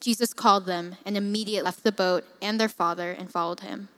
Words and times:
Jesus 0.00 0.32
called 0.32 0.66
them, 0.66 0.96
and 1.04 1.16
immediately 1.16 1.64
left 1.64 1.82
the 1.82 1.92
boat 1.92 2.24
and 2.40 2.60
their 2.60 2.68
father 2.68 3.10
and 3.10 3.30
followed 3.30 3.60
him. 3.60 3.88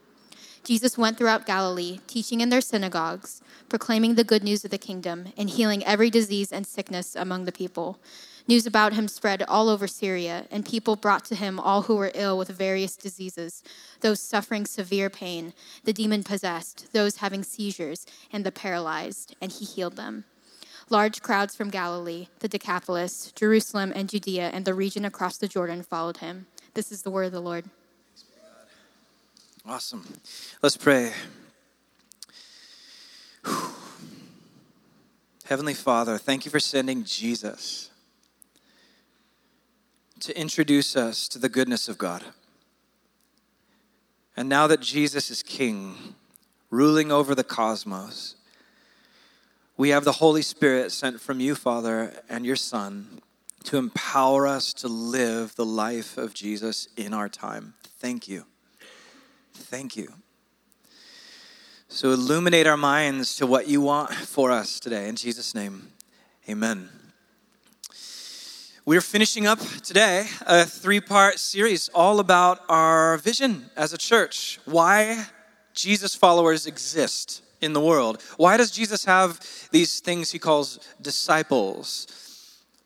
Jesus 0.65 0.99
went 0.99 1.17
throughout 1.17 1.47
Galilee, 1.47 2.01
teaching 2.07 2.41
in 2.41 2.51
their 2.51 2.61
synagogues, 2.61 3.41
proclaiming 3.69 4.15
the 4.15 4.25
good 4.25 4.43
news 4.43 4.65
of 4.65 4.71
the 4.71 4.79
kingdom, 4.79 5.33
and 5.37 5.49
healing 5.49 5.85
every 5.85 6.11
disease 6.11 6.53
and 6.53 6.67
sickness 6.67 7.17
among 7.17 7.45
the 7.45 7.53
people. 7.53 7.99
News 8.47 8.67
about 8.67 8.93
him 8.93 9.09
spread 9.09 9.43
all 9.45 9.69
over 9.69 9.87
Syria, 9.87 10.47
and 10.51 10.67
people 10.67 10.97
brought 10.97 11.25
to 11.27 11.35
him 11.35 11.61
all 11.61 11.83
who 11.83 11.97
were 11.97 12.11
ill 12.15 12.37
with 12.37 12.49
various 12.49 12.97
diseases, 12.97 13.63
those 14.01 14.21
suffering 14.21 14.67
severe 14.67 15.09
pain, 15.09 15.53
the 15.85 15.93
demon 15.93 16.25
possessed, 16.25 16.93
those 16.93 17.17
having 17.17 17.43
seizures, 17.43 18.07
and 18.33 18.45
the 18.45 18.53
paralyzed, 18.53 19.37
and 19.41 19.53
he 19.53 19.65
healed 19.65 19.97
them. 19.97 20.25
Large 20.91 21.23
crowds 21.23 21.55
from 21.55 21.71
Galilee, 21.71 22.27
the 22.41 22.49
Decapolis, 22.49 23.31
Jerusalem, 23.37 23.93
and 23.95 24.09
Judea, 24.09 24.51
and 24.53 24.65
the 24.65 24.75
region 24.75 25.05
across 25.05 25.37
the 25.37 25.47
Jordan 25.47 25.85
followed 25.85 26.17
him. 26.17 26.47
This 26.75 26.91
is 26.91 27.03
the 27.03 27.13
word 27.13 27.27
of 27.27 27.33
the 27.33 27.41
Lord. 27.41 27.67
Awesome. 29.65 30.05
Let's 30.63 30.77
pray. 30.77 31.13
Whew. 33.45 33.71
Heavenly 35.45 35.75
Father, 35.75 36.19
thank 36.19 36.45
you 36.45 36.51
for 36.51 36.59
sending 36.59 37.05
Jesus 37.05 37.91
to 40.19 40.37
introduce 40.37 40.97
us 40.97 41.29
to 41.29 41.39
the 41.39 41.49
goodness 41.49 41.89
of 41.89 41.99
God. 41.99 42.25
And 44.37 44.49
now 44.49 44.67
that 44.67 44.81
Jesus 44.81 45.31
is 45.31 45.43
King, 45.43 46.15
ruling 46.69 47.13
over 47.13 47.35
the 47.35 47.45
cosmos, 47.45 48.35
we 49.81 49.89
have 49.89 50.05
the 50.05 50.13
Holy 50.13 50.43
Spirit 50.43 50.93
sent 50.93 51.23
from 51.23 51.41
you, 51.41 51.55
Father, 51.55 52.13
and 52.29 52.45
your 52.45 52.55
Son 52.55 53.23
to 53.65 53.79
empower 53.79 54.47
us 54.47 54.75
to 54.75 54.89
live 54.89 55.57
the 55.57 55.65
life 55.65 56.19
of 56.19 56.35
Jesus 56.35 56.89
in 56.99 57.15
our 57.15 57.31
time. 57.31 57.73
Thank 57.99 58.29
you. 58.29 58.45
Thank 59.55 59.97
you. 59.97 60.13
So 61.89 62.11
illuminate 62.11 62.67
our 62.67 62.77
minds 62.77 63.37
to 63.37 63.47
what 63.47 63.69
you 63.69 63.81
want 63.81 64.13
for 64.13 64.51
us 64.51 64.81
today. 64.81 65.09
In 65.09 65.17
Jesus' 65.17 65.55
name, 65.55 65.89
amen. 66.47 66.91
We're 68.85 69.01
finishing 69.01 69.47
up 69.47 69.61
today 69.83 70.27
a 70.47 70.67
three 70.67 71.01
part 71.01 71.39
series 71.39 71.89
all 71.95 72.21
about 72.21 72.61
our 72.69 73.17
vision 73.17 73.71
as 73.79 73.95
a 73.95 73.99
church. 73.99 74.61
Why 74.67 75.25
Jesus 75.73 76.15
followers 76.15 76.67
exist 76.67 77.45
in 77.61 77.73
the 77.73 77.81
world. 77.81 78.23
Why 78.37 78.57
does 78.57 78.71
Jesus 78.71 79.05
have 79.05 79.41
these 79.71 80.01
things 80.01 80.31
he 80.31 80.39
calls 80.39 80.79
disciples 81.01 82.07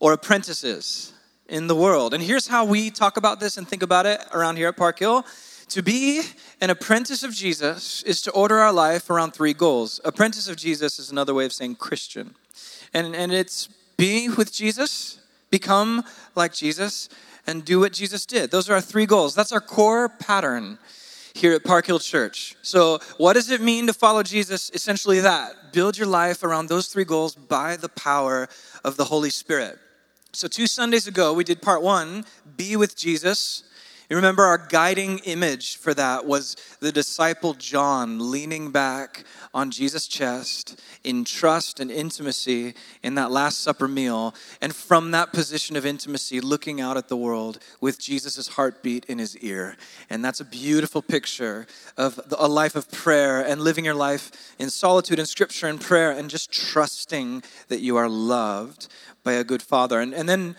or 0.01 0.13
apprentices 0.13 1.13
in 1.49 1.67
the 1.67 1.77
world? 1.77 2.15
And 2.15 2.23
here's 2.23 2.49
how 2.49 2.65
we 2.65 2.91
talk 2.91 3.17
about 3.17 3.41
this 3.41 3.57
and 3.57 3.69
think 3.69 3.83
about 3.83 4.07
it 4.07 4.21
around 4.33 4.57
here 4.57 4.69
at 4.69 4.77
Park 4.77 4.99
Hill. 4.99 5.25
To 5.69 5.83
be 5.83 6.23
an 6.61 6.71
apprentice 6.71 7.23
of 7.23 7.33
Jesus 7.33 8.03
is 8.03 8.21
to 8.23 8.31
order 8.33 8.59
our 8.59 8.73
life 8.73 9.09
around 9.11 9.33
three 9.33 9.55
goals. 9.55 10.01
Apprentice 10.05 10.49
of 10.49 10.57
Jesus 10.57 10.99
is 10.99 11.11
another 11.11 11.35
way 11.35 11.47
of 11.47 11.53
saying 11.53 11.77
Christian. 11.77 12.35
And, 12.93 13.15
and 13.17 13.33
it's 13.33 13.69
be 13.97 14.29
with 14.29 14.53
Jesus, 14.53 15.19
become 15.51 16.05
like 16.35 16.53
Jesus, 16.53 17.09
and 17.47 17.65
do 17.65 17.81
what 17.81 17.93
Jesus 17.93 18.27
did. 18.27 18.51
Those 18.51 18.69
are 18.69 18.75
our 18.75 18.81
three 18.81 19.07
goals. 19.07 19.35
That's 19.35 19.53
our 19.53 19.61
core 19.61 20.09
pattern 20.09 20.79
here 21.35 21.53
at 21.53 21.65
Park 21.65 21.87
Hill 21.87 21.99
Church. 21.99 22.55
So, 22.63 23.01
what 23.19 23.35
does 23.35 23.51
it 23.51 23.61
mean 23.61 23.89
to 23.89 23.93
follow 23.93 24.23
Jesus? 24.23 24.71
Essentially, 24.73 25.21
that 25.21 25.73
build 25.73 25.99
your 25.99 26.07
life 26.07 26.45
around 26.45 26.69
those 26.69 26.87
three 26.87 27.05
goals 27.05 27.35
by 27.35 27.77
the 27.77 27.89
power 27.89 28.49
of 28.85 28.97
the 28.97 29.05
Holy 29.05 29.31
Spirit. 29.31 29.79
So, 30.33 30.47
two 30.47 30.69
Sundays 30.69 31.09
ago, 31.09 31.35
we 31.35 31.43
did 31.43 31.61
part 31.61 31.83
one 31.83 32.25
be 32.57 32.77
with 32.77 32.97
Jesus. 32.97 33.65
You 34.11 34.17
remember 34.17 34.43
our 34.43 34.59
guiding 34.59 35.21
image 35.21 35.79
for 35.79 35.95
that 35.95 36.27
was 36.27 36.57
the 36.81 36.93
disciple 36.93 37.55
John 37.55 38.31
leaning 38.31 38.71
back 38.71 39.25
on 39.55 39.71
Jesus' 39.71 40.07
chest 40.07 40.79
in 41.05 41.25
trust 41.25 41.81
and 41.81 41.91
intimacy 41.91 42.75
in 43.03 43.15
that 43.15 43.31
Last 43.31 43.61
Supper 43.61 43.89
meal. 43.89 44.35
And 44.61 44.77
from 44.77 45.13
that 45.13 45.33
position 45.33 45.75
of 45.75 45.87
intimacy, 45.87 46.43
looking 46.43 46.83
out 46.83 46.99
at 46.99 47.09
the 47.09 47.17
world 47.17 47.61
with 47.81 47.99
Jesus' 47.99 48.47
heartbeat 48.49 49.07
in 49.07 49.19
his 49.19 49.39
ear. 49.39 49.77
And 50.11 50.23
that's 50.23 50.41
a 50.41 50.45
beautiful 50.45 51.01
picture 51.01 51.67
of 51.97 52.21
a 52.39 52.47
life 52.47 52.77
of 52.77 52.91
prayer 52.91 53.41
and 53.41 53.63
living 53.63 53.87
your 53.87 53.95
life 53.95 54.55
in 54.59 54.69
solitude 54.69 55.19
and 55.19 55.29
scripture 55.29 55.67
and 55.67 55.81
prayer 55.81 56.11
and 56.11 56.29
just 56.29 56.53
trusting 56.53 57.43
that 57.69 57.81
you 57.81 57.97
are 57.97 58.09
loved 58.11 58.89
by 59.23 59.33
a 59.33 59.45
good 59.45 59.63
father. 59.63 59.99
And, 59.99 60.13
and 60.13 60.29
then 60.29 60.57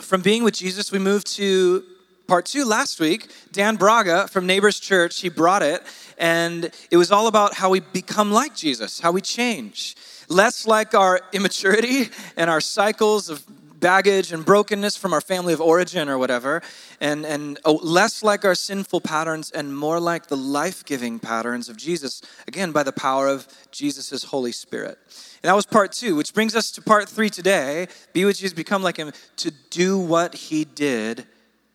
from 0.00 0.22
being 0.22 0.44
with 0.44 0.54
Jesus, 0.54 0.90
we 0.90 0.98
move 0.98 1.24
to 1.24 1.84
part 2.30 2.46
two 2.46 2.64
last 2.64 3.00
week. 3.00 3.28
Dan 3.50 3.74
Braga 3.74 4.28
from 4.28 4.46
Neighbors 4.46 4.78
Church, 4.78 5.20
he 5.20 5.28
brought 5.28 5.62
it, 5.62 5.82
and 6.16 6.70
it 6.88 6.96
was 6.96 7.10
all 7.10 7.26
about 7.26 7.54
how 7.54 7.70
we 7.70 7.80
become 7.80 8.30
like 8.30 8.54
Jesus, 8.54 9.00
how 9.00 9.10
we 9.10 9.20
change. 9.20 9.96
Less 10.28 10.64
like 10.64 10.94
our 10.94 11.22
immaturity 11.32 12.08
and 12.36 12.48
our 12.48 12.60
cycles 12.60 13.30
of 13.30 13.42
baggage 13.80 14.30
and 14.30 14.44
brokenness 14.44 14.96
from 14.96 15.12
our 15.12 15.20
family 15.20 15.52
of 15.52 15.60
origin 15.60 16.08
or 16.08 16.18
whatever, 16.18 16.62
and, 17.00 17.26
and 17.26 17.58
oh, 17.64 17.80
less 17.82 18.22
like 18.22 18.44
our 18.44 18.54
sinful 18.54 19.00
patterns 19.00 19.50
and 19.50 19.76
more 19.76 19.98
like 19.98 20.28
the 20.28 20.36
life 20.36 20.84
giving 20.84 21.18
patterns 21.18 21.68
of 21.68 21.76
Jesus, 21.76 22.22
again, 22.46 22.70
by 22.70 22.84
the 22.84 22.92
power 22.92 23.26
of 23.26 23.48
Jesus' 23.72 24.22
Holy 24.22 24.52
Spirit. 24.52 24.98
And 25.42 25.48
that 25.50 25.56
was 25.56 25.66
part 25.66 25.90
two, 25.90 26.14
which 26.14 26.32
brings 26.32 26.54
us 26.54 26.70
to 26.72 26.80
part 26.80 27.08
three 27.08 27.28
today 27.28 27.88
be 28.12 28.24
with 28.24 28.38
Jesus, 28.38 28.54
become 28.54 28.84
like 28.84 28.98
him, 28.98 29.10
to 29.38 29.50
do 29.70 29.98
what 29.98 30.36
he 30.36 30.64
did 30.64 31.26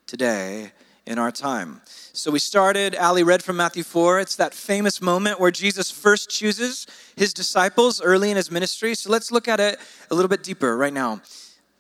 today 0.08 0.72
in 1.06 1.20
our 1.20 1.32
time. 1.32 1.82
So 2.14 2.32
we 2.32 2.40
started, 2.40 2.96
Ali 2.96 3.24
read 3.24 3.44
from 3.44 3.58
Matthew 3.58 3.84
4. 3.84 4.20
It's 4.20 4.36
that 4.38 4.54
famous 4.54 5.02
moment 5.02 5.40
where 5.40 5.52
Jesus 5.52 5.92
first 5.92 6.30
chooses 6.30 6.88
his 7.16 7.34
disciples 7.34 8.02
early 8.02 8.32
in 8.32 8.38
his 8.38 8.50
ministry. 8.50 8.96
So 8.96 9.10
let's 9.10 9.32
look 9.32 9.48
at 9.48 9.60
it 9.60 9.80
a 10.10 10.16
little 10.16 10.30
bit 10.30 10.44
deeper 10.44 10.76
right 10.78 10.94
now. 10.94 11.22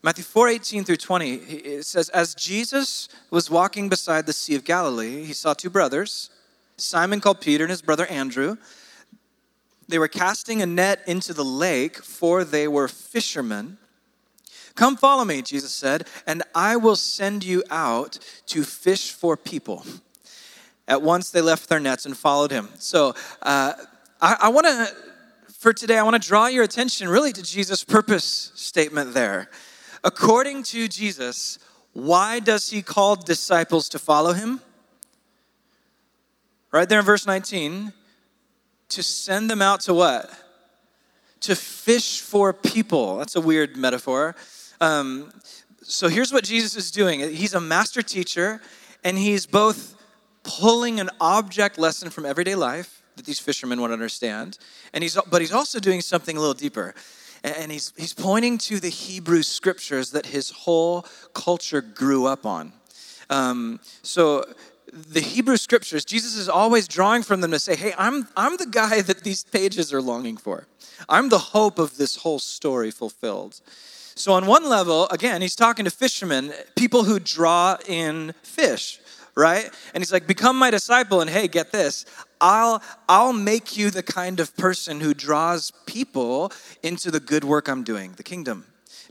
Matthew 0.03 0.23
4 0.23 0.49
18 0.49 0.83
through 0.83 0.97
20, 0.97 1.33
it 1.33 1.85
says, 1.85 2.09
As 2.09 2.35
Jesus 2.35 3.09
was 3.31 3.49
walking 3.49 3.89
beside 3.89 4.27
the 4.27 4.33
Sea 4.33 4.55
of 4.55 4.63
Galilee, 4.63 5.23
he 5.23 5.33
saw 5.33 5.53
two 5.53 5.71
brothers, 5.71 6.29
Simon 6.77 7.21
called 7.21 7.41
Peter 7.41 7.63
and 7.63 7.71
his 7.71 7.81
brother 7.81 8.05
Andrew. 8.05 8.57
They 9.87 9.97
were 9.97 10.07
casting 10.07 10.61
a 10.61 10.65
net 10.65 11.01
into 11.07 11.33
the 11.33 11.45
lake, 11.45 11.97
for 11.97 12.43
they 12.43 12.67
were 12.67 12.87
fishermen. 12.87 13.77
Come 14.75 14.97
follow 14.97 15.23
me, 15.23 15.41
Jesus 15.41 15.71
said, 15.71 16.05
and 16.27 16.43
I 16.53 16.75
will 16.75 16.97
send 16.97 17.43
you 17.43 17.63
out 17.71 18.19
to 18.47 18.63
fish 18.63 19.11
for 19.11 19.37
people. 19.37 19.85
At 20.87 21.01
once 21.01 21.31
they 21.31 21.41
left 21.41 21.69
their 21.69 21.79
nets 21.79 22.05
and 22.05 22.15
followed 22.15 22.51
him. 22.51 22.69
So 22.77 23.15
uh, 23.41 23.73
I, 24.21 24.37
I 24.41 24.49
want 24.49 24.67
to, 24.67 24.87
for 25.53 25.73
today, 25.73 25.97
I 25.97 26.03
want 26.03 26.21
to 26.21 26.27
draw 26.27 26.47
your 26.47 26.63
attention 26.63 27.07
really 27.07 27.31
to 27.31 27.41
Jesus' 27.41 27.83
purpose 27.83 28.51
statement 28.55 29.13
there. 29.13 29.49
According 30.03 30.63
to 30.63 30.87
Jesus, 30.87 31.57
why 31.93 32.39
does 32.39 32.69
he 32.69 32.81
call 32.81 33.15
disciples 33.15 33.89
to 33.89 33.99
follow 33.99 34.33
him? 34.33 34.59
Right 36.71 36.87
there 36.87 36.99
in 36.99 37.05
verse 37.05 37.25
19, 37.25 37.93
to 38.89 39.03
send 39.03 39.49
them 39.49 39.61
out 39.61 39.79
to 39.81 39.93
what? 39.93 40.29
To 41.41 41.55
fish 41.55 42.19
for 42.19 42.51
people. 42.51 43.17
That's 43.17 43.35
a 43.35 43.41
weird 43.41 43.77
metaphor. 43.77 44.35
Um, 44.81 45.31
so 45.81 46.07
here's 46.07 46.33
what 46.33 46.43
Jesus 46.43 46.75
is 46.75 46.91
doing 46.91 47.19
He's 47.19 47.53
a 47.53 47.61
master 47.61 48.01
teacher, 48.01 48.61
and 49.03 49.17
he's 49.17 49.45
both 49.45 49.95
pulling 50.43 50.99
an 50.99 51.09
object 51.19 51.77
lesson 51.77 52.09
from 52.09 52.25
everyday 52.25 52.55
life 52.55 53.01
that 53.15 53.25
these 53.25 53.39
fishermen 53.39 53.81
would 53.81 53.91
understand, 53.91 54.57
and 54.93 55.03
he's, 55.03 55.17
but 55.29 55.41
he's 55.41 55.53
also 55.53 55.79
doing 55.79 56.01
something 56.01 56.37
a 56.37 56.39
little 56.39 56.53
deeper. 56.53 56.93
And 57.43 57.71
he's, 57.71 57.93
he's 57.95 58.13
pointing 58.13 58.57
to 58.59 58.79
the 58.79 58.89
Hebrew 58.89 59.43
scriptures 59.43 60.09
that 60.11 60.25
his 60.25 60.49
whole 60.49 61.05
culture 61.35 61.79
grew 61.79 62.25
up 62.25 62.43
on. 62.43 62.73
Um, 63.29 63.79
so 64.01 64.45
the 64.91 65.19
Hebrew 65.19 65.57
scriptures, 65.57 66.05
Jesus 66.05 66.35
is 66.35 66.49
always 66.49 66.87
drawing 66.87 67.21
from 67.21 67.41
them 67.41 67.51
to 67.51 67.59
say, 67.59 67.75
hey, 67.75 67.93
I'm, 67.99 68.27
I'm 68.35 68.57
the 68.57 68.65
guy 68.65 69.01
that 69.01 69.23
these 69.23 69.43
pages 69.43 69.93
are 69.93 70.01
longing 70.01 70.37
for. 70.37 70.67
I'm 71.07 71.29
the 71.29 71.37
hope 71.37 71.77
of 71.77 71.97
this 71.97 72.15
whole 72.17 72.39
story 72.39 72.89
fulfilled. 72.89 73.61
So, 74.15 74.33
on 74.33 74.45
one 74.45 74.67
level, 74.69 75.07
again, 75.09 75.41
he's 75.41 75.55
talking 75.55 75.85
to 75.85 75.91
fishermen, 75.91 76.53
people 76.75 77.03
who 77.03 77.19
draw 77.19 77.77
in 77.87 78.33
fish 78.43 78.99
right? 79.37 79.69
And 79.93 80.01
he's 80.01 80.13
like, 80.13 80.27
become 80.27 80.57
my 80.57 80.71
disciple, 80.71 81.19
and 81.19 81.29
hey, 81.29 81.49
get 81.49 81.73
this. 81.73 82.05
I'll, 82.39 82.81
I'll 83.09 83.33
make 83.33 83.75
you 83.75 83.89
the 83.89 84.01
kind 84.01 84.39
of 84.39 84.55
person 84.55 85.01
who 85.01 85.13
draws 85.13 85.71
people 85.85 86.53
into 86.83 87.11
the 87.11 87.19
good 87.19 87.43
work 87.43 87.67
I'm 87.67 87.83
doing, 87.83 88.13
the 88.13 88.23
kingdom 88.23 88.65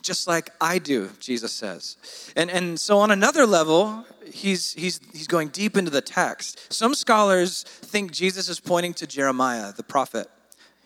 just 0.04 0.28
like 0.28 0.50
I 0.60 0.78
do, 0.78 1.08
Jesus 1.18 1.50
says. 1.50 1.96
And, 2.36 2.50
and 2.50 2.78
so, 2.78 2.98
on 2.98 3.10
another 3.10 3.46
level, 3.46 4.04
he's, 4.30 4.74
he's, 4.74 5.00
he's 5.12 5.26
going 5.26 5.48
deep 5.48 5.78
into 5.78 5.90
the 5.90 6.02
text. 6.02 6.70
Some 6.70 6.94
scholars 6.94 7.62
think 7.62 8.12
Jesus 8.12 8.50
is 8.50 8.60
pointing 8.60 8.92
to 8.94 9.06
Jeremiah, 9.06 9.72
the 9.72 9.82
prophet, 9.82 10.28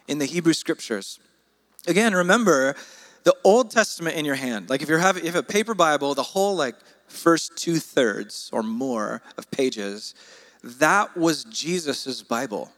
in 0.06 0.18
the 0.18 0.24
Hebrew 0.24 0.52
scriptures. 0.52 1.18
Again, 1.88 2.14
remember 2.14 2.76
the 3.24 3.36
Old 3.44 3.70
Testament 3.70 4.16
in 4.16 4.24
your 4.24 4.34
hand. 4.34 4.70
Like 4.70 4.82
if, 4.82 4.88
if 4.90 5.24
you 5.24 5.30
have 5.30 5.34
a 5.34 5.42
paper 5.42 5.74
Bible, 5.74 6.14
the 6.14 6.22
whole 6.22 6.56
like 6.56 6.74
first 7.08 7.56
two 7.56 7.78
thirds 7.78 8.50
or 8.52 8.62
more 8.62 9.22
of 9.36 9.50
pages, 9.50 10.14
that 10.62 11.16
was 11.16 11.44
Jesus's 11.44 12.22
Bible. 12.22 12.70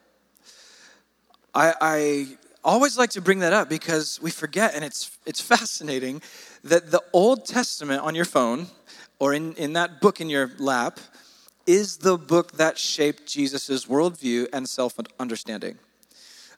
I, 1.55 1.75
I 1.81 2.27
always 2.65 2.99
like 2.99 3.11
to 3.11 3.21
bring 3.21 3.41
that 3.41 3.53
up 3.53 3.69
because 3.69 4.21
we 4.23 4.31
forget, 4.31 4.75
and 4.75 4.85
it's, 4.85 5.17
it's 5.27 5.41
fascinating, 5.41 6.23
that 6.65 6.91
the 6.91 7.03
Old 7.13 7.45
Testament 7.45 8.03
on 8.03 8.15
your 8.15 8.25
phone 8.25 8.67
or 9.19 9.35
in, 9.35 9.55
in 9.55 9.73
that 9.75 10.01
book 10.01 10.21
in 10.21 10.29
your 10.29 10.51
lap 10.59 11.01
is 11.67 11.99
the 11.99 12.17
book 12.17 12.53
that 12.53 12.79
shaped 12.79 13.27
Jesus' 13.27 13.87
worldview 13.87 14.49
and 14.53 14.69
self 14.69 14.99
understanding. 15.19 15.79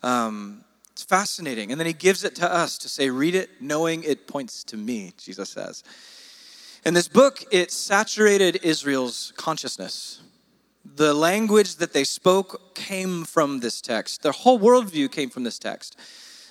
Um, 0.03 0.65
fascinating. 1.13 1.71
And 1.71 1.79
then 1.79 1.87
he 1.87 1.93
gives 1.93 2.25
it 2.25 2.35
to 2.37 2.51
us 2.51 2.79
to 2.79 2.89
say, 2.89 3.11
read 3.11 3.35
it 3.35 3.61
knowing 3.61 4.03
it 4.03 4.27
points 4.27 4.65
to 4.65 4.79
me, 4.79 5.13
Jesus 5.19 5.51
says. 5.51 5.85
In 6.87 6.95
this 6.95 7.07
book, 7.07 7.45
it 7.51 7.71
saturated 7.71 8.61
Israel's 8.63 9.35
consciousness. 9.37 10.23
The 10.87 11.13
language 11.13 11.77
that 11.77 11.93
they 11.93 12.05
spoke 12.05 12.75
came 12.75 13.27
from 13.27 13.61
this 13.61 13.83
text. 13.83 14.23
Their 14.23 14.33
whole 14.33 14.59
worldview 14.59 15.13
came 15.13 15.29
from 15.29 15.45
this 15.45 15.59
text. 15.59 15.99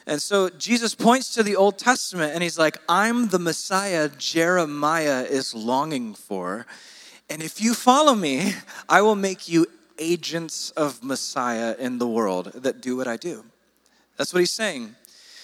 And 0.05 0.21
so 0.21 0.47
Jesus 0.49 0.93
points 0.93 1.33
to 1.33 1.41
the 1.41 1.55
Old 1.55 1.79
Testament 1.79 2.35
and 2.35 2.43
he's 2.43 2.59
like, 2.59 2.77
I'm 2.87 3.29
the 3.29 3.39
Messiah 3.39 4.09
Jeremiah 4.09 5.23
is 5.23 5.55
longing 5.55 6.13
for. 6.13 6.67
And 7.31 7.41
if 7.41 7.59
you 7.63 7.73
follow 7.73 8.13
me, 8.13 8.53
I 8.87 9.01
will 9.01 9.15
make 9.15 9.49
you 9.49 9.65
agents 9.97 10.69
of 10.77 11.03
Messiah 11.03 11.75
in 11.79 11.97
the 11.97 12.07
world 12.07 12.51
that 12.53 12.79
do 12.79 12.95
what 12.95 13.07
I 13.07 13.17
do. 13.17 13.43
That's 14.21 14.35
what 14.35 14.41
he's 14.41 14.51
saying. 14.51 14.95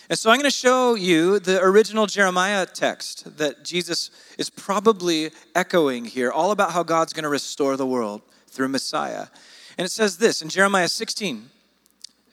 And 0.07 0.19
so 0.19 0.29
I'm 0.29 0.37
going 0.37 0.43
to 0.43 0.55
show 0.55 0.93
you 0.93 1.39
the 1.39 1.59
original 1.63 2.05
Jeremiah 2.05 2.63
text 2.67 3.39
that 3.39 3.65
Jesus 3.65 4.11
is 4.37 4.51
probably 4.51 5.31
echoing 5.55 6.05
here, 6.05 6.31
all 6.31 6.51
about 6.51 6.73
how 6.73 6.83
God's 6.83 7.11
going 7.11 7.23
to 7.23 7.29
restore 7.29 7.75
the 7.75 7.87
world 7.87 8.21
through 8.45 8.67
Messiah. 8.67 9.25
And 9.79 9.85
it 9.85 9.89
says 9.89 10.19
this 10.19 10.43
in 10.43 10.49
Jeremiah 10.49 10.89
16, 10.89 11.49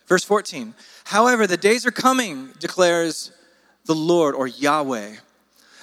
verse 0.06 0.22
14 0.22 0.74
However, 1.04 1.46
the 1.46 1.56
days 1.56 1.86
are 1.86 1.90
coming, 1.90 2.50
declares 2.58 3.32
the 3.86 3.94
Lord 3.94 4.34
or 4.34 4.46
Yahweh. 4.46 5.14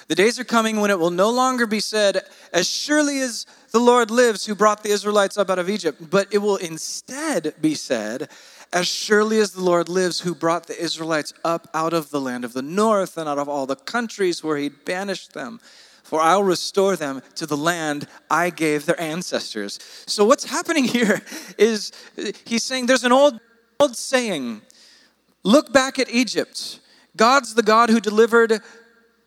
The 0.06 0.14
days 0.14 0.38
are 0.38 0.44
coming 0.44 0.80
when 0.80 0.92
it 0.92 0.98
will 1.00 1.10
no 1.10 1.30
longer 1.30 1.66
be 1.66 1.80
said, 1.80 2.22
As 2.52 2.68
surely 2.68 3.18
as 3.18 3.46
the 3.72 3.80
Lord 3.80 4.12
lives, 4.12 4.46
who 4.46 4.54
brought 4.54 4.84
the 4.84 4.90
Israelites 4.90 5.36
up 5.36 5.50
out 5.50 5.58
of 5.58 5.68
Egypt, 5.68 6.08
but 6.08 6.28
it 6.30 6.38
will 6.38 6.56
instead 6.56 7.54
be 7.60 7.74
said, 7.74 8.28
As 8.72 8.88
surely 8.88 9.38
as 9.38 9.52
the 9.52 9.62
Lord 9.62 9.88
lives, 9.88 10.20
who 10.20 10.34
brought 10.34 10.66
the 10.66 10.80
Israelites 10.80 11.34
up 11.44 11.68
out 11.74 11.92
of 11.92 12.10
the 12.10 12.20
land 12.20 12.44
of 12.44 12.52
the 12.52 12.62
north 12.62 13.18
and 13.18 13.28
out 13.28 13.38
of 13.38 13.48
all 13.48 13.66
the 13.66 13.76
countries 13.76 14.42
where 14.42 14.56
he'd 14.56 14.84
banished 14.84 15.34
them 15.34 15.60
for 16.12 16.20
I'll 16.20 16.44
restore 16.44 16.94
them 16.94 17.22
to 17.36 17.46
the 17.46 17.56
land 17.56 18.06
I 18.30 18.50
gave 18.50 18.84
their 18.84 19.00
ancestors. 19.00 19.78
So, 20.06 20.26
what's 20.26 20.44
happening 20.44 20.84
here 20.98 21.22
is 21.56 21.90
he's 22.44 22.64
saying 22.64 22.84
there's 22.84 23.04
an 23.04 23.12
old, 23.12 23.40
old 23.80 23.96
saying 23.96 24.60
look 25.42 25.72
back 25.72 25.98
at 25.98 26.10
Egypt. 26.10 26.80
God's 27.16 27.54
the 27.54 27.62
God 27.62 27.88
who 27.88 27.98
delivered 27.98 28.60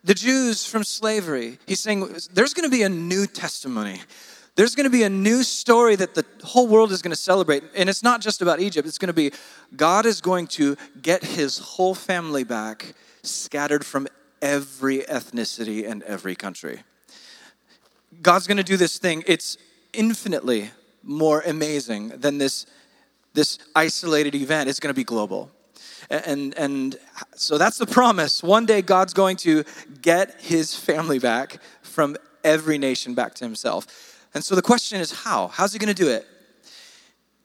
the 0.04 0.14
Jews 0.14 0.68
from 0.68 0.84
slavery. 0.84 1.58
He's 1.66 1.80
saying 1.80 2.08
there's 2.32 2.54
going 2.54 2.70
to 2.70 2.76
be 2.76 2.84
a 2.84 2.90
new 2.90 3.26
testimony. 3.26 4.02
There's 4.56 4.74
going 4.74 4.86
to 4.86 4.90
be 4.90 5.04
a 5.04 5.10
new 5.10 5.44
story 5.44 5.98
that 5.98 6.16
the 6.16 6.26
whole 6.44 6.68
world 6.68 6.92
is 6.92 7.02
going 7.02 7.12
to 7.12 7.18
celebrate. 7.18 7.64
And 7.76 7.90
it's 7.90 8.04
not 8.04 8.22
just 8.22 8.42
about 8.42 8.60
Egypt, 8.62 8.88
it's 8.88 8.98
going 8.98 9.08
to 9.08 9.14
be 9.14 9.32
God 9.76 10.06
is 10.06 10.22
going 10.22 10.48
to 10.48 10.78
get 11.02 11.24
his 11.24 11.58
whole 11.58 11.94
family 11.94 12.44
back 12.44 12.94
scattered 13.22 13.86
from 13.86 14.08
every 14.42 15.00
ethnicity 15.00 15.90
and 15.90 16.04
every 16.04 16.36
country. 16.36 16.84
God's 18.22 18.48
going 18.48 18.58
to 18.58 18.64
do 18.64 18.78
this 18.78 18.98
thing. 18.98 19.24
It's 19.28 19.58
infinitely 19.92 20.72
more 21.04 21.42
amazing 21.42 22.10
than 22.10 22.38
this, 22.38 22.66
this 23.34 23.60
isolated 23.76 24.36
event. 24.36 24.70
It's 24.70 24.80
going 24.80 24.94
to 24.94 24.98
be 24.98 25.04
global. 25.04 25.52
And, 26.10 26.56
and 26.58 26.98
so 27.36 27.58
that's 27.58 27.78
the 27.78 27.88
promise. 27.88 28.44
One 28.44 28.66
day, 28.66 28.82
God's 28.82 29.14
going 29.14 29.38
to 29.38 29.64
get 30.02 30.40
his 30.40 30.76
family 30.76 31.20
back 31.20 31.60
from 31.82 32.16
every 32.44 32.78
nation 32.78 33.16
back 33.16 33.34
to 33.36 33.44
himself. 33.44 34.15
And 34.36 34.44
so 34.44 34.54
the 34.54 34.62
question 34.62 35.00
is 35.00 35.24
how? 35.24 35.48
How's 35.48 35.74
he 35.74 35.80
going 35.80 35.88
to 35.88 36.04
do 36.04 36.10
it? 36.10 36.28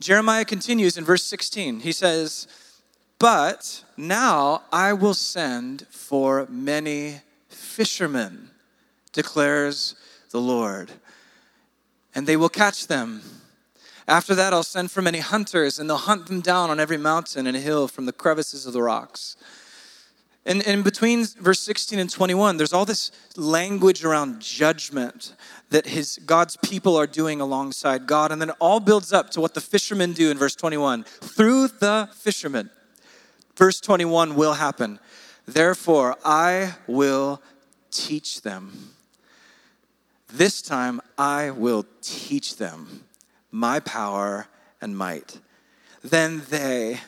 Jeremiah 0.00 0.44
continues 0.44 0.98
in 0.98 1.04
verse 1.04 1.22
16. 1.22 1.81
He 1.81 1.92
says, 1.92 2.48
but 3.20 3.84
now 3.98 4.62
I 4.72 4.94
will 4.94 5.14
send 5.14 5.87
for 5.90 6.46
many 6.48 7.20
fishermen, 7.48 8.50
declares 9.12 9.94
the 10.31 10.40
Lord, 10.40 10.90
and 12.14 12.26
they 12.26 12.37
will 12.37 12.48
catch 12.48 12.87
them. 12.87 13.22
After 14.08 14.34
that, 14.34 14.54
I'll 14.54 14.62
send 14.62 14.90
for 14.90 15.02
many 15.02 15.19
hunters, 15.19 15.78
and 15.78 15.88
they'll 15.88 15.98
hunt 15.98 16.26
them 16.26 16.40
down 16.40 16.70
on 16.70 16.81
every 16.81 16.96
mountain 16.96 17.46
and 17.46 17.56
hill 17.56 17.87
from 17.87 18.06
the 18.06 18.12
crevices 18.12 18.64
of 18.64 18.72
the 18.72 18.82
rocks. 18.82 19.37
And, 20.46 20.62
in 20.62 20.82
between 20.82 21.25
verse 21.26 21.60
16 21.60 21.98
and 21.98 22.10
21, 22.10 22.56
there's 22.56 22.72
all 22.72 22.87
this 22.87 23.12
language 23.37 24.04
around 24.04 24.40
judgment 24.40 25.34
that 25.69 25.87
his 25.87 26.19
God's 26.25 26.56
people 26.56 26.96
are 26.96 27.06
doing 27.06 27.40
alongside 27.40 28.06
God. 28.06 28.32
And 28.32 28.40
then 28.40 28.50
it 28.50 28.56
all 28.58 28.81
builds 28.81 29.12
up 29.12 29.31
to 29.31 29.40
what 29.40 29.54
the 29.54 29.60
fishermen 29.60 30.12
do 30.14 30.31
in 30.31 30.38
verse 30.38 30.54
21. 30.54 31.04
Through 31.04 31.69
the 31.69 32.08
fishermen, 32.14 32.70
Verse 33.60 33.78
21 33.78 34.37
will 34.37 34.54
happen. 34.54 34.98
Therefore, 35.44 36.16
I 36.25 36.76
will 36.87 37.42
teach 37.90 38.40
them. 38.40 38.94
This 40.32 40.62
time, 40.62 41.02
I 41.19 41.50
will 41.50 41.84
teach 42.00 42.56
them 42.56 43.04
my 43.50 43.78
power 43.81 44.46
and 44.81 44.96
might. 44.96 45.40
Then 46.02 46.40
they, 46.49 47.00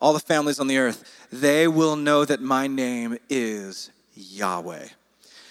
all 0.00 0.12
the 0.12 0.20
families 0.20 0.58
on 0.58 0.66
the 0.66 0.78
earth, 0.78 1.04
they 1.30 1.68
will 1.68 1.96
know 1.96 2.24
that 2.24 2.40
my 2.40 2.66
name 2.66 3.18
is 3.28 3.90
Yahweh. 4.14 4.88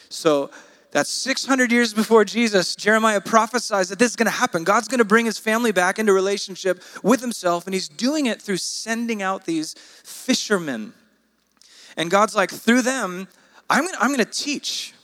So, 0.10 0.50
that's 0.91 1.12
600 1.12 1.72
years 1.72 1.94
before 1.94 2.25
Jesus, 2.25 2.75
Jeremiah 2.75 3.22
prophesies 3.22 3.89
that 3.89 4.00
this 4.00 4.10
is 4.10 4.15
going 4.15 4.25
to 4.25 4.32
happen. 4.32 4.63
God's 4.63 4.88
going 4.88 4.98
to 4.98 5.06
bring 5.06 5.27
his 5.27 5.38
family 5.38 5.72
back 5.72 6.00
into 6.00 6.13
relationship 6.13 6.82
with 7.03 7.22
himself, 7.22 7.68
and 7.68 7.75
he's 7.75 7.88
doing 7.88 8.25
it 8.25 8.41
through 8.41 8.58
sending 8.58 9.22
out 9.22 9.46
these 9.46 9.75
fishermen. 10.03 10.94
And 11.96 12.10
God's 12.10 12.36
like, 12.36 12.50
through 12.50 12.82
them, 12.82 13.27
I'm 13.70 13.84
going 13.84 13.94
to, 13.94 14.01
I'm 14.01 14.08
going 14.08 14.18
to 14.18 14.25
teach. 14.25 14.96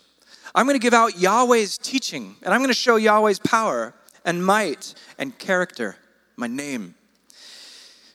I'm 0.55 0.65
going 0.65 0.79
to 0.79 0.81
give 0.81 0.93
out 0.93 1.19
Yahweh's 1.19 1.77
teaching, 1.77 2.35
and 2.41 2.51
I'm 2.51 2.61
going 2.61 2.69
to 2.69 2.73
show 2.73 2.95
Yahweh's 2.95 3.39
power 3.39 3.93
and 4.23 4.43
might 4.43 4.95
and 5.19 5.37
character, 5.37 5.97
my 6.35 6.47
name. 6.47 6.95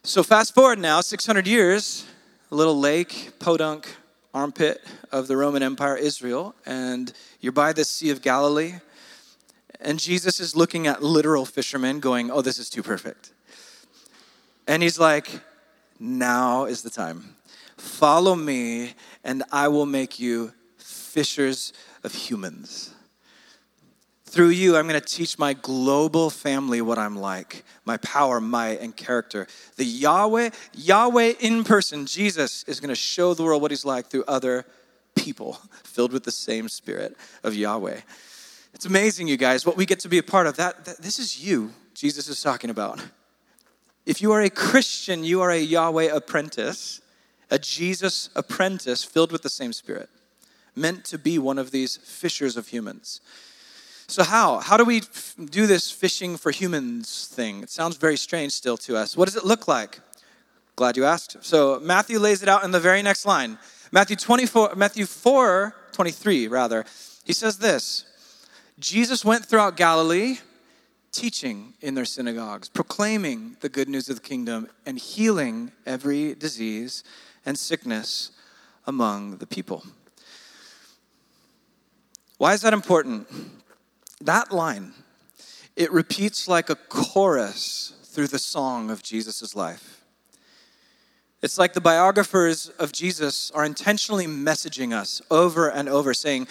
So, 0.03 0.23
fast 0.23 0.55
forward 0.55 0.79
now, 0.79 0.99
600 1.01 1.45
years, 1.45 2.07
a 2.49 2.55
little 2.55 2.79
lake, 2.79 3.33
Podunk, 3.37 3.87
armpit 4.33 4.81
of 5.11 5.27
the 5.27 5.37
Roman 5.37 5.61
Empire, 5.61 5.95
Israel, 5.95 6.55
and 6.65 7.13
you're 7.39 7.51
by 7.51 7.71
the 7.71 7.83
Sea 7.85 8.09
of 8.09 8.23
Galilee. 8.23 8.79
And 9.79 9.99
Jesus 9.99 10.39
is 10.39 10.55
looking 10.55 10.87
at 10.87 11.03
literal 11.03 11.45
fishermen, 11.45 11.99
going, 11.99 12.31
Oh, 12.31 12.41
this 12.41 12.57
is 12.57 12.67
too 12.67 12.81
perfect. 12.81 13.31
And 14.67 14.81
he's 14.81 14.97
like, 14.97 15.39
Now 15.99 16.65
is 16.65 16.81
the 16.81 16.89
time. 16.89 17.35
Follow 17.77 18.33
me, 18.33 18.95
and 19.23 19.43
I 19.51 19.67
will 19.67 19.85
make 19.85 20.19
you 20.19 20.51
fishers 20.79 21.73
of 22.03 22.11
humans. 22.11 22.95
Through 24.31 24.51
you, 24.51 24.77
I'm 24.77 24.87
going 24.87 24.97
to 24.97 25.05
teach 25.05 25.37
my 25.37 25.51
global 25.51 26.29
family 26.29 26.81
what 26.81 26.97
I'm 26.97 27.17
like, 27.17 27.65
my 27.83 27.97
power, 27.97 28.39
might, 28.39 28.79
and 28.79 28.95
character. 28.95 29.45
The 29.75 29.83
Yahweh, 29.83 30.51
Yahweh 30.73 31.33
in 31.41 31.65
person, 31.65 32.05
Jesus, 32.05 32.63
is 32.63 32.79
going 32.79 32.87
to 32.87 32.95
show 32.95 33.33
the 33.33 33.43
world 33.43 33.61
what 33.61 33.71
he's 33.71 33.83
like 33.83 34.07
through 34.07 34.23
other 34.29 34.65
people 35.17 35.59
filled 35.83 36.13
with 36.13 36.23
the 36.23 36.31
same 36.31 36.69
spirit 36.69 37.17
of 37.43 37.55
Yahweh. 37.55 37.99
It's 38.73 38.85
amazing, 38.85 39.27
you 39.27 39.35
guys, 39.35 39.65
what 39.65 39.75
we 39.75 39.85
get 39.85 39.99
to 39.99 40.07
be 40.07 40.17
a 40.17 40.23
part 40.23 40.47
of. 40.47 40.55
That, 40.55 40.85
that 40.85 40.99
this 40.99 41.19
is 41.19 41.45
you, 41.45 41.73
Jesus 41.93 42.29
is 42.29 42.41
talking 42.41 42.69
about. 42.69 43.03
If 44.05 44.21
you 44.21 44.31
are 44.31 44.41
a 44.41 44.49
Christian, 44.49 45.25
you 45.25 45.41
are 45.41 45.51
a 45.51 45.59
Yahweh 45.59 46.07
apprentice, 46.09 47.01
a 47.49 47.59
Jesus 47.59 48.29
apprentice 48.33 49.03
filled 49.03 49.33
with 49.33 49.41
the 49.41 49.49
same 49.49 49.73
spirit, 49.73 50.07
meant 50.73 51.03
to 51.03 51.17
be 51.17 51.37
one 51.37 51.59
of 51.59 51.71
these 51.71 51.97
fishers 51.97 52.55
of 52.55 52.69
humans. 52.69 53.19
So, 54.11 54.25
how? 54.25 54.59
How 54.59 54.75
do 54.75 54.83
we 54.83 55.03
do 55.39 55.67
this 55.67 55.89
fishing 55.89 56.35
for 56.35 56.51
humans 56.51 57.27
thing? 57.27 57.63
It 57.63 57.69
sounds 57.69 57.95
very 57.95 58.17
strange 58.17 58.51
still 58.51 58.75
to 58.79 58.97
us. 58.97 59.15
What 59.15 59.23
does 59.23 59.37
it 59.37 59.45
look 59.45 59.69
like? 59.69 60.01
Glad 60.75 60.97
you 60.97 61.05
asked. 61.05 61.37
So, 61.39 61.79
Matthew 61.79 62.19
lays 62.19 62.43
it 62.43 62.49
out 62.49 62.65
in 62.65 62.71
the 62.71 62.79
very 62.81 63.01
next 63.01 63.25
line. 63.25 63.57
Matthew 63.89 64.17
24, 64.17 64.75
Matthew 64.75 65.05
4, 65.05 65.73
23, 65.93 66.49
rather. 66.49 66.83
He 67.23 67.31
says 67.31 67.59
this 67.59 68.03
Jesus 68.79 69.23
went 69.23 69.45
throughout 69.45 69.77
Galilee, 69.77 70.39
teaching 71.13 71.75
in 71.79 71.95
their 71.95 72.03
synagogues, 72.03 72.67
proclaiming 72.67 73.55
the 73.61 73.69
good 73.69 73.87
news 73.87 74.09
of 74.09 74.17
the 74.17 74.21
kingdom, 74.21 74.67
and 74.85 74.99
healing 74.99 75.71
every 75.85 76.35
disease 76.35 77.05
and 77.45 77.57
sickness 77.57 78.31
among 78.85 79.37
the 79.37 79.47
people. 79.47 79.85
Why 82.37 82.51
is 82.51 82.61
that 82.63 82.73
important? 82.73 83.60
That 84.21 84.51
line, 84.51 84.93
it 85.75 85.91
repeats 85.91 86.47
like 86.47 86.69
a 86.69 86.75
chorus 86.75 87.93
through 88.03 88.27
the 88.27 88.39
song 88.39 88.91
of 88.91 89.01
Jesus' 89.01 89.55
life. 89.55 90.03
It's 91.41 91.57
like 91.57 91.73
the 91.73 91.81
biographers 91.81 92.69
of 92.77 92.91
Jesus 92.91 93.49
are 93.51 93.65
intentionally 93.65 94.27
messaging 94.27 94.93
us 94.93 95.23
over 95.31 95.69
and 95.69 95.89
over, 95.89 96.13
saying, 96.13 96.47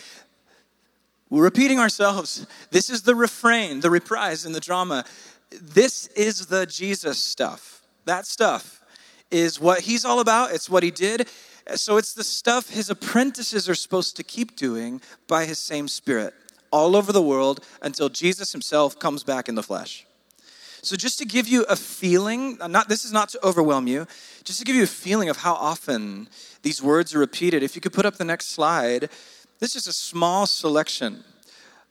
We're 1.28 1.44
repeating 1.44 1.78
ourselves. 1.78 2.44
This 2.72 2.90
is 2.90 3.02
the 3.02 3.14
refrain, 3.14 3.80
the 3.80 3.90
reprise 3.90 4.44
in 4.44 4.52
the 4.52 4.58
drama. 4.58 5.04
This 5.52 6.08
is 6.08 6.46
the 6.46 6.66
Jesus 6.66 7.22
stuff. 7.22 7.82
That 8.04 8.26
stuff 8.26 8.82
is 9.30 9.60
what 9.60 9.82
he's 9.82 10.04
all 10.04 10.18
about, 10.18 10.52
it's 10.52 10.68
what 10.68 10.82
he 10.82 10.90
did. 10.90 11.28
So 11.76 11.98
it's 11.98 12.14
the 12.14 12.24
stuff 12.24 12.70
his 12.70 12.90
apprentices 12.90 13.68
are 13.68 13.76
supposed 13.76 14.16
to 14.16 14.24
keep 14.24 14.56
doing 14.56 15.00
by 15.28 15.44
his 15.44 15.60
same 15.60 15.86
spirit 15.86 16.34
all 16.70 16.96
over 16.96 17.12
the 17.12 17.22
world 17.22 17.64
until 17.82 18.08
Jesus 18.08 18.52
himself 18.52 18.98
comes 18.98 19.24
back 19.24 19.48
in 19.48 19.54
the 19.54 19.62
flesh. 19.62 20.06
So 20.82 20.96
just 20.96 21.18
to 21.18 21.26
give 21.26 21.46
you 21.46 21.64
a 21.64 21.76
feeling, 21.76 22.56
not 22.56 22.88
this 22.88 23.04
is 23.04 23.12
not 23.12 23.28
to 23.30 23.46
overwhelm 23.46 23.86
you, 23.86 24.06
just 24.44 24.58
to 24.60 24.64
give 24.64 24.76
you 24.76 24.84
a 24.84 24.88
feeling 24.88 25.28
of 25.28 25.38
how 25.38 25.54
often 25.54 26.28
these 26.62 26.82
words 26.82 27.14
are 27.14 27.18
repeated. 27.18 27.62
If 27.62 27.74
you 27.74 27.82
could 27.82 27.92
put 27.92 28.06
up 28.06 28.16
the 28.16 28.24
next 28.24 28.46
slide, 28.46 29.10
this 29.58 29.76
is 29.76 29.86
a 29.86 29.92
small 29.92 30.46
selection 30.46 31.22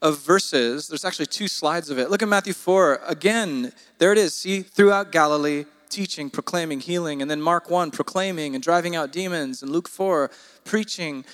of 0.01 0.19
verses. 0.19 0.87
There's 0.87 1.05
actually 1.05 1.27
two 1.27 1.47
slides 1.47 1.89
of 1.89 1.99
it. 1.99 2.09
Look 2.09 2.23
at 2.23 2.29
Matthew 2.29 2.53
4. 2.53 3.01
Again, 3.05 3.73
there 3.99 4.11
it 4.11 4.17
is. 4.17 4.33
See, 4.33 4.61
throughout 4.61 5.11
Galilee, 5.11 5.65
teaching, 5.89 6.29
proclaiming, 6.29 6.79
healing. 6.79 7.21
And 7.21 7.29
then 7.29 7.41
Mark 7.41 7.69
1, 7.69 7.91
proclaiming 7.91 8.55
and 8.55 8.63
driving 8.63 8.95
out 8.95 9.11
demons. 9.11 9.61
And 9.61 9.71
Luke 9.71 9.87
4, 9.87 10.31
preaching. 10.63 11.25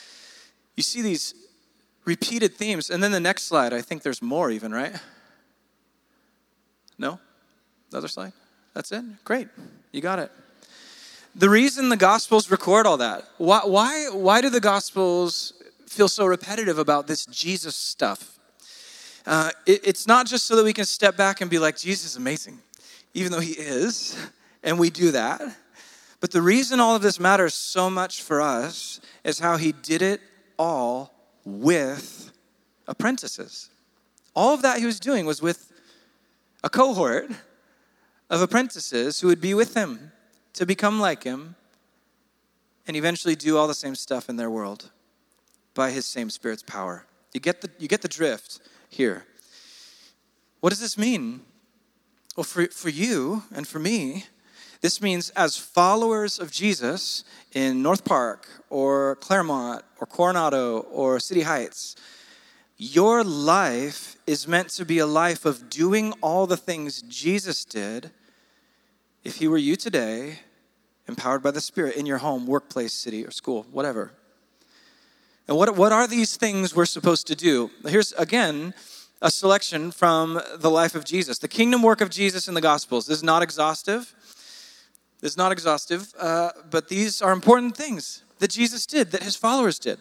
You 0.76 0.84
see 0.84 1.02
these 1.02 1.34
repeated 2.06 2.54
themes. 2.56 2.90
And 2.90 3.04
then 3.04 3.12
the 3.12 3.20
next 3.20 3.44
slide, 3.44 3.74
I 3.74 3.82
think 3.82 4.04
there's 4.04 4.22
more 4.22 4.52
even, 4.52 4.72
right? 4.72 4.96
No? 6.98 7.20
The 7.90 7.98
other 7.98 8.08
slide? 8.08 8.34
That's 8.74 8.92
it? 8.92 9.04
Great. 9.24 9.48
You 9.92 10.02
got 10.02 10.20
it. 10.20 10.32
The 11.34 11.50
reason 11.50 11.90
the 11.90 11.98
Gospels 11.98 12.50
record 12.50 12.86
all 12.86 12.98
that, 12.98 13.28
why, 13.38 13.62
why, 13.66 14.08
why 14.12 14.40
do 14.40 14.50
the 14.50 14.62
Gospels 14.62 15.54
feel 15.88 16.08
so 16.08 16.26
repetitive 16.26 16.80
about 16.80 17.08
this 17.08 17.26
Jesus 17.26 17.76
stuff? 17.76 18.40
Uh, 19.26 19.52
it, 19.66 19.82
it's 19.84 20.08
not 20.08 20.28
just 20.28 20.46
so 20.46 20.56
that 20.56 20.64
we 20.64 20.72
can 20.72 20.86
step 20.86 21.18
back 21.18 21.42
and 21.42 21.50
be 21.50 21.60
like, 21.60 21.78
Jesus 21.78 22.12
is 22.12 22.16
amazing, 22.16 22.60
even 23.14 23.32
though 23.32 23.40
he 23.40 23.52
is, 23.52 24.18
and 24.64 24.80
we 24.80 24.90
do 24.90 25.12
that. 25.12 25.42
But 26.22 26.32
the 26.32 26.42
reason 26.42 26.80
all 26.80 26.96
of 26.96 27.02
this 27.02 27.20
matters 27.20 27.54
so 27.54 27.90
much 27.90 28.22
for 28.22 28.42
us 28.42 29.02
is 29.24 29.40
how 29.40 29.58
he 29.58 29.74
did 29.74 30.02
it 30.02 30.22
all 30.58 31.15
with 31.46 32.32
apprentices. 32.88 33.70
All 34.36 34.54
of 34.54 34.62
that 34.64 34.80
he 34.80 34.86
was 34.86 35.00
doing 35.00 35.26
was 35.26 35.42
with 35.42 35.72
a 36.64 36.70
cohort 36.70 37.30
of 38.30 38.42
apprentices 38.42 39.22
who 39.22 39.28
would 39.28 39.40
be 39.40 39.54
with 39.54 39.76
him 39.76 40.12
to 40.54 40.66
become 40.66 41.00
like 41.00 41.24
him 41.24 41.56
and 42.88 42.98
eventually 42.98 43.36
do 43.36 43.58
all 43.58 43.68
the 43.68 43.74
same 43.74 43.96
stuff 43.96 44.30
in 44.30 44.36
their 44.36 44.50
world 44.50 44.92
by 45.74 45.92
his 45.92 46.06
same 46.06 46.30
spirit's 46.30 46.64
power. 46.64 47.06
You 47.34 47.40
get 47.40 47.62
the, 47.62 47.70
you 47.78 47.88
get 47.88 48.02
the 48.02 48.08
drift 48.08 48.60
here. 48.90 49.26
What 50.60 50.70
does 50.70 50.80
this 50.80 50.98
mean? 50.98 51.42
Well, 52.36 52.44
for, 52.44 52.68
for 52.68 52.90
you 52.90 53.44
and 53.54 53.68
for 53.68 53.80
me, 53.80 54.26
this 54.86 55.02
means 55.02 55.32
as 55.32 55.58
followers 55.58 56.38
of 56.38 56.52
Jesus 56.52 57.24
in 57.54 57.82
North 57.82 58.06
Park 58.06 58.48
or 58.70 59.16
Claremont 59.16 59.84
or 60.00 60.06
Coronado 60.06 60.82
or 60.92 61.20
City 61.20 61.42
Heights, 61.42 61.96
your 62.78 63.24
life 63.24 64.16
is 64.28 64.48
meant 64.48 64.70
to 64.70 64.86
be 64.86 65.00
a 65.00 65.08
life 65.08 65.44
of 65.44 65.72
doing 65.72 66.14
all 66.22 66.46
the 66.46 66.56
things 66.56 67.02
Jesus 67.02 67.66
did 67.66 68.12
if 69.24 69.38
he 69.38 69.48
were 69.48 69.58
you 69.58 69.76
today, 69.76 70.42
empowered 71.08 71.42
by 71.42 71.50
the 71.50 71.62
Spirit 71.62 71.96
in 71.96 72.06
your 72.06 72.20
home, 72.20 72.46
workplace, 72.46 72.94
city, 72.94 73.26
or 73.26 73.32
school, 73.32 73.66
whatever. 73.72 74.12
And 75.48 75.58
what, 75.58 75.76
what 75.76 75.94
are 75.94 76.06
these 76.06 76.38
things 76.38 76.76
we're 76.76 76.86
supposed 76.86 77.26
to 77.26 77.36
do? 77.36 77.72
Here's 77.88 78.12
again 78.12 78.76
a 79.20 79.32
selection 79.32 79.90
from 79.90 80.40
the 80.58 80.70
life 80.70 80.94
of 80.94 81.06
Jesus. 81.06 81.40
The 81.40 81.48
kingdom 81.48 81.82
work 81.82 82.02
of 82.02 82.12
Jesus 82.12 82.48
in 82.48 82.54
the 82.54 82.62
Gospels. 82.62 83.08
This 83.08 83.18
is 83.18 83.24
not 83.24 83.42
exhaustive. 83.42 84.14
Is 85.26 85.38
not 85.38 85.52
exhaustive, 85.52 86.14
uh, 86.20 86.52
but 86.70 86.88
these 86.88 87.20
are 87.20 87.34
important 87.34 87.76
things 87.76 88.22
that 88.38 88.52
Jesus 88.52 88.86
did, 88.86 89.10
that 89.10 89.24
his 89.24 89.36
followers 89.36 89.80
did. 89.80 89.98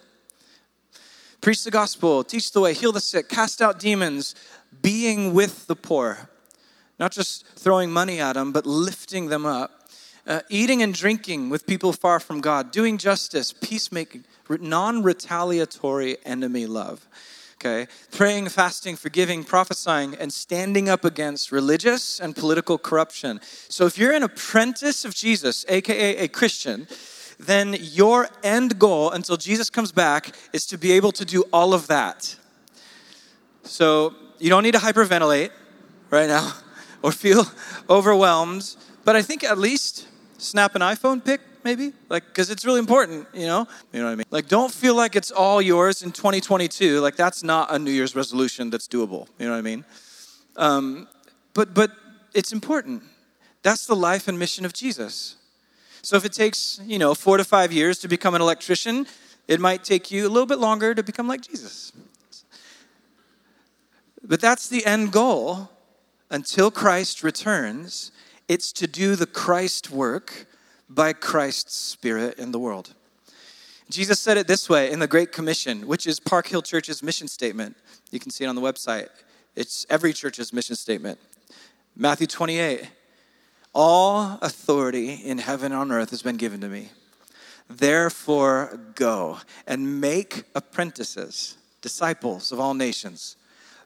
Preach 1.40 1.64
the 1.64 1.70
gospel, 1.70 2.22
teach 2.22 2.52
the 2.52 2.60
way, 2.60 2.74
heal 2.74 2.92
the 2.92 3.00
sick, 3.00 3.30
cast 3.30 3.62
out 3.62 3.78
demons, 3.78 4.34
being 4.82 5.32
with 5.32 5.66
the 5.66 5.76
poor. 5.76 6.28
Not 6.98 7.10
just 7.10 7.46
throwing 7.46 7.90
money 7.90 8.20
at 8.20 8.34
them, 8.34 8.52
but 8.52 8.66
lifting 8.66 9.28
them 9.28 9.46
up. 9.46 9.88
Uh, 10.26 10.40
eating 10.50 10.82
and 10.82 10.92
drinking 10.92 11.48
with 11.48 11.66
people 11.66 11.94
far 11.94 12.20
from 12.20 12.42
God, 12.42 12.70
doing 12.70 12.98
justice, 12.98 13.50
peacemaking, 13.50 14.24
non 14.50 15.02
retaliatory 15.02 16.18
enemy 16.26 16.66
love. 16.66 17.08
Okay? 17.64 17.90
Praying, 18.10 18.50
fasting, 18.50 18.94
forgiving, 18.94 19.42
prophesying, 19.42 20.14
and 20.14 20.30
standing 20.30 20.90
up 20.90 21.02
against 21.02 21.50
religious 21.50 22.20
and 22.20 22.36
political 22.36 22.76
corruption. 22.76 23.40
So 23.70 23.86
if 23.86 23.96
you're 23.96 24.12
an 24.12 24.22
apprentice 24.22 25.06
of 25.06 25.14
Jesus, 25.14 25.64
aka 25.68 26.18
a 26.18 26.28
Christian, 26.28 26.86
then 27.38 27.74
your 27.80 28.28
end 28.42 28.78
goal 28.78 29.10
until 29.10 29.38
Jesus 29.38 29.70
comes 29.70 29.92
back 29.92 30.36
is 30.52 30.66
to 30.66 30.76
be 30.76 30.92
able 30.92 31.10
to 31.12 31.24
do 31.24 31.42
all 31.54 31.72
of 31.72 31.86
that. 31.86 32.36
So 33.62 34.14
you 34.38 34.50
don't 34.50 34.62
need 34.62 34.74
to 34.74 34.80
hyperventilate 34.80 35.50
right 36.10 36.28
now 36.28 36.52
or 37.02 37.12
feel 37.12 37.46
overwhelmed, 37.88 38.76
but 39.06 39.16
I 39.16 39.22
think 39.22 39.42
at 39.42 39.56
least 39.56 40.06
snap 40.36 40.74
an 40.74 40.82
iPhone 40.82 41.24
pic 41.24 41.40
maybe? 41.64 41.92
Like 42.08 42.26
because 42.26 42.50
it's 42.50 42.64
really 42.64 42.78
important 42.78 43.26
you 43.34 43.46
know? 43.46 43.66
You 43.92 44.00
know 44.00 44.06
what 44.06 44.12
i 44.12 44.16
mean? 44.16 44.26
Like 44.30 44.48
don't 44.48 44.72
feel 44.72 44.94
like 44.94 45.16
it's 45.16 45.30
all 45.30 45.60
yours 45.60 46.02
in 46.02 46.12
2022 46.12 47.00
like 47.00 47.16
that's 47.16 47.42
not 47.42 47.74
a 47.74 47.78
new 47.78 47.90
year's 47.90 48.14
resolution 48.14 48.70
that's 48.70 48.86
doable. 48.86 49.28
You 49.38 49.46
know 49.46 49.52
what 49.52 49.58
i 49.58 49.62
mean? 49.62 49.84
Um, 50.56 51.08
but 51.54 51.74
but 51.74 51.90
it's 52.34 52.52
important. 52.52 53.02
That's 53.62 53.86
the 53.86 53.96
life 53.96 54.28
and 54.28 54.38
mission 54.38 54.64
of 54.64 54.72
jesus. 54.72 55.36
So 56.02 56.16
if 56.16 56.26
it 56.26 56.34
takes, 56.34 56.80
you 56.84 56.98
know, 56.98 57.14
four 57.14 57.38
to 57.38 57.44
five 57.44 57.72
years 57.72 57.98
to 58.00 58.08
become 58.08 58.34
an 58.34 58.42
electrician, 58.42 59.06
it 59.48 59.58
might 59.58 59.84
take 59.84 60.10
you 60.10 60.26
a 60.26 60.30
little 60.30 60.46
bit 60.46 60.58
longer 60.58 60.94
to 60.94 61.02
become 61.02 61.26
like 61.26 61.40
Jesus. 61.40 61.92
But 64.22 64.40
that's 64.40 64.68
the 64.68 64.84
end 64.84 65.12
goal. 65.12 65.70
Until 66.30 66.70
Christ 66.70 67.22
returns. 67.22 68.10
It's 68.48 68.72
to 68.72 68.86
do 68.86 69.16
the 69.16 69.26
Christ 69.26 69.90
work 69.90 70.46
by 70.88 71.12
Christ's 71.12 71.74
Spirit 71.74 72.38
in 72.38 72.52
the 72.52 72.58
world. 72.58 72.94
Jesus 73.90 74.18
said 74.18 74.36
it 74.36 74.46
this 74.46 74.68
way 74.68 74.90
in 74.90 74.98
the 74.98 75.06
Great 75.06 75.32
Commission, 75.32 75.86
which 75.86 76.06
is 76.06 76.18
Park 76.18 76.48
Hill 76.48 76.62
Church's 76.62 77.02
mission 77.02 77.28
statement. 77.28 77.76
You 78.10 78.18
can 78.18 78.30
see 78.30 78.44
it 78.44 78.48
on 78.48 78.54
the 78.54 78.62
website. 78.62 79.08
It's 79.54 79.86
every 79.90 80.12
church's 80.12 80.52
mission 80.52 80.76
statement. 80.76 81.18
Matthew 81.96 82.26
28 82.26 82.88
all 83.74 84.38
authority 84.40 85.14
in 85.14 85.38
heaven 85.38 85.72
and 85.72 85.80
on 85.80 85.92
earth 85.92 86.10
has 86.10 86.22
been 86.22 86.36
given 86.36 86.60
to 86.60 86.68
me. 86.68 86.90
Therefore, 87.68 88.78
go 88.94 89.38
and 89.66 90.00
make 90.00 90.44
apprentices, 90.54 91.56
disciples 91.80 92.52
of 92.52 92.60
all 92.60 92.74
nations, 92.74 93.36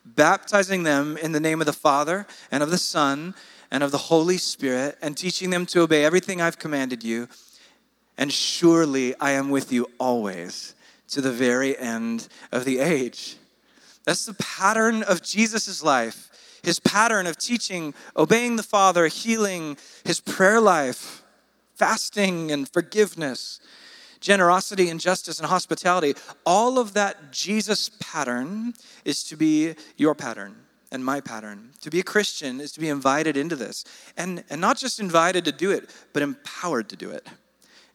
baptizing 0.05 0.83
them 0.83 1.17
in 1.17 1.33
the 1.33 1.41
name 1.41 1.61
of 1.61 1.67
the 1.67 1.73
Father 1.73 2.27
and 2.51 2.63
of 2.63 2.71
the 2.71 2.79
Son 2.79 3.35
and 3.71 3.83
of 3.83 3.91
the 3.91 3.99
Holy 3.99 4.39
Spirit, 4.39 4.97
and 5.03 5.17
teaching 5.17 5.51
them 5.51 5.67
to 5.67 5.81
obey 5.81 6.05
everything 6.05 6.41
I've 6.41 6.59
commanded 6.59 7.05
you. 7.05 7.29
And 8.17 8.33
surely 8.33 9.15
I 9.21 9.33
am 9.33 9.51
with 9.51 9.73
you 9.73 9.89
always 9.99 10.75
to 11.09 11.21
the 11.21 11.33
very 11.33 11.79
end 11.79 12.29
of 12.51 12.65
the 12.65 12.79
age. 12.81 13.37
That's 14.05 14.27
the 14.27 14.35
pattern 14.35 15.03
of 15.03 15.23
Jesus' 15.23 15.83
life 15.83 16.29
his 16.63 16.81
pattern 16.81 17.27
of 17.27 17.37
teaching, 17.39 17.95
obeying 18.17 18.57
the 18.57 18.63
Father, 18.63 19.07
healing, 19.07 19.77
his 20.05 20.21
prayer 20.21 20.61
life, 20.61 21.23
fasting, 21.75 22.51
and 22.51 22.69
forgiveness. 22.69 23.61
generosity 24.21 24.91
and 24.91 24.99
justice 24.99 25.39
and 25.39 25.49
hospitality, 25.49 26.13
all 26.45 26.81
of 26.81 26.95
that 26.95 27.31
Jesus 27.31 27.89
pattern 28.01 28.75
is 29.05 29.23
to 29.23 29.37
be 29.37 29.77
your 29.97 30.13
pattern 30.13 30.57
and 30.91 31.05
my 31.05 31.21
pattern. 31.21 31.71
To 31.83 31.91
be 31.91 32.01
a 32.01 32.03
Christian 32.03 32.61
is 32.61 32.73
to 32.73 32.81
be 32.81 32.89
invited 32.89 33.37
into 33.37 33.57
this. 33.57 33.85
And, 34.17 34.45
and 34.51 34.61
not 34.61 34.79
just 34.79 35.01
invited 35.01 35.45
to 35.45 35.53
do 35.53 35.71
it, 35.71 35.91
but 36.13 36.23
empowered 36.23 36.89
to 36.91 36.97
do 36.97 37.11
it. 37.11 37.27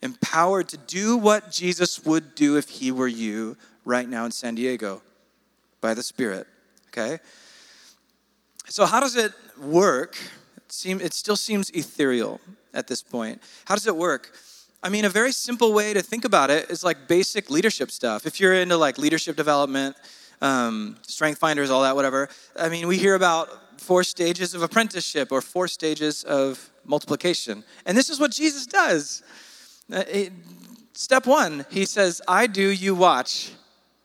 Empowered 0.02 0.68
to 0.70 0.78
do 0.78 1.18
what 1.18 1.52
Jesus 1.52 2.06
would 2.06 2.36
do 2.36 2.58
if 2.58 2.70
he 2.70 2.92
were 2.92 3.08
you 3.08 3.58
right 3.86 4.08
now 4.08 4.26
in 4.26 4.32
San 4.32 4.56
Diego 4.56 5.02
by 5.82 5.94
the 5.94 6.04
Spirit. 6.04 6.48
Okay? 6.90 7.20
So, 8.68 8.86
how 8.86 9.00
does 9.00 9.16
it 9.16 9.34
work? 9.60 10.18
It, 10.58 10.72
seem, 10.72 11.02
it 11.02 11.14
still 11.14 11.36
seems 11.36 11.70
ethereal 11.72 12.40
at 12.74 12.88
this 12.88 13.02
point. 13.02 13.42
How 13.66 13.76
does 13.76 13.88
it 13.88 13.96
work? 13.96 14.36
I 14.82 14.90
mean, 14.90 15.06
a 15.06 15.10
very 15.10 15.32
simple 15.32 15.74
way 15.74 15.94
to 15.94 16.02
think 16.02 16.26
about 16.26 16.50
it 16.50 16.70
is 16.70 16.84
like 16.84 17.08
basic 17.08 17.50
leadership 17.50 17.90
stuff. 17.90 18.26
If 18.26 18.40
you're 18.40 18.54
into 18.54 18.76
like 18.76 18.98
leadership 18.98 19.38
development, 19.38 19.96
um, 20.44 20.98
strength 21.08 21.40
finders, 21.40 21.70
all 21.70 21.82
that, 21.82 21.96
whatever. 21.96 22.30
I 22.56 22.70
mean, 22.70 22.88
we 22.88 22.98
hear 22.98 23.16
about 23.16 23.82
four 23.82 24.04
stages 24.04 24.54
of 24.54 24.62
apprenticeship 24.62 25.32
or 25.32 25.42
four 25.42 25.68
stages 25.68 26.24
of 26.26 26.70
multiplication. 26.86 27.64
And 27.86 27.98
this 27.98 28.10
is 28.10 28.20
what 28.20 28.32
Jesus 28.32 28.66
does. 28.66 29.24
Uh, 29.92 30.04
it, 30.08 30.34
step 30.94 31.26
one, 31.26 31.66
he 31.72 31.86
says, 31.86 32.22
I 32.28 32.48
do, 32.48 32.70
you 32.70 32.94
watch, 32.94 33.52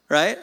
right? 0.09 0.38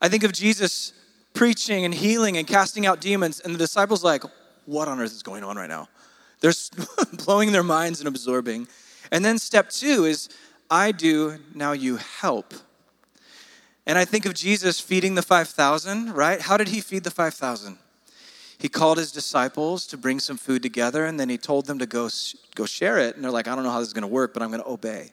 I 0.00 0.08
think 0.08 0.24
of 0.24 0.32
Jesus 0.32 0.92
preaching 1.32 1.86
and 1.86 1.94
healing 1.94 2.36
and 2.36 2.46
casting 2.46 2.84
out 2.84 3.00
demons, 3.00 3.40
and 3.40 3.54
the 3.54 3.58
disciples, 3.58 4.04
like, 4.04 4.22
what 4.66 4.88
on 4.88 5.00
earth 5.00 5.12
is 5.12 5.22
going 5.22 5.42
on 5.42 5.56
right 5.56 5.68
now? 5.68 5.88
They're 6.40 6.52
blowing 7.24 7.52
their 7.52 7.62
minds 7.62 8.00
and 8.00 8.08
absorbing. 8.08 8.68
And 9.10 9.24
then 9.24 9.38
step 9.38 9.70
two 9.70 10.04
is, 10.04 10.28
I 10.70 10.92
do, 10.92 11.38
now 11.54 11.72
you 11.72 11.96
help. 11.96 12.52
And 13.86 13.98
I 13.98 14.04
think 14.04 14.26
of 14.26 14.34
Jesus 14.34 14.80
feeding 14.80 15.14
the 15.14 15.22
5,000, 15.22 16.12
right? 16.12 16.40
How 16.40 16.56
did 16.56 16.68
he 16.68 16.80
feed 16.80 17.04
the 17.04 17.10
5,000? 17.10 17.78
He 18.58 18.68
called 18.68 18.98
his 18.98 19.10
disciples 19.10 19.86
to 19.88 19.96
bring 19.96 20.20
some 20.20 20.36
food 20.36 20.62
together, 20.62 21.04
and 21.04 21.18
then 21.18 21.28
he 21.28 21.36
told 21.36 21.66
them 21.66 21.80
to 21.80 21.86
go, 21.86 22.08
go 22.54 22.64
share 22.64 22.98
it. 22.98 23.16
And 23.16 23.24
they're 23.24 23.32
like, 23.32 23.48
I 23.48 23.56
don't 23.56 23.64
know 23.64 23.70
how 23.70 23.80
this 23.80 23.88
is 23.88 23.94
going 23.94 24.02
to 24.02 24.08
work, 24.08 24.32
but 24.32 24.42
I'm 24.42 24.50
going 24.50 24.62
to 24.62 24.68
obey. 24.68 25.10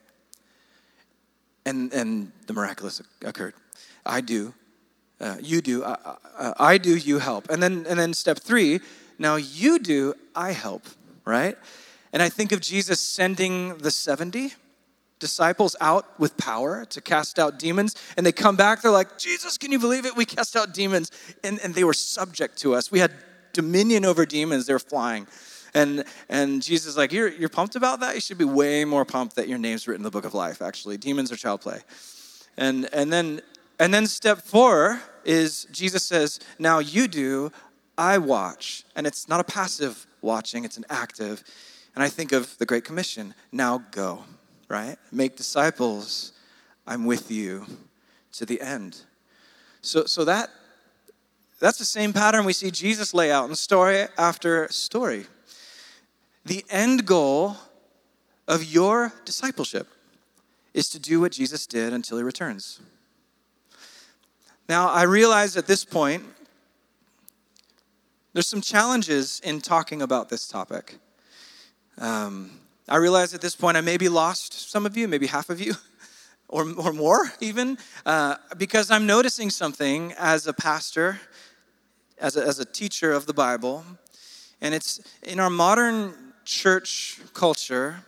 And, 1.66 1.92
and 1.92 2.32
the 2.46 2.54
miraculous 2.54 3.02
occurred. 3.24 3.56
I 4.06 4.22
do, 4.22 4.54
uh, 5.20 5.38
you 5.42 5.62
do, 5.62 5.84
I, 5.84 5.98
I, 6.38 6.54
I 6.60 6.78
do, 6.78 6.96
you 6.96 7.18
help. 7.18 7.50
And 7.50 7.62
then, 7.62 7.86
and 7.90 8.00
then 8.00 8.14
step 8.14 8.38
three, 8.38 8.82
now 9.18 9.36
you 9.36 9.80
do, 9.80 10.14
I 10.36 10.52
help, 10.52 10.84
right? 11.26 11.58
And 12.14 12.22
I 12.22 12.30
think 12.30 12.52
of 12.52 12.62
Jesus 12.62 13.00
sending 13.00 13.78
the 13.80 13.92
70 13.92 14.54
disciples 15.20 15.76
out 15.80 16.20
with 16.20 16.36
power 16.38 16.86
to 16.86 17.02
cast 17.02 17.38
out 17.38 17.60
demons. 17.60 17.96
And 18.18 18.26
they 18.26 18.32
come 18.32 18.56
back, 18.56 18.82
they're 18.82 18.92
like, 18.92 19.18
Jesus, 19.18 19.58
can 19.58 19.72
you 19.72 19.80
believe 19.80 20.06
it? 20.06 20.16
We 20.16 20.26
cast 20.26 20.56
out 20.56 20.74
demons. 20.74 21.12
And, 21.44 21.60
and 21.60 21.76
they 21.76 21.84
were 21.84 21.94
subject 21.94 22.58
to 22.60 22.74
us. 22.74 22.92
We 22.92 23.00
had 23.00 23.12
dominion 23.54 24.06
over 24.06 24.26
demons, 24.26 24.66
they 24.66 24.74
were 24.74 24.80
flying. 24.80 25.28
And, 25.74 26.04
and 26.30 26.64
Jesus 26.64 26.88
is 26.88 26.98
like, 26.98 27.12
you're, 27.12 27.28
you're 27.28 27.50
pumped 27.50 27.76
about 27.76 28.00
that? 28.00 28.16
You 28.16 28.22
should 28.22 28.38
be 28.40 28.46
way 28.46 28.86
more 28.86 29.06
pumped 29.06 29.36
that 29.36 29.48
your 29.48 29.60
name's 29.60 29.88
written 29.88 30.00
in 30.00 30.04
the 30.04 30.12
book 30.12 30.26
of 30.26 30.34
life, 30.34 30.62
actually. 30.62 30.98
Demons 30.98 31.32
are 31.32 31.36
child 31.36 31.62
play. 31.62 31.80
And, 32.58 32.90
and, 32.92 33.14
then, 33.14 33.42
and 33.80 33.94
then 33.94 34.08
step 34.08 34.40
four 34.40 35.00
is 35.26 35.68
Jesus 35.72 36.04
says, 36.04 36.40
Now 36.58 36.80
you 36.80 37.08
do, 37.08 37.52
I 37.98 38.18
watch. 38.18 38.84
And 38.96 39.06
it's 39.06 39.28
not 39.28 39.40
a 39.40 39.44
passive 39.44 40.08
watching, 40.22 40.66
it's 40.66 40.78
an 40.78 40.86
active. 40.90 41.44
And 41.94 42.04
I 42.04 42.10
think 42.10 42.32
of 42.32 42.58
the 42.58 42.66
Great 42.66 42.84
Commission 42.84 43.36
now 43.52 43.84
go 43.92 44.24
right? 44.70 44.98
Make 45.12 45.36
disciples. 45.36 46.32
I'm 46.88 47.06
with 47.06 47.30
you 47.30 47.66
to 48.34 48.46
the 48.46 48.62
end. 48.62 49.02
So, 49.82 50.06
so 50.06 50.24
that 50.26 50.50
that's 51.60 51.78
the 51.78 51.86
same 51.86 52.14
pattern 52.14 52.46
we 52.46 52.54
see 52.54 52.72
Jesus 52.72 53.14
lay 53.14 53.32
out 53.32 53.50
in 53.50 53.56
story 53.56 54.06
after 54.18 54.70
story. 54.70 55.26
The 56.46 56.64
end 56.70 57.06
goal 57.06 57.58
of 58.48 58.64
your 58.64 59.12
discipleship 59.26 59.88
is 60.74 60.90
to 60.90 61.00
do 61.00 61.20
what 61.20 61.34
Jesus 61.34 61.68
did 61.68 61.92
until 61.92 62.18
he 62.18 62.24
returns. 62.24 62.80
Now, 64.70 64.90
I 64.90 65.04
realize 65.04 65.58
at 65.58 65.68
this 65.68 65.84
point, 65.84 66.24
there's 68.34 68.48
some 68.48 68.62
challenges 68.62 69.42
in 69.44 69.60
talking 69.60 70.02
about 70.02 70.30
this 70.30 70.48
topic. 70.48 70.96
Um, 71.98 72.59
I 72.90 72.96
realize 72.96 73.36
at 73.36 73.42
this 73.42 73.56
point 73.56 73.78
I 73.78 73.82
maybe 73.82 74.10
lost 74.10 74.72
some 74.72 74.86
of 74.88 74.98
you, 74.98 75.08
maybe 75.08 75.28
half 75.28 75.52
of 75.52 75.62
you, 75.62 75.76
or, 76.50 76.68
or 76.76 76.92
more 76.92 77.32
even, 77.40 77.78
uh, 78.06 78.38
because 78.58 78.90
I'm 78.90 79.06
noticing 79.06 79.52
something 79.52 80.14
as 80.18 80.48
a 80.48 80.54
pastor, 80.54 81.20
as 82.18 82.36
a, 82.36 82.44
as 82.44 82.58
a 82.58 82.66
teacher 82.66 83.12
of 83.12 83.28
the 83.28 83.34
Bible. 83.34 83.86
And 84.60 84.74
it's 84.74 85.00
in 85.22 85.40
our 85.40 85.52
modern 85.52 86.14
church 86.46 87.20
culture 87.36 88.04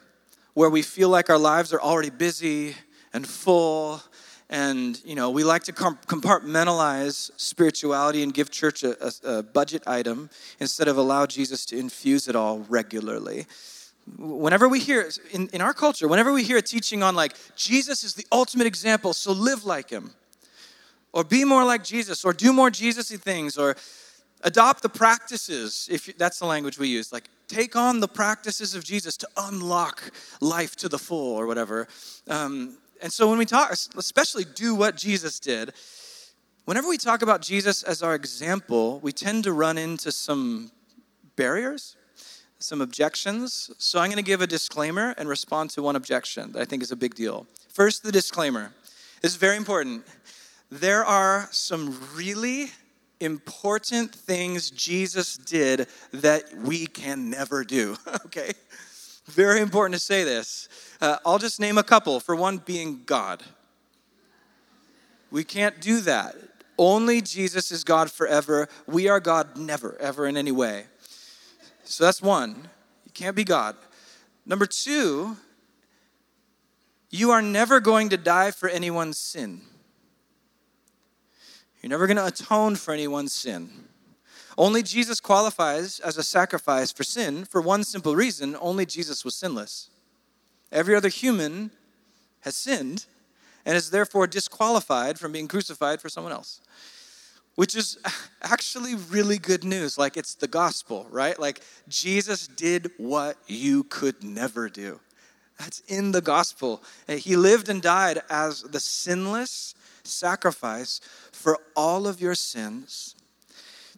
where 0.56 0.70
we 0.70 0.82
feel 0.82 1.10
like 1.10 1.30
our 1.30 1.38
lives 1.38 1.72
are 1.74 1.82
already 1.82 2.10
busy 2.10 2.76
and 3.14 3.28
full 3.28 4.02
and 4.50 5.02
you 5.06 5.16
know 5.16 5.30
we 5.30 5.44
like 5.44 5.64
to 5.64 5.72
compartmentalize 5.72 7.32
spirituality 7.38 8.22
and 8.22 8.34
give 8.34 8.52
church 8.52 8.84
a, 8.84 8.98
a, 9.06 9.38
a, 9.38 9.44
budget 9.44 9.82
item 9.88 10.30
instead 10.60 10.88
of 10.90 10.98
allow 10.98 11.26
jesus 11.26 11.66
to 11.66 11.78
infuse 11.78 12.28
it 12.28 12.36
all 12.36 12.60
regularly 12.68 13.46
whenever 14.18 14.68
we 14.68 14.80
hear 14.80 15.10
in, 15.32 15.48
in 15.54 15.62
our 15.62 15.74
culture 15.74 16.08
whenever 16.08 16.32
we 16.34 16.44
hear 16.44 16.58
a 16.58 16.62
teaching 16.62 17.02
on 17.04 17.16
like 17.16 17.36
jesus 17.56 18.04
is 18.04 18.14
the 18.14 18.26
ultimate 18.32 18.68
example 18.68 19.14
so 19.14 19.32
live 19.32 19.66
like 19.66 19.90
him. 19.90 20.12
Or 21.14 21.26
be 21.26 21.44
more 21.44 21.66
like 21.66 21.84
jesus 21.84 22.24
or 22.24 22.34
do 22.34 22.54
more 22.54 22.70
jesus-y 22.70 23.18
things 23.18 23.58
or 23.58 23.76
adopt 24.44 24.82
the 24.82 24.90
practices 24.90 25.88
if 25.92 26.08
you, 26.08 26.14
that's 26.18 26.40
the 26.40 26.46
language 26.46 26.80
we 26.80 26.88
use 26.88 27.12
like 27.12 27.30
take 27.48 27.76
on 27.76 28.00
the 28.00 28.08
practices 28.08 28.76
of 28.76 28.84
jesus 28.84 29.18
to 29.18 29.28
unlock 29.36 30.12
life 30.40 30.76
to 30.78 30.90
the 30.90 30.98
full 30.98 31.36
or 31.36 31.48
whatever. 31.48 31.88
Um, 32.28 32.78
and 33.02 33.12
so 33.12 33.30
when 33.30 33.38
we 33.38 33.46
talk 33.46 33.72
especially 33.72 34.46
do 34.46 34.74
what 34.74 34.96
jesus 34.96 35.40
did 35.40 35.74
whenever 36.66 36.88
we 36.88 36.98
talk 36.98 37.22
about 37.22 37.42
jesus 37.42 37.84
as 37.84 38.02
our 38.02 38.16
example 38.16 39.00
we 39.02 39.12
tend 39.12 39.44
to 39.44 39.52
run 39.52 39.78
into 39.78 40.12
some 40.12 40.72
barriers 41.36 41.98
some 42.62 42.82
objections. 42.82 43.72
So 43.78 44.00
I'm 44.00 44.08
going 44.08 44.18
to 44.18 44.24
give 44.24 44.42
a 44.42 44.48
disclaimer 44.48 45.14
and 45.18 45.28
respond 45.28 45.72
to 45.72 45.82
one 45.82 45.96
objection 45.96 46.52
that 46.54 46.62
I 46.62 46.66
think 46.66 46.84
is 46.84 46.92
a 46.92 46.96
big 46.96 47.16
deal. 47.16 47.48
First, 47.70 48.04
the 48.04 48.12
disclaimer. 48.12 48.74
This 49.22 49.32
is 49.32 49.38
very 49.38 49.58
important. 49.58 50.06
There 50.70 51.04
are 51.04 51.48
some 51.52 51.98
really 52.16 52.72
important 53.20 54.14
things 54.14 54.72
Jesus 54.72 55.38
did 55.38 55.88
that 56.12 56.54
we 56.56 56.88
can 56.88 57.30
never 57.30 57.64
do, 57.64 57.96
okay? 58.26 58.52
Very 59.26 59.62
important 59.62 59.94
to 59.94 60.00
say 60.00 60.24
this. 60.24 60.68
Uh, 61.00 61.18
I'll 61.26 61.38
just 61.38 61.60
name 61.60 61.78
a 61.78 61.84
couple. 61.84 62.20
For 62.20 62.36
one, 62.36 62.58
being 62.58 63.04
God. 63.06 63.44
We 65.30 65.44
can't 65.44 65.80
do 65.80 66.02
that. 66.02 66.36
Only 66.78 67.22
Jesus 67.22 67.72
is 67.72 67.84
God 67.84 68.12
forever. 68.12 68.68
We 68.88 69.08
are 69.08 69.20
God 69.20 69.56
never, 69.58 69.96
ever 70.00 70.26
in 70.26 70.36
any 70.36 70.52
way. 70.52 70.86
So 71.84 72.04
that's 72.04 72.22
one. 72.22 72.70
You 73.06 73.12
can't 73.14 73.36
be 73.36 73.44
God. 73.44 73.76
Number 74.46 74.66
two, 74.66 75.38
you 77.10 77.32
are 77.32 77.42
never 77.42 77.80
going 77.80 78.10
to 78.10 78.18
die 78.18 78.52
for 78.52 78.70
anyone's 78.70 79.18
sin. 79.18 79.62
You're 81.82 81.90
never 81.90 82.08
going 82.08 82.18
to 82.18 82.26
atone 82.26 82.76
for 82.76 82.94
anyone's 82.94 83.34
sin. 83.34 83.70
Only 84.58 84.84
Jesus 84.84 85.20
qualifies 85.20 86.00
as 86.00 86.18
a 86.18 86.24
sacrifice 86.24 86.92
for 86.92 87.04
sin 87.04 87.46
for 87.46 87.62
one 87.62 87.84
simple 87.84 88.16
reason 88.16 88.56
only 88.60 88.86
Jesus 88.86 89.26
was 89.26 89.36
sinless. 89.36 89.90
Every 90.72 90.96
other 90.96 91.10
human 91.10 91.72
has 92.42 92.56
sinned 92.56 93.06
and 93.66 93.76
is 93.76 93.90
therefore 93.90 94.28
disqualified 94.28 95.20
from 95.20 95.32
being 95.32 95.48
crucified 95.48 96.02
for 96.02 96.10
someone 96.10 96.34
else 96.34 96.62
which 97.56 97.76
is 97.76 97.98
actually 98.42 98.96
really 98.96 99.38
good 99.38 99.64
news. 99.64 99.98
Like 99.98 100.18
it's 100.18 100.36
the 100.36 100.48
gospel, 100.48 101.08
right? 101.10 101.40
Like 101.40 101.62
Jesus 101.88 102.48
did 102.48 102.92
what 102.98 103.38
you 103.48 103.84
could 103.84 104.24
never 104.24 104.70
do. 104.70 105.00
That's 105.60 105.82
in 105.82 106.12
the 106.12 106.22
gospel. 106.22 106.82
He 107.08 107.36
lived 107.36 107.70
and 107.70 107.82
died 107.82 108.22
as 108.30 108.64
the 108.64 108.80
sinless 108.80 109.76
sacrifice 110.04 111.00
for 111.32 111.60
all 111.76 112.08
of 112.08 112.20
your 112.20 112.34
sins, 112.34 113.16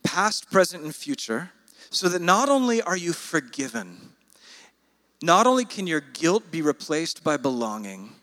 past, 0.04 0.52
present, 0.52 0.84
and 0.84 0.94
future, 0.94 1.52
so 1.90 2.10
that 2.10 2.22
not 2.22 2.50
only 2.50 2.82
are 2.82 2.98
you 2.98 3.14
forgiven, 3.14 4.14
not 5.22 5.48
only 5.48 5.64
can 5.64 5.88
your 5.88 6.02
guilt 6.02 6.52
be 6.52 6.62
replaced 6.62 7.24
by 7.24 7.38
belonging, 7.38 8.16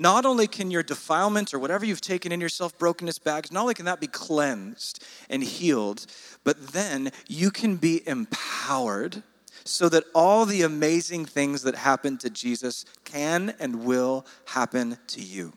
not 0.00 0.24
only 0.24 0.46
can 0.46 0.70
your 0.70 0.82
defilement 0.82 1.52
or 1.52 1.58
whatever 1.58 1.84
you've 1.84 2.00
taken 2.00 2.32
in 2.32 2.40
yourself, 2.40 2.76
brokenness 2.78 3.18
bags, 3.18 3.52
not 3.52 3.60
only 3.60 3.74
can 3.74 3.84
that 3.84 4.00
be 4.00 4.06
cleansed 4.06 5.04
and 5.28 5.44
healed, 5.44 6.06
but 6.42 6.68
then 6.68 7.12
you 7.28 7.50
can 7.50 7.76
be 7.76 8.02
empowered 8.08 9.22
so 9.62 9.90
that 9.90 10.04
all 10.14 10.46
the 10.46 10.62
amazing 10.62 11.26
things 11.26 11.62
that 11.62 11.74
happened 11.74 12.18
to 12.20 12.30
Jesus 12.30 12.86
can 13.04 13.54
and 13.60 13.84
will 13.84 14.24
happen 14.46 14.96
to 15.08 15.20
you. 15.20 15.52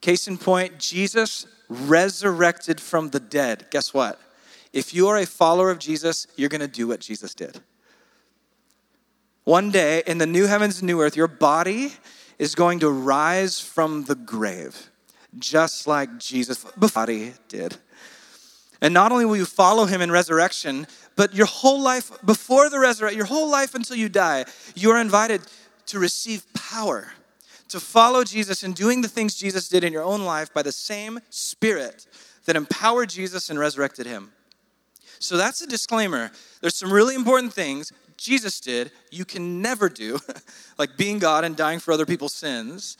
Case 0.00 0.26
in 0.26 0.38
point, 0.38 0.78
Jesus 0.78 1.46
resurrected 1.68 2.80
from 2.80 3.10
the 3.10 3.20
dead. 3.20 3.66
Guess 3.70 3.92
what? 3.92 4.18
If 4.72 4.94
you 4.94 5.06
are 5.08 5.18
a 5.18 5.26
follower 5.26 5.70
of 5.70 5.78
Jesus, 5.78 6.26
you're 6.34 6.48
going 6.48 6.60
to 6.62 6.66
do 6.66 6.88
what 6.88 7.00
Jesus 7.00 7.34
did. 7.34 7.60
One 9.44 9.70
day 9.70 10.02
in 10.06 10.16
the 10.16 10.26
new 10.26 10.46
heavens 10.46 10.78
and 10.78 10.86
new 10.86 11.02
earth, 11.02 11.14
your 11.14 11.28
body 11.28 11.92
is 12.38 12.54
going 12.54 12.80
to 12.80 12.90
rise 12.90 13.60
from 13.60 14.04
the 14.04 14.14
grave, 14.14 14.90
just 15.38 15.86
like 15.86 16.18
Jesus' 16.18 16.64
body 16.76 17.34
did. 17.48 17.76
And 18.80 18.92
not 18.92 19.12
only 19.12 19.24
will 19.24 19.36
you 19.36 19.46
follow 19.46 19.86
him 19.86 20.00
in 20.00 20.10
resurrection, 20.10 20.86
but 21.16 21.34
your 21.34 21.46
whole 21.46 21.80
life 21.80 22.10
before 22.24 22.68
the 22.68 22.78
resurrection, 22.78 23.16
your 23.16 23.26
whole 23.26 23.50
life 23.50 23.74
until 23.74 23.96
you 23.96 24.08
die, 24.08 24.44
you 24.74 24.90
are 24.90 25.00
invited 25.00 25.40
to 25.86 25.98
receive 25.98 26.44
power, 26.52 27.12
to 27.68 27.80
follow 27.80 28.22
Jesus 28.22 28.62
in 28.62 28.72
doing 28.74 29.00
the 29.00 29.08
things 29.08 29.34
Jesus 29.34 29.68
did 29.68 29.82
in 29.82 29.92
your 29.92 30.02
own 30.02 30.24
life 30.24 30.52
by 30.52 30.62
the 30.62 30.72
same 30.72 31.20
Spirit 31.30 32.06
that 32.44 32.56
empowered 32.56 33.08
Jesus 33.08 33.48
and 33.48 33.58
resurrected 33.58 34.06
him. 34.06 34.32
So 35.18 35.36
that's 35.36 35.62
a 35.62 35.66
disclaimer. 35.66 36.30
There's 36.60 36.76
some 36.76 36.92
really 36.92 37.14
important 37.14 37.52
things 37.52 37.92
Jesus 38.16 38.60
did 38.60 38.90
you 39.10 39.24
can 39.24 39.62
never 39.62 39.88
do, 39.88 40.18
like 40.78 40.96
being 40.96 41.18
God 41.18 41.44
and 41.44 41.56
dying 41.56 41.80
for 41.80 41.92
other 41.92 42.06
people's 42.06 42.34
sins. 42.34 42.96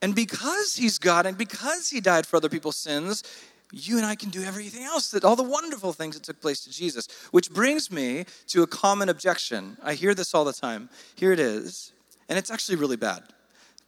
And 0.00 0.14
because 0.14 0.76
he's 0.76 0.98
God 0.98 1.26
and 1.26 1.36
because 1.36 1.90
he 1.90 2.00
died 2.00 2.26
for 2.26 2.36
other 2.36 2.48
people's 2.48 2.76
sins, 2.76 3.24
you 3.72 3.96
and 3.96 4.06
I 4.06 4.14
can 4.14 4.30
do 4.30 4.42
everything 4.42 4.84
else, 4.84 5.10
that 5.10 5.24
all 5.24 5.36
the 5.36 5.42
wonderful 5.42 5.92
things 5.92 6.14
that 6.14 6.24
took 6.24 6.40
place 6.40 6.60
to 6.60 6.70
Jesus. 6.70 7.08
Which 7.32 7.50
brings 7.50 7.90
me 7.90 8.24
to 8.48 8.62
a 8.62 8.66
common 8.66 9.08
objection. 9.08 9.76
I 9.82 9.94
hear 9.94 10.14
this 10.14 10.34
all 10.34 10.44
the 10.44 10.52
time. 10.52 10.88
Here 11.16 11.32
it 11.32 11.40
is. 11.40 11.92
And 12.28 12.38
it's 12.38 12.50
actually 12.50 12.76
really 12.76 12.96
bad. 12.96 13.24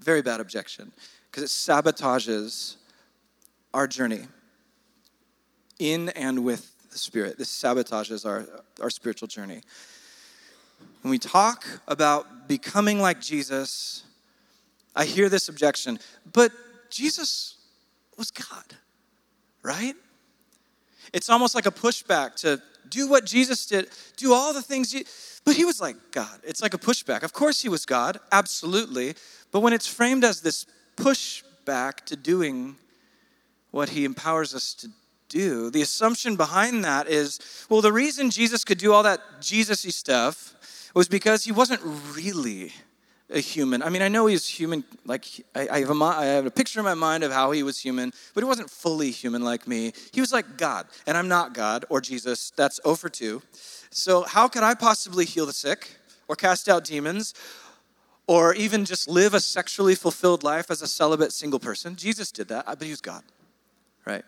Very 0.01 0.23
bad 0.23 0.41
objection. 0.41 0.93
Because 1.31 1.45
it 1.45 1.49
sabotages 1.49 2.77
our 3.73 3.87
journey 3.87 4.23
in 5.79 6.11
and 6.11 6.45
with 6.45 6.80
the 6.91 6.99
Spirit. 6.99 7.39
This 7.39 7.51
sabotages 7.51 8.27
our, 8.27 8.47
our 8.81 8.91
spiritual 8.91 9.29
journey. 9.29 9.63
When 11.03 11.11
we 11.11 11.19
talk 11.19 11.67
about 11.89 12.49
becoming 12.49 13.01
like 13.01 13.21
Jesus, 13.21 14.05
I 14.95 15.05
hear 15.05 15.29
this 15.29 15.49
objection, 15.49 15.99
but 16.33 16.53
Jesus 16.91 17.57
was 18.17 18.31
God 18.31 18.65
right? 19.63 19.95
It's 21.13 21.29
almost 21.29 21.55
like 21.55 21.67
a 21.67 21.71
pushback 21.71 22.37
to 22.37 22.63
do 22.89 23.09
what 23.09 23.25
Jesus 23.25 23.67
did, 23.67 23.89
do 24.17 24.33
all 24.33 24.53
the 24.53 24.63
things, 24.63 24.93
you, 24.93 25.05
but 25.45 25.55
he 25.55 25.65
was 25.65 25.81
like 25.81 25.97
God. 26.11 26.41
It's 26.45 26.63
like 26.63 26.75
a 26.75 26.79
pushback. 26.79 27.23
Of 27.23 27.33
course, 27.33 27.63
he 27.63 27.69
was 27.69 27.87
God, 27.87 28.19
absolutely. 28.33 29.15
But 29.53 29.61
when 29.61 29.73
it's 29.73 29.87
framed 29.87 30.25
as 30.25 30.41
this 30.41 30.67
pushback 30.97 32.05
to 32.07 32.17
doing 32.17 32.77
what 33.71 33.91
he 33.91 34.05
empowers 34.05 34.55
us 34.55 34.75
to 34.75 34.89
do, 35.31 35.71
the 35.71 35.81
assumption 35.81 36.37
behind 36.37 36.85
that 36.85 37.09
is 37.09 37.39
well, 37.71 37.81
the 37.81 37.93
reason 37.93 38.31
Jesus 38.31 38.65
could 38.65 38.79
do 38.79 38.93
all 38.93 39.03
that 39.05 39.21
Jesus 39.41 39.85
y 39.85 39.91
stuff 39.91 40.55
was 40.95 41.09
because 41.09 41.45
he 41.45 41.53
wasn't 41.53 41.81
really 42.15 42.73
a 43.33 43.41
human. 43.41 43.83
I 43.83 43.89
mean, 43.89 44.03
I 44.03 44.09
know 44.09 44.27
he's 44.27 44.47
human. 44.47 44.85
Like 45.05 45.25
I, 45.55 45.69
I, 45.69 45.81
have 45.81 45.91
a, 45.91 46.05
I 46.05 46.25
have 46.27 46.47
a 46.47 46.51
picture 46.51 46.81
in 46.81 46.85
my 46.85 46.95
mind 46.95 47.23
of 47.23 47.33
how 47.33 47.53
he 47.53 47.63
was 47.63 47.79
human, 47.79 48.13
but 48.35 48.43
he 48.43 48.49
wasn't 48.49 48.71
fully 48.71 49.11
human 49.11 49.43
like 49.43 49.67
me. 49.67 49.93
He 50.13 50.21
was 50.21 50.33
like 50.33 50.57
God, 50.57 50.87
and 51.07 51.17
I'm 51.17 51.29
not 51.29 51.55
God 51.55 51.85
or 51.89 52.01
Jesus. 52.01 52.51
That's 52.57 52.81
0 52.83 52.97
for 52.97 53.09
2. 53.09 53.41
So 53.91 54.23
how 54.23 54.49
could 54.49 54.63
I 54.63 54.75
possibly 54.75 55.25
heal 55.25 55.47
the 55.47 55.53
sick 55.53 55.97
or 56.29 56.37
cast 56.37 56.69
out 56.69 56.85
demons? 56.85 57.35
Or 58.27 58.55
even 58.55 58.85
just 58.85 59.09
live 59.09 59.35
a 59.35 59.41
sexually 59.41 59.97
fulfilled 59.97 60.45
life 60.45 60.71
as 60.71 60.83
a 60.83 60.87
celibate 60.87 61.33
single 61.33 61.59
person. 61.59 61.97
Jesus 61.97 62.31
did 62.31 62.47
that, 62.49 62.65
but 62.65 62.83
he 62.83 62.91
was 62.91 63.01
God, 63.01 63.25
right? 64.07 64.25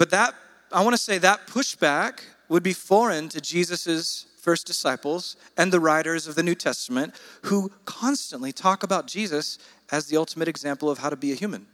But 0.00 0.08
that, 0.12 0.34
I 0.72 0.82
want 0.82 0.94
to 0.94 1.02
say 1.02 1.18
that 1.18 1.46
pushback 1.46 2.20
would 2.48 2.62
be 2.62 2.72
foreign 2.72 3.28
to 3.28 3.38
Jesus's 3.38 4.24
first 4.38 4.66
disciples 4.66 5.36
and 5.58 5.70
the 5.70 5.78
writers 5.78 6.26
of 6.26 6.36
the 6.36 6.42
New 6.42 6.54
Testament 6.54 7.14
who 7.42 7.70
constantly 7.84 8.50
talk 8.50 8.82
about 8.82 9.06
Jesus 9.06 9.58
as 9.92 10.06
the 10.06 10.16
ultimate 10.16 10.48
example 10.48 10.88
of 10.88 10.96
how 10.96 11.10
to 11.10 11.16
be 11.16 11.32
a 11.32 11.34
human. 11.34 11.66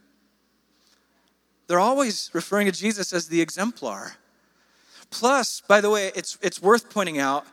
They're 1.68 1.78
always 1.78 2.28
referring 2.32 2.66
to 2.66 2.72
Jesus 2.72 3.12
as 3.12 3.28
the 3.28 3.40
exemplar. 3.40 4.16
Plus, 5.10 5.60
by 5.60 5.80
the 5.80 5.88
way, 5.88 6.10
it's, 6.16 6.36
it's 6.42 6.60
worth 6.60 6.90
pointing 6.90 7.20
out 7.20 7.46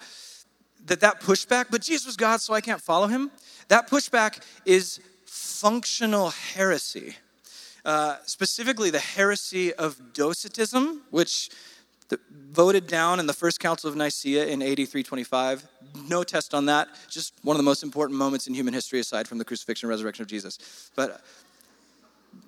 that 0.88 1.02
that 1.02 1.22
pushback, 1.22 1.66
but 1.70 1.84
Jesus 1.84 2.08
was 2.08 2.18
God, 2.18 2.42
so 2.42 2.52
I 2.56 2.62
can't 2.62 2.82
follow 2.82 3.06
him, 3.06 3.30
that 3.68 3.92
pushback 3.92 4.44
is 4.66 5.00
functional 5.28 6.32
heresy. 6.32 7.18
Uh, 7.86 8.18
specifically, 8.26 8.90
the 8.90 9.00
heresy 9.00 9.74
of 9.74 10.14
Docetism, 10.14 11.02
which 11.10 11.50
voted 12.52 12.88
down 12.88 13.20
in 13.20 13.26
the 13.26 13.34
First 13.34 13.60
Council 13.60 13.90
of 13.90 13.96
Nicaea 13.96 14.46
in 14.46 14.62
8325. 14.62 15.68
No 16.08 16.24
test 16.24 16.54
on 16.54 16.66
that. 16.68 16.88
Just 17.10 17.34
one 17.44 17.56
of 17.56 17.58
the 17.58 17.64
most 17.64 17.84
important 17.84 18.18
moments 18.18 18.48
in 18.48 18.54
human 18.54 18.74
history 18.74 19.00
aside 19.00 19.28
from 19.28 19.38
the 19.38 19.46
crucifixion 19.46 19.88
and 19.88 19.90
resurrection 19.90 20.24
of 20.24 20.28
Jesus. 20.28 20.92
But, 20.96 21.22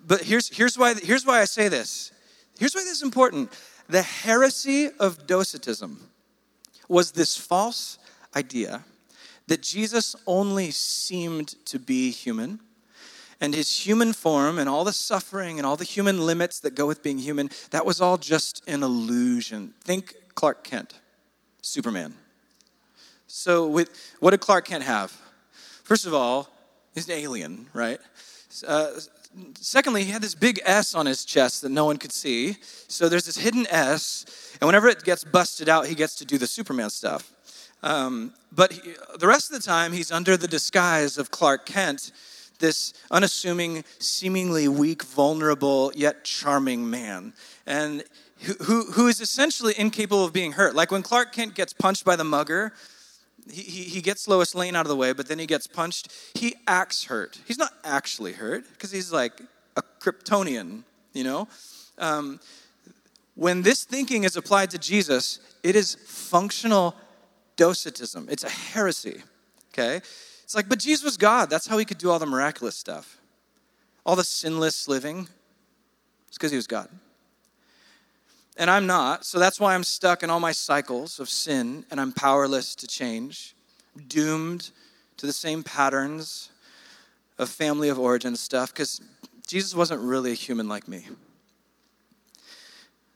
but 0.07 0.21
here's, 0.21 0.49
here's, 0.49 0.77
why, 0.77 0.93
here's 0.93 1.25
why 1.25 1.41
I 1.41 1.45
say 1.45 1.67
this. 1.67 2.11
Here's 2.59 2.75
why 2.75 2.81
this 2.81 2.97
is 2.97 3.03
important. 3.03 3.51
The 3.89 4.01
heresy 4.01 4.89
of 4.99 5.27
Docetism 5.27 6.09
was 6.87 7.11
this 7.11 7.35
false 7.35 7.97
idea 8.35 8.83
that 9.47 9.61
Jesus 9.61 10.15
only 10.25 10.71
seemed 10.71 11.49
to 11.65 11.77
be 11.77 12.09
human 12.11 12.59
and 13.41 13.53
his 13.53 13.85
human 13.85 14.13
form 14.13 14.57
and 14.57 14.69
all 14.69 14.83
the 14.83 14.93
suffering 14.93 15.57
and 15.57 15.65
all 15.65 15.75
the 15.75 15.83
human 15.83 16.25
limits 16.25 16.59
that 16.61 16.75
go 16.75 16.87
with 16.87 17.03
being 17.03 17.17
human, 17.17 17.49
that 17.71 17.85
was 17.85 18.01
all 18.01 18.17
just 18.17 18.63
an 18.67 18.83
illusion. 18.83 19.73
Think 19.81 20.15
Clark 20.35 20.63
Kent, 20.63 20.99
Superman. 21.61 22.13
So, 23.27 23.67
with, 23.67 23.89
what 24.19 24.31
did 24.31 24.39
Clark 24.39 24.65
Kent 24.65 24.83
have? 24.83 25.11
First 25.83 26.05
of 26.05 26.13
all, 26.13 26.49
he's 26.93 27.07
an 27.09 27.15
alien, 27.15 27.67
right? 27.73 27.99
Uh, 28.65 28.91
secondly, 29.59 30.03
he 30.03 30.11
had 30.11 30.21
this 30.21 30.35
big 30.35 30.59
S 30.63 30.95
on 30.95 31.05
his 31.05 31.25
chest 31.25 31.61
that 31.61 31.69
no 31.69 31.85
one 31.85 31.97
could 31.97 32.11
see. 32.11 32.55
So 32.87 33.09
there's 33.09 33.25
this 33.25 33.37
hidden 33.37 33.67
S, 33.69 34.25
and 34.61 34.67
whenever 34.67 34.87
it 34.87 35.03
gets 35.03 35.23
busted 35.23 35.69
out, 35.69 35.87
he 35.87 35.95
gets 35.95 36.15
to 36.17 36.25
do 36.25 36.37
the 36.37 36.47
Superman 36.47 36.89
stuff. 36.89 37.31
Um, 37.83 38.33
but 38.51 38.71
he, 38.71 38.93
the 39.19 39.27
rest 39.27 39.51
of 39.51 39.61
the 39.61 39.65
time, 39.65 39.91
he's 39.91 40.11
under 40.11 40.37
the 40.37 40.47
disguise 40.47 41.17
of 41.17 41.29
Clark 41.29 41.65
Kent 41.65 42.11
this 42.59 42.93
unassuming, 43.11 43.83
seemingly 43.99 44.67
weak, 44.67 45.03
vulnerable, 45.03 45.91
yet 45.95 46.23
charming 46.23 46.89
man. 46.89 47.33
And 47.65 48.03
who, 48.39 48.53
who, 48.63 48.83
who 48.91 49.07
is 49.07 49.21
essentially 49.21 49.73
incapable 49.77 50.25
of 50.25 50.33
being 50.33 50.53
hurt. 50.53 50.75
Like 50.75 50.91
when 50.91 51.01
Clark 51.01 51.33
Kent 51.33 51.55
gets 51.55 51.73
punched 51.73 52.05
by 52.05 52.15
the 52.15 52.23
mugger, 52.23 52.73
he, 53.49 53.61
he, 53.61 53.83
he 53.83 54.01
gets 54.01 54.27
Lois 54.27 54.55
Lane 54.55 54.75
out 54.75 54.85
of 54.85 54.89
the 54.89 54.95
way, 54.95 55.13
but 55.13 55.27
then 55.27 55.39
he 55.39 55.45
gets 55.45 55.67
punched. 55.67 56.11
He 56.33 56.55
acts 56.67 57.05
hurt. 57.05 57.39
He's 57.45 57.57
not 57.57 57.73
actually 57.83 58.33
hurt 58.33 58.65
because 58.73 58.91
he's 58.91 59.11
like 59.11 59.41
a 59.75 59.83
Kryptonian, 59.99 60.83
you 61.13 61.23
know? 61.23 61.47
Um, 61.97 62.39
when 63.35 63.61
this 63.61 63.83
thinking 63.83 64.23
is 64.23 64.35
applied 64.37 64.71
to 64.71 64.77
Jesus, 64.77 65.39
it 65.63 65.75
is 65.75 65.95
functional 65.95 66.95
docetism. 67.55 68.27
It's 68.29 68.43
a 68.43 68.49
heresy, 68.49 69.21
okay? 69.73 70.01
It's 70.45 70.53
like, 70.55 70.69
but 70.69 70.77
Jesus 70.77 71.03
was 71.03 71.17
God. 71.17 71.49
That's 71.49 71.65
how 71.65 71.79
he 71.79 71.85
could 71.85 71.97
do 71.97 72.11
all 72.11 72.19
the 72.19 72.27
miraculous 72.27 72.75
stuff. 72.75 73.17
All 74.05 74.15
the 74.15 74.23
sinless 74.23 74.87
living. 74.87 75.27
It's 76.27 76.37
because 76.37 76.51
he 76.51 76.55
was 76.55 76.67
God. 76.67 76.87
And 78.55 78.69
I'm 78.69 78.85
not, 78.85 79.25
so 79.25 79.39
that's 79.39 79.59
why 79.59 79.73
I'm 79.73 79.83
stuck 79.83 80.21
in 80.21 80.29
all 80.29 80.39
my 80.39 80.51
cycles 80.51 81.19
of 81.19 81.29
sin 81.29 81.83
and 81.89 81.99
I'm 81.99 82.11
powerless 82.11 82.75
to 82.75 82.87
change, 82.87 83.55
doomed 84.07 84.69
to 85.17 85.25
the 85.25 85.33
same 85.33 85.63
patterns 85.63 86.51
of 87.39 87.49
family 87.49 87.89
of 87.89 87.99
origin 87.99 88.35
stuff, 88.35 88.71
because 88.71 89.01
Jesus 89.47 89.73
wasn't 89.73 89.99
really 89.99 90.31
a 90.31 90.35
human 90.35 90.69
like 90.69 90.87
me. 90.87 91.07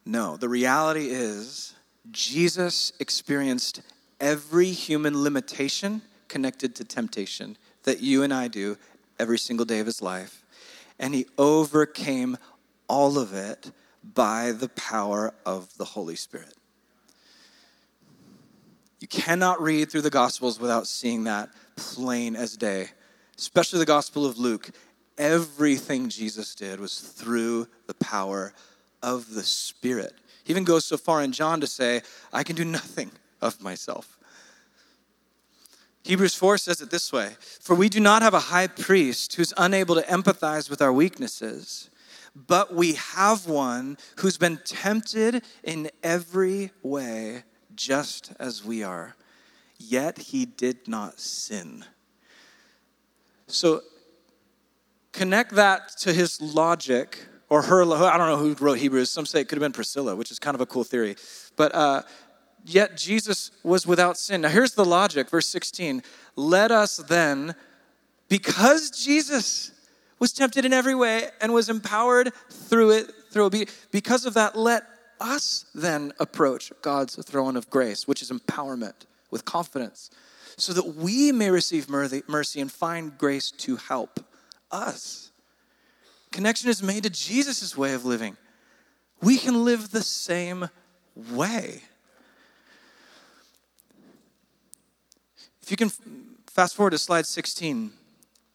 No, 0.03 0.35
the 0.35 0.49
reality 0.49 1.09
is 1.09 1.75
Jesus 2.11 2.91
experienced 2.99 3.81
every 4.19 4.71
human 4.71 5.23
limitation 5.23 6.01
connected 6.29 6.75
to 6.75 6.83
temptation 6.83 7.57
that 7.83 8.01
you 8.01 8.23
and 8.23 8.33
I 8.33 8.47
do 8.47 8.77
every 9.19 9.37
single 9.37 9.65
day 9.65 9.79
of 9.79 9.85
his 9.85 10.01
life. 10.01 10.43
And 10.97 11.13
he 11.13 11.25
overcame 11.37 12.37
all 12.87 13.17
of 13.17 13.33
it 13.33 13.71
by 14.03 14.51
the 14.51 14.69
power 14.69 15.33
of 15.45 15.75
the 15.77 15.85
Holy 15.85 16.15
Spirit. 16.15 16.55
You 18.99 19.07
cannot 19.07 19.61
read 19.61 19.89
through 19.89 20.01
the 20.01 20.09
Gospels 20.09 20.59
without 20.59 20.87
seeing 20.87 21.23
that 21.23 21.49
plain 21.75 22.35
as 22.35 22.57
day, 22.57 22.89
especially 23.37 23.79
the 23.79 23.85
Gospel 23.85 24.25
of 24.25 24.37
Luke. 24.37 24.69
Everything 25.17 26.09
Jesus 26.09 26.53
did 26.53 26.79
was 26.79 26.99
through 26.99 27.67
the 27.87 27.93
power 27.95 28.53
of 29.01 29.33
the 29.33 29.43
Spirit. 29.43 30.13
He 30.43 30.51
even 30.51 30.65
goes 30.65 30.85
so 30.85 30.97
far 30.97 31.21
in 31.21 31.31
John 31.31 31.61
to 31.61 31.67
say, 31.67 32.01
I 32.33 32.43
can 32.43 32.55
do 32.55 32.65
nothing 32.65 33.11
of 33.41 33.61
myself. 33.61 34.18
Hebrews 36.03 36.35
4 36.35 36.57
says 36.57 36.81
it 36.81 36.91
this 36.91 37.11
way 37.11 37.35
For 37.61 37.75
we 37.75 37.89
do 37.89 37.99
not 37.99 38.21
have 38.21 38.33
a 38.33 38.39
high 38.39 38.67
priest 38.67 39.35
who's 39.35 39.53
unable 39.57 39.95
to 39.95 40.01
empathize 40.03 40.69
with 40.69 40.81
our 40.81 40.93
weaknesses, 40.93 41.89
but 42.35 42.73
we 42.73 42.93
have 42.93 43.47
one 43.47 43.97
who's 44.17 44.37
been 44.37 44.59
tempted 44.63 45.43
in 45.63 45.89
every 46.03 46.71
way, 46.81 47.43
just 47.75 48.33
as 48.39 48.63
we 48.63 48.83
are, 48.83 49.15
yet 49.77 50.17
he 50.17 50.45
did 50.45 50.87
not 50.87 51.19
sin. 51.19 51.85
So 53.47 53.81
connect 55.11 55.53
that 55.55 55.89
to 55.99 56.13
his 56.13 56.41
logic 56.41 57.19
or 57.49 57.63
her, 57.63 57.81
I 57.83 58.17
don't 58.17 58.27
know 58.27 58.37
who 58.37 58.53
wrote 58.63 58.77
Hebrews. 58.77 59.09
Some 59.09 59.25
say 59.25 59.41
it 59.41 59.49
could 59.49 59.57
have 59.57 59.63
been 59.63 59.71
Priscilla, 59.71 60.15
which 60.15 60.29
is 60.29 60.37
kind 60.37 60.53
of 60.53 60.61
a 60.61 60.67
cool 60.67 60.83
theory. 60.83 61.15
But 61.55 61.73
uh, 61.73 62.03
yet 62.65 62.97
Jesus 62.97 63.51
was 63.63 63.87
without 63.87 64.17
sin. 64.17 64.41
Now, 64.41 64.49
here's 64.49 64.73
the 64.73 64.85
logic, 64.85 65.29
verse 65.29 65.47
16. 65.47 66.03
Let 66.35 66.71
us 66.71 66.97
then, 66.97 67.55
because 68.27 68.91
Jesus 68.91 69.71
was 70.19 70.33
tempted 70.33 70.65
in 70.65 70.73
every 70.73 70.95
way 70.95 71.29
and 71.41 71.53
was 71.53 71.69
empowered 71.69 72.31
through 72.49 72.91
it, 72.91 73.11
through 73.31 73.45
obedience, 73.45 73.75
because 73.91 74.25
of 74.25 74.33
that, 74.33 74.55
let 74.55 74.83
us 75.19 75.65
then 75.73 76.13
approach 76.19 76.71
God's 76.81 77.15
throne 77.25 77.57
of 77.57 77.69
grace, 77.69 78.07
which 78.07 78.21
is 78.21 78.31
empowerment 78.31 78.93
with 79.31 79.45
confidence, 79.45 80.09
so 80.57 80.73
that 80.73 80.95
we 80.95 81.31
may 81.31 81.49
receive 81.49 81.89
mercy 81.89 82.61
and 82.61 82.71
find 82.71 83.17
grace 83.17 83.51
to 83.51 83.75
help 83.75 84.19
us. 84.71 85.31
Connection 86.31 86.69
is 86.69 86.83
made 86.83 87.03
to 87.03 87.09
Jesus' 87.09 87.75
way 87.75 87.93
of 87.93 88.05
living. 88.05 88.37
We 89.21 89.37
can 89.37 89.65
live 89.65 89.91
the 89.91 90.03
same 90.03 90.69
way. 91.15 91.81
If 95.69 95.73
you 95.73 95.77
can 95.77 95.91
fast 96.47 96.75
forward 96.75 96.89
to 96.89 96.97
slide 96.97 97.27
16, 97.27 97.91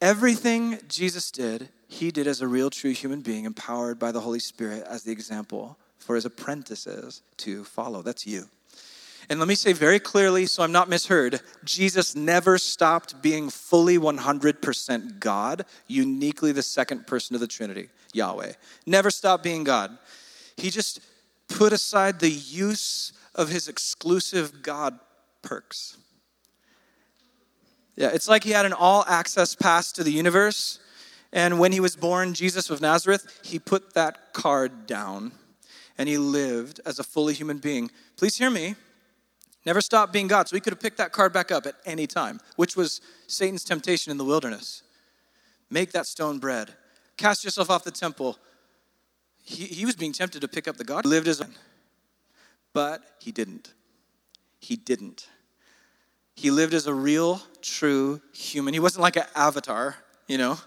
everything 0.00 0.80
Jesus 0.88 1.30
did, 1.30 1.68
he 1.86 2.10
did 2.10 2.26
as 2.26 2.40
a 2.40 2.48
real, 2.48 2.70
true 2.70 2.90
human 2.90 3.20
being, 3.20 3.44
empowered 3.44 4.00
by 4.00 4.10
the 4.10 4.18
Holy 4.18 4.40
Spirit 4.40 4.84
as 4.88 5.04
the 5.04 5.12
example 5.12 5.78
for 5.96 6.16
his 6.16 6.24
apprentices 6.24 7.22
to 7.36 7.62
follow. 7.62 8.02
That's 8.02 8.26
you. 8.26 8.48
And 9.28 9.38
let 9.38 9.46
me 9.46 9.54
say 9.54 9.72
very 9.72 10.00
clearly, 10.00 10.46
so 10.46 10.64
I'm 10.64 10.72
not 10.72 10.88
misheard 10.88 11.40
Jesus 11.62 12.16
never 12.16 12.58
stopped 12.58 13.22
being 13.22 13.48
fully 13.48 13.96
100% 13.96 15.20
God, 15.20 15.66
uniquely 15.86 16.50
the 16.50 16.64
second 16.64 17.06
person 17.06 17.36
of 17.36 17.40
the 17.40 17.46
Trinity, 17.46 17.90
Yahweh. 18.12 18.54
Never 18.86 19.12
stopped 19.12 19.44
being 19.44 19.62
God. 19.62 19.96
He 20.56 20.68
just 20.68 20.98
put 21.46 21.72
aside 21.72 22.18
the 22.18 22.28
use 22.28 23.12
of 23.36 23.50
his 23.50 23.68
exclusive 23.68 24.64
God 24.64 24.98
perks. 25.42 25.98
Yeah, 27.96 28.10
it's 28.12 28.28
like 28.28 28.44
he 28.44 28.50
had 28.50 28.66
an 28.66 28.72
all 28.72 29.04
access 29.06 29.54
pass 29.54 29.92
to 29.92 30.04
the 30.04 30.10
universe. 30.10 30.80
And 31.32 31.58
when 31.58 31.72
he 31.72 31.80
was 31.80 31.96
born, 31.96 32.34
Jesus 32.34 32.70
of 32.70 32.80
Nazareth, 32.80 33.40
he 33.42 33.58
put 33.58 33.94
that 33.94 34.32
card 34.32 34.86
down 34.86 35.32
and 35.98 36.08
he 36.08 36.18
lived 36.18 36.80
as 36.86 36.98
a 36.98 37.04
fully 37.04 37.34
human 37.34 37.58
being. 37.58 37.90
Please 38.16 38.36
hear 38.36 38.50
me. 38.50 38.74
Never 39.66 39.80
stopped 39.80 40.12
being 40.12 40.28
God. 40.28 40.48
So 40.48 40.56
he 40.56 40.60
could 40.60 40.72
have 40.72 40.80
picked 40.80 40.98
that 40.98 41.12
card 41.12 41.32
back 41.32 41.50
up 41.50 41.66
at 41.66 41.74
any 41.86 42.06
time, 42.06 42.40
which 42.56 42.76
was 42.76 43.00
Satan's 43.26 43.64
temptation 43.64 44.10
in 44.10 44.18
the 44.18 44.24
wilderness. 44.24 44.82
Make 45.70 45.92
that 45.92 46.06
stone 46.06 46.38
bread. 46.38 46.74
Cast 47.16 47.44
yourself 47.44 47.70
off 47.70 47.84
the 47.84 47.90
temple. 47.90 48.38
He, 49.42 49.64
he 49.64 49.86
was 49.86 49.96
being 49.96 50.12
tempted 50.12 50.40
to 50.40 50.48
pick 50.48 50.68
up 50.68 50.76
the 50.76 50.84
God. 50.84 51.04
He 51.04 51.10
lived 51.10 51.28
as 51.28 51.40
a 51.40 51.48
but 52.74 53.02
he 53.20 53.32
didn't. 53.32 53.72
He 54.58 54.76
didn't. 54.76 55.28
He 56.36 56.50
lived 56.50 56.74
as 56.74 56.86
a 56.86 56.94
real, 56.94 57.40
true 57.62 58.20
human. 58.32 58.74
He 58.74 58.80
wasn't 58.80 59.02
like 59.02 59.16
an 59.16 59.24
avatar, 59.34 59.96
you 60.26 60.38
know, 60.38 60.58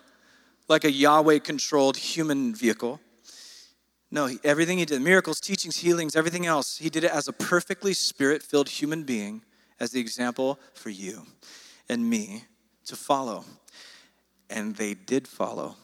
like 0.67 0.83
a 0.83 0.91
Yahweh 0.91 1.39
controlled 1.39 1.97
human 1.97 2.55
vehicle. 2.55 2.99
No, 4.09 4.27
he, 4.27 4.39
everything 4.43 4.77
he 4.77 4.85
did, 4.85 5.01
miracles, 5.01 5.39
teachings, 5.39 5.77
healings, 5.77 6.15
everything 6.15 6.45
else, 6.45 6.77
he 6.77 6.89
did 6.89 7.03
it 7.03 7.11
as 7.11 7.27
a 7.27 7.33
perfectly 7.33 7.93
spirit 7.93 8.41
filled 8.41 8.69
human 8.69 9.03
being 9.03 9.43
as 9.79 9.91
the 9.91 9.99
example 9.99 10.59
for 10.73 10.89
you 10.89 11.23
and 11.89 12.09
me 12.09 12.45
to 12.85 12.95
follow. 12.95 13.43
And 14.49 14.75
they 14.77 14.93
did 14.93 15.27
follow. 15.27 15.75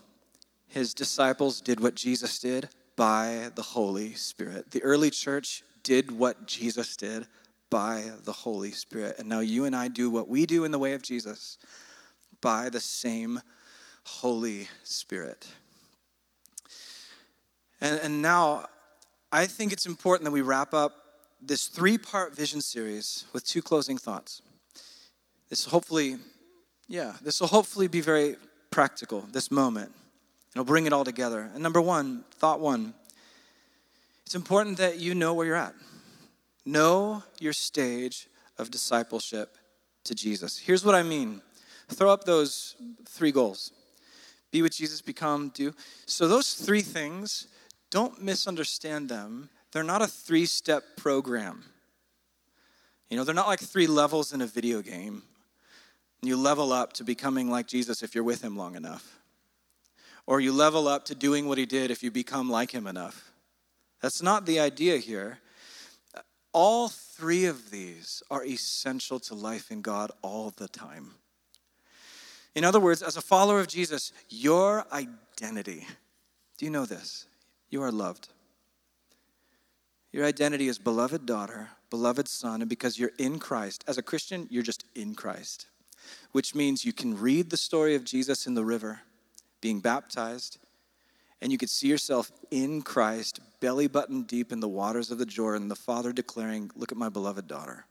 His 0.68 0.94
disciples 0.94 1.60
did 1.60 1.82
what 1.82 1.96
Jesus 1.96 2.40
did 2.40 2.70
by 2.96 3.52
the 3.56 3.62
Holy 3.62 4.14
Spirit. 4.14 4.72
The 4.72 4.82
early 4.84 5.10
church 5.10 5.64
did 5.84 6.12
what 6.12 6.48
Jesus 6.48 6.96
did 6.96 7.28
by 7.74 8.12
the 8.24 8.32
Holy 8.32 8.72
Spirit. 8.72 9.16
And 9.18 9.28
now 9.28 9.40
you 9.40 9.66
and 9.66 9.76
I 9.76 9.88
do 9.88 10.12
what 10.12 10.30
we 10.30 10.46
do 10.46 10.64
in 10.64 10.70
the 10.70 10.78
way 10.78 10.94
of 10.94 11.02
Jesus 11.02 11.58
by 12.40 12.70
the 12.70 12.80
same 12.80 13.42
Holy 14.04 14.68
Spirit. 14.84 15.48
And, 17.82 18.00
and 18.04 18.22
now 18.22 18.68
I 19.32 19.48
think 19.48 19.74
it's 19.74 19.88
important 19.88 20.26
that 20.26 20.32
we 20.32 20.42
wrap 20.42 20.76
up 20.76 20.94
this 21.42 21.66
three 21.66 21.98
part 21.98 22.36
vision 22.36 22.62
series 22.62 23.26
with 23.34 23.44
two 23.44 23.64
closing 23.64 23.98
thoughts. 23.98 24.44
This 25.50 25.66
hopefully, 25.66 26.18
yeah, 26.88 27.14
this 27.24 27.42
will 27.42 27.48
hopefully 27.48 27.88
be 27.88 28.02
very 28.02 28.36
practical, 28.70 29.22
this 29.32 29.50
moment. 29.50 29.92
I'll 30.56 30.64
bring 30.64 30.86
it 30.86 30.94
all 30.94 31.04
together. 31.04 31.50
And 31.56 31.64
number 31.64 31.82
one, 31.82 32.24
thought 32.36 32.60
one, 32.60 32.94
it's 34.28 34.36
important 34.36 34.78
that 34.78 35.00
you 35.00 35.16
know 35.16 35.34
where 35.34 35.48
you're 35.48 35.56
at. 35.56 35.74
Know 36.66 37.24
your 37.40 37.54
stage 37.54 38.28
of 38.58 38.72
discipleship 38.72 39.58
to 40.06 40.16
Jesus. 40.16 40.58
Here's 40.58 40.86
what 40.86 40.96
I 40.96 41.04
mean 41.04 41.42
throw 41.90 42.12
up 42.12 42.24
those 42.24 42.76
three 43.06 43.32
goals 43.32 43.72
be 44.54 44.62
with 44.62 44.76
Jesus, 44.76 45.02
become, 45.02 45.50
do. 45.50 45.74
So, 46.06 46.28
those 46.28 46.54
three 46.54 46.84
things, 46.84 47.48
don't 47.90 48.22
misunderstand 48.22 49.10
them. 49.10 49.50
They're 49.72 49.84
not 49.84 50.04
a 50.04 50.08
three 50.08 50.46
step 50.46 50.84
program. 50.96 51.64
You 53.10 53.18
know, 53.18 53.24
they're 53.24 53.36
not 53.36 53.48
like 53.48 53.60
three 53.60 53.88
levels 53.88 54.32
in 54.32 54.42
a 54.42 54.48
video 54.48 54.82
game. 54.82 55.24
You 56.22 56.38
level 56.38 56.72
up 56.72 56.94
to 56.94 57.04
becoming 57.04 57.50
like 57.50 57.68
Jesus 57.68 58.04
if 58.04 58.14
you're 58.14 58.24
with 58.24 58.44
him 58.44 58.56
long 58.56 58.76
enough. 58.76 59.20
Or 60.28 60.40
you 60.40 60.54
level 60.54 60.88
up 60.88 61.06
to 61.06 61.16
doing 61.16 61.48
what 61.48 61.58
he 61.58 61.66
did 61.66 61.92
if 61.92 62.04
you 62.04 62.12
become 62.12 62.50
like 62.50 62.72
him 62.72 62.86
enough. 62.86 63.32
That's 64.02 64.22
not 64.22 64.46
the 64.46 64.60
idea 64.60 64.98
here. 64.98 65.40
All 66.54 66.88
three 66.88 67.46
of 67.46 67.72
these 67.72 68.22
are 68.30 68.46
essential 68.46 69.20
to 69.22 69.36
life 69.36 69.72
in 69.72 69.82
God 69.82 70.12
all 70.22 70.54
the 70.56 70.68
time. 70.68 71.16
In 72.56 72.64
other 72.64 72.80
words, 72.80 73.02
as 73.02 73.18
a 73.18 73.22
follower 73.22 73.60
of 73.60 73.68
Jesus, 73.68 74.14
your 74.30 74.86
identity, 74.92 75.88
do 76.58 76.66
you 76.66 76.72
know 76.72 76.86
this? 76.86 77.26
You 77.70 77.82
are 77.82 77.92
loved. 77.92 78.30
Your 80.12 80.26
identity 80.26 80.68
is 80.68 80.78
beloved 80.78 81.26
daughter, 81.26 81.70
beloved 81.90 82.28
son, 82.28 82.62
and 82.62 82.70
because 82.70 83.00
you're 83.00 83.12
in 83.18 83.40
Christ, 83.40 83.84
as 83.88 83.98
a 83.98 84.04
Christian, 84.04 84.48
you're 84.52 84.62
just 84.62 84.86
in 84.94 85.16
Christ, 85.16 85.66
which 86.32 86.54
means 86.54 86.86
you 86.86 86.94
can 86.94 87.20
read 87.20 87.50
the 87.50 87.58
story 87.58 87.96
of 87.96 88.04
Jesus 88.04 88.46
in 88.46 88.54
the 88.54 88.64
river, 88.64 89.02
being 89.60 89.80
baptized, 89.80 90.60
and 91.42 91.52
you 91.52 91.58
could 91.58 91.72
see 91.72 91.88
yourself 91.88 92.32
in 92.52 92.84
Christ, 92.84 93.40
belly 93.64 93.88
button 93.88 94.24
deep 94.24 94.52
in 94.52 94.60
the 94.60 94.68
waters 94.68 95.10
of 95.10 95.18
the 95.18 95.26
Jordan, 95.26 95.70
the 95.70 95.76
Father 95.76 96.12
declaring, 96.12 96.70
Look 96.76 96.92
at 96.92 96.98
my 96.98 97.08
beloved 97.08 97.48
daughter. 97.48 97.86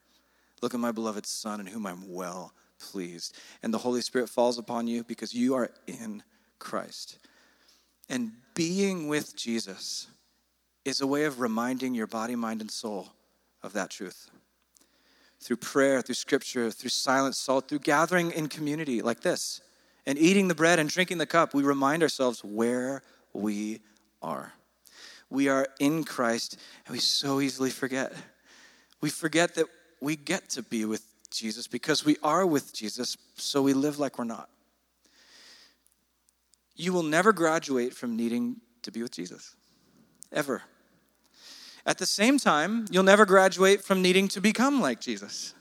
Look 0.61 0.74
at 0.74 0.80
my 0.80 0.92
beloved 0.92 1.24
Son, 1.24 1.61
in 1.61 1.66
whom 1.66 1.87
I'm 1.87 2.12
well 2.12 2.52
pleased. 2.78 3.38
And 3.62 3.72
the 3.72 3.78
Holy 3.78 4.02
Spirit 4.02 4.28
falls 4.28 4.58
upon 4.58 4.87
you 4.87 5.02
because 5.02 5.32
you 5.32 5.54
are 5.54 5.70
in 5.87 6.22
Christ. 6.58 7.16
And 8.11 8.32
being 8.52 9.08
with 9.08 9.35
Jesus 9.35 10.08
is 10.85 11.00
a 11.00 11.06
way 11.06 11.24
of 11.24 11.40
reminding 11.40 11.94
your 11.94 12.06
body, 12.06 12.37
mind, 12.37 12.61
and 12.61 12.70
soul 12.70 13.08
of 13.62 13.72
that 13.72 13.88
truth. 13.88 14.30
Through 15.40 15.56
prayer, 15.56 16.02
through 16.02 16.16
scripture, 16.16 16.70
through 16.70 16.90
silent 16.90 17.35
salt, 17.35 17.70
through 17.70 17.78
gathering 17.78 18.30
in 18.32 18.50
community 18.50 19.00
like 19.00 19.22
this, 19.22 19.62
and 20.04 20.18
eating 20.18 20.48
the 20.48 20.54
bread 20.54 20.78
and 20.78 20.90
drinking 20.90 21.16
the 21.16 21.24
cup, 21.24 21.54
we 21.54 21.62
remind 21.62 22.02
ourselves 22.02 22.44
where 22.44 23.02
we 23.32 23.80
are. 24.20 24.52
We 25.32 25.48
are 25.48 25.66
in 25.80 26.04
Christ, 26.04 26.58
and 26.84 26.92
we 26.92 26.98
so 26.98 27.40
easily 27.40 27.70
forget. 27.70 28.12
We 29.00 29.08
forget 29.08 29.54
that 29.54 29.64
we 29.98 30.14
get 30.14 30.50
to 30.50 30.62
be 30.62 30.84
with 30.84 31.02
Jesus 31.30 31.66
because 31.66 32.04
we 32.04 32.18
are 32.22 32.44
with 32.44 32.74
Jesus, 32.74 33.16
so 33.36 33.62
we 33.62 33.72
live 33.72 33.98
like 33.98 34.18
we're 34.18 34.24
not. 34.24 34.50
You 36.76 36.92
will 36.92 37.02
never 37.02 37.32
graduate 37.32 37.94
from 37.94 38.14
needing 38.14 38.56
to 38.82 38.92
be 38.92 39.00
with 39.00 39.12
Jesus, 39.12 39.56
ever. 40.30 40.62
At 41.86 41.96
the 41.96 42.06
same 42.06 42.38
time, 42.38 42.84
you'll 42.90 43.02
never 43.02 43.24
graduate 43.24 43.82
from 43.82 44.02
needing 44.02 44.28
to 44.28 44.40
become 44.42 44.82
like 44.82 45.00
Jesus. 45.00 45.54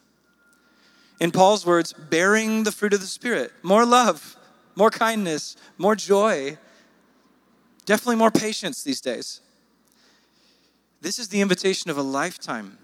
In 1.21 1.31
Paul's 1.31 1.65
words, 1.65 1.93
bearing 1.93 2.63
the 2.63 2.73
fruit 2.73 2.93
of 2.93 2.99
the 2.99 3.07
Spirit 3.07 3.53
more 3.63 3.85
love, 3.85 4.35
more 4.75 4.89
kindness, 4.89 5.55
more 5.77 5.95
joy, 5.95 6.57
Definitely 7.85 8.17
more 8.17 8.31
patience 8.31 8.83
these 8.83 9.01
days. 9.01 9.41
This 11.01 11.19
is 11.19 11.29
the 11.29 11.41
invitation 11.41 11.89
of 11.89 11.97
a 11.97 12.03
lifetime, 12.03 12.77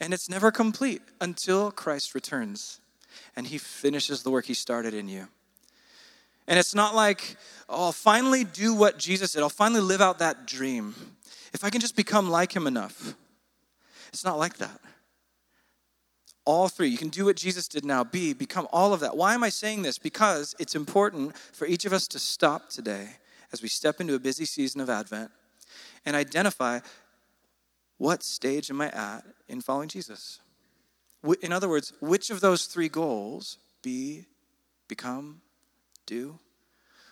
and 0.00 0.12
it's 0.12 0.28
never 0.28 0.50
complete 0.50 1.02
until 1.20 1.70
Christ 1.70 2.14
returns 2.14 2.80
and 3.36 3.46
he 3.46 3.58
finishes 3.58 4.22
the 4.22 4.30
work 4.30 4.46
he 4.46 4.54
started 4.54 4.94
in 4.94 5.08
you. 5.08 5.28
And 6.46 6.58
it's 6.58 6.74
not 6.74 6.94
like, 6.94 7.36
oh, 7.68 7.86
I'll 7.86 7.92
finally 7.92 8.44
do 8.44 8.74
what 8.74 8.98
Jesus 8.98 9.32
did, 9.32 9.42
I'll 9.42 9.48
finally 9.48 9.80
live 9.80 10.00
out 10.00 10.18
that 10.18 10.46
dream. 10.46 10.94
If 11.52 11.64
I 11.64 11.70
can 11.70 11.80
just 11.80 11.96
become 11.96 12.30
like 12.30 12.54
him 12.54 12.66
enough. 12.66 13.14
It's 14.08 14.24
not 14.24 14.38
like 14.38 14.58
that. 14.58 14.80
All 16.44 16.68
three. 16.68 16.88
You 16.88 16.98
can 16.98 17.08
do 17.08 17.24
what 17.24 17.36
Jesus 17.36 17.68
did 17.68 17.84
now. 17.84 18.02
Be, 18.02 18.32
become 18.32 18.66
all 18.72 18.92
of 18.92 19.00
that. 19.00 19.16
Why 19.16 19.34
am 19.34 19.44
I 19.44 19.48
saying 19.50 19.82
this? 19.82 19.98
Because 19.98 20.54
it's 20.58 20.74
important 20.74 21.36
for 21.36 21.66
each 21.66 21.84
of 21.84 21.92
us 21.92 22.08
to 22.08 22.18
stop 22.18 22.68
today 22.68 23.08
as 23.52 23.62
we 23.62 23.68
step 23.68 24.00
into 24.00 24.14
a 24.14 24.18
busy 24.18 24.44
season 24.44 24.80
of 24.80 24.90
Advent 24.90 25.30
and 26.04 26.16
identify 26.16 26.80
what 28.00 28.22
stage 28.22 28.70
am 28.70 28.80
I 28.80 28.88
at 28.88 29.24
in 29.46 29.60
following 29.60 29.90
Jesus? 29.90 30.40
In 31.42 31.52
other 31.52 31.68
words, 31.68 31.92
which 32.00 32.30
of 32.30 32.40
those 32.40 32.64
three 32.64 32.88
goals 32.88 33.58
be, 33.82 34.24
become, 34.88 35.42
do? 36.06 36.38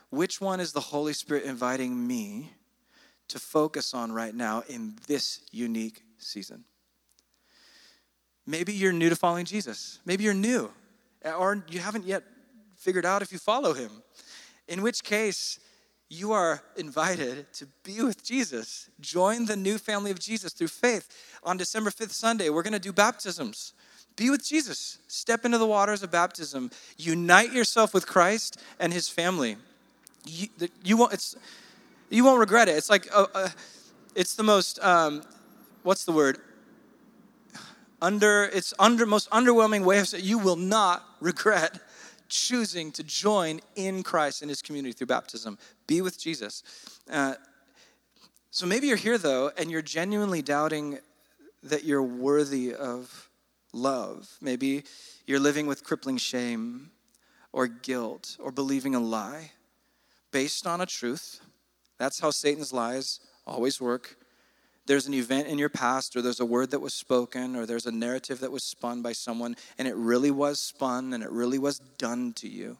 Which 0.08 0.40
one 0.40 0.60
is 0.60 0.72
the 0.72 0.80
Holy 0.80 1.12
Spirit 1.12 1.44
inviting 1.44 2.06
me 2.06 2.54
to 3.28 3.38
focus 3.38 3.92
on 3.92 4.12
right 4.12 4.34
now 4.34 4.62
in 4.66 4.94
this 5.06 5.42
unique 5.50 6.04
season? 6.16 6.64
Maybe 8.46 8.72
you're 8.72 8.90
new 8.90 9.10
to 9.10 9.16
following 9.16 9.44
Jesus. 9.44 9.98
Maybe 10.06 10.24
you're 10.24 10.32
new, 10.32 10.70
or 11.22 11.62
you 11.68 11.80
haven't 11.80 12.06
yet 12.06 12.22
figured 12.78 13.04
out 13.04 13.20
if 13.20 13.30
you 13.30 13.36
follow 13.36 13.74
him. 13.74 13.90
In 14.66 14.80
which 14.80 15.04
case, 15.04 15.60
you 16.10 16.32
are 16.32 16.62
invited 16.76 17.52
to 17.54 17.66
be 17.84 18.02
with 18.02 18.24
Jesus. 18.24 18.88
Join 19.00 19.44
the 19.44 19.56
new 19.56 19.76
family 19.76 20.10
of 20.10 20.18
Jesus 20.18 20.52
through 20.52 20.68
faith. 20.68 21.08
On 21.44 21.56
December 21.56 21.90
5th, 21.90 22.12
Sunday, 22.12 22.48
we're 22.48 22.62
going 22.62 22.72
to 22.72 22.78
do 22.78 22.92
baptisms. 22.92 23.74
Be 24.16 24.30
with 24.30 24.44
Jesus. 24.44 24.98
Step 25.06 25.44
into 25.44 25.58
the 25.58 25.66
waters 25.66 26.02
of 26.02 26.10
baptism. 26.10 26.70
Unite 26.96 27.52
yourself 27.52 27.92
with 27.92 28.06
Christ 28.06 28.60
and 28.80 28.92
his 28.92 29.08
family. 29.08 29.56
You, 30.26 30.48
you 30.82 30.96
won't, 30.96 31.34
you 32.10 32.24
won't 32.24 32.40
regret 32.40 32.68
it. 32.68 32.76
It's 32.76 32.90
like, 32.90 33.06
uh, 33.14 33.26
uh, 33.34 33.48
it's 34.14 34.34
the 34.34 34.42
most, 34.42 34.82
um, 34.82 35.22
what's 35.82 36.04
the 36.04 36.12
word? 36.12 36.38
Under, 38.00 38.44
it's 38.44 38.72
under, 38.78 39.04
most 39.06 39.28
underwhelming 39.30 39.84
way 39.84 39.98
of 39.98 40.08
saying 40.08 40.24
you 40.24 40.38
will 40.38 40.56
not 40.56 41.04
regret 41.20 41.80
choosing 42.28 42.92
to 42.92 43.02
join 43.02 43.60
in 43.74 44.02
Christ 44.02 44.42
in 44.42 44.48
his 44.48 44.62
community 44.62 44.92
through 44.92 45.06
baptism. 45.06 45.58
Be 45.86 46.02
with 46.02 46.20
Jesus. 46.20 46.62
Uh, 47.10 47.34
so 48.50 48.66
maybe 48.66 48.86
you're 48.86 48.96
here 48.96 49.18
though, 49.18 49.50
and 49.56 49.70
you're 49.70 49.82
genuinely 49.82 50.42
doubting 50.42 50.98
that 51.62 51.84
you're 51.84 52.02
worthy 52.02 52.74
of 52.74 53.28
love. 53.72 54.36
Maybe 54.40 54.84
you're 55.26 55.40
living 55.40 55.66
with 55.66 55.84
crippling 55.84 56.16
shame 56.16 56.90
or 57.52 57.66
guilt 57.66 58.36
or 58.40 58.52
believing 58.52 58.94
a 58.94 59.00
lie 59.00 59.52
based 60.30 60.66
on 60.66 60.80
a 60.80 60.86
truth. 60.86 61.40
That's 61.98 62.20
how 62.20 62.30
Satan's 62.30 62.72
lies 62.72 63.20
always 63.46 63.80
work. 63.80 64.17
There's 64.88 65.06
an 65.06 65.14
event 65.14 65.46
in 65.46 65.58
your 65.58 65.68
past, 65.68 66.16
or 66.16 66.22
there's 66.22 66.40
a 66.40 66.44
word 66.44 66.72
that 66.72 66.80
was 66.80 66.94
spoken, 66.94 67.54
or 67.54 67.64
there's 67.64 67.86
a 67.86 67.92
narrative 67.92 68.40
that 68.40 68.50
was 68.50 68.64
spun 68.64 69.00
by 69.00 69.12
someone, 69.12 69.54
and 69.78 69.86
it 69.86 69.94
really 69.94 70.32
was 70.32 70.60
spun 70.60 71.12
and 71.12 71.22
it 71.22 71.30
really 71.30 71.58
was 71.58 71.78
done 71.78 72.32
to 72.34 72.48
you. 72.48 72.78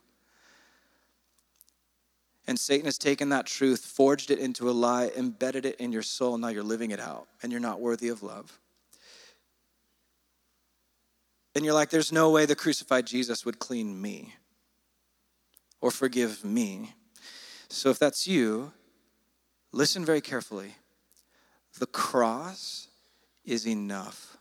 And 2.49 2.59
Satan 2.59 2.87
has 2.87 2.99
taken 2.99 3.29
that 3.29 3.47
truth, 3.47 3.85
forged 3.85 4.33
it 4.33 4.41
into 4.41 4.69
a 4.69 4.73
lie, 4.73 5.13
embedded 5.17 5.65
it 5.65 5.77
in 5.77 5.93
your 5.93 6.03
soul, 6.03 6.37
now 6.37 6.49
you're 6.49 6.65
living 6.65 6.91
it 6.91 6.99
out, 6.99 7.29
and 7.43 7.53
you're 7.53 7.61
not 7.61 7.81
worthy 7.81 8.09
of 8.09 8.25
love 8.25 8.59
and 11.59 11.65
you're 11.65 11.75
like, 11.75 11.91
there's 11.91 12.13
no 12.13 12.31
way 12.31 12.47
the 12.47 12.55
crucified 12.55 13.05
Jesus 13.05 13.45
would 13.45 13.59
clean 13.59 14.01
me 14.01 14.37
or 15.81 15.91
forgive 15.91 16.45
me. 16.45 16.95
So 17.69 17.91
if 17.91 17.99
that's 17.99 18.29
you, 18.29 18.73
listen 19.73 20.05
very 20.05 20.21
carefully. 20.21 20.77
The 21.79 21.87
cross 21.87 22.89
is 23.45 23.67
enough. 23.67 24.37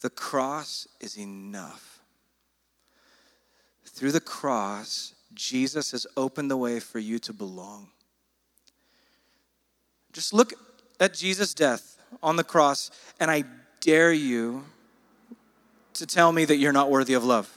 The 0.00 0.10
cross 0.10 0.88
is 1.00 1.18
enough. 1.18 2.00
Through 3.86 4.12
the 4.12 4.20
cross, 4.20 5.14
Jesus 5.34 5.92
has 5.92 6.06
opened 6.16 6.50
the 6.50 6.56
way 6.56 6.80
for 6.80 6.98
you 6.98 7.18
to 7.20 7.32
belong. 7.32 7.88
Just 10.12 10.32
look 10.32 10.54
at 10.98 11.14
Jesus' 11.14 11.54
death 11.54 11.98
on 12.22 12.36
the 12.36 12.44
cross, 12.44 12.90
and 13.20 13.30
I 13.30 13.44
dare 13.80 14.12
you 14.12 14.64
to 15.94 16.06
tell 16.06 16.32
me 16.32 16.44
that 16.44 16.56
you're 16.56 16.72
not 16.72 16.90
worthy 16.90 17.14
of 17.14 17.24
love? 17.24 17.56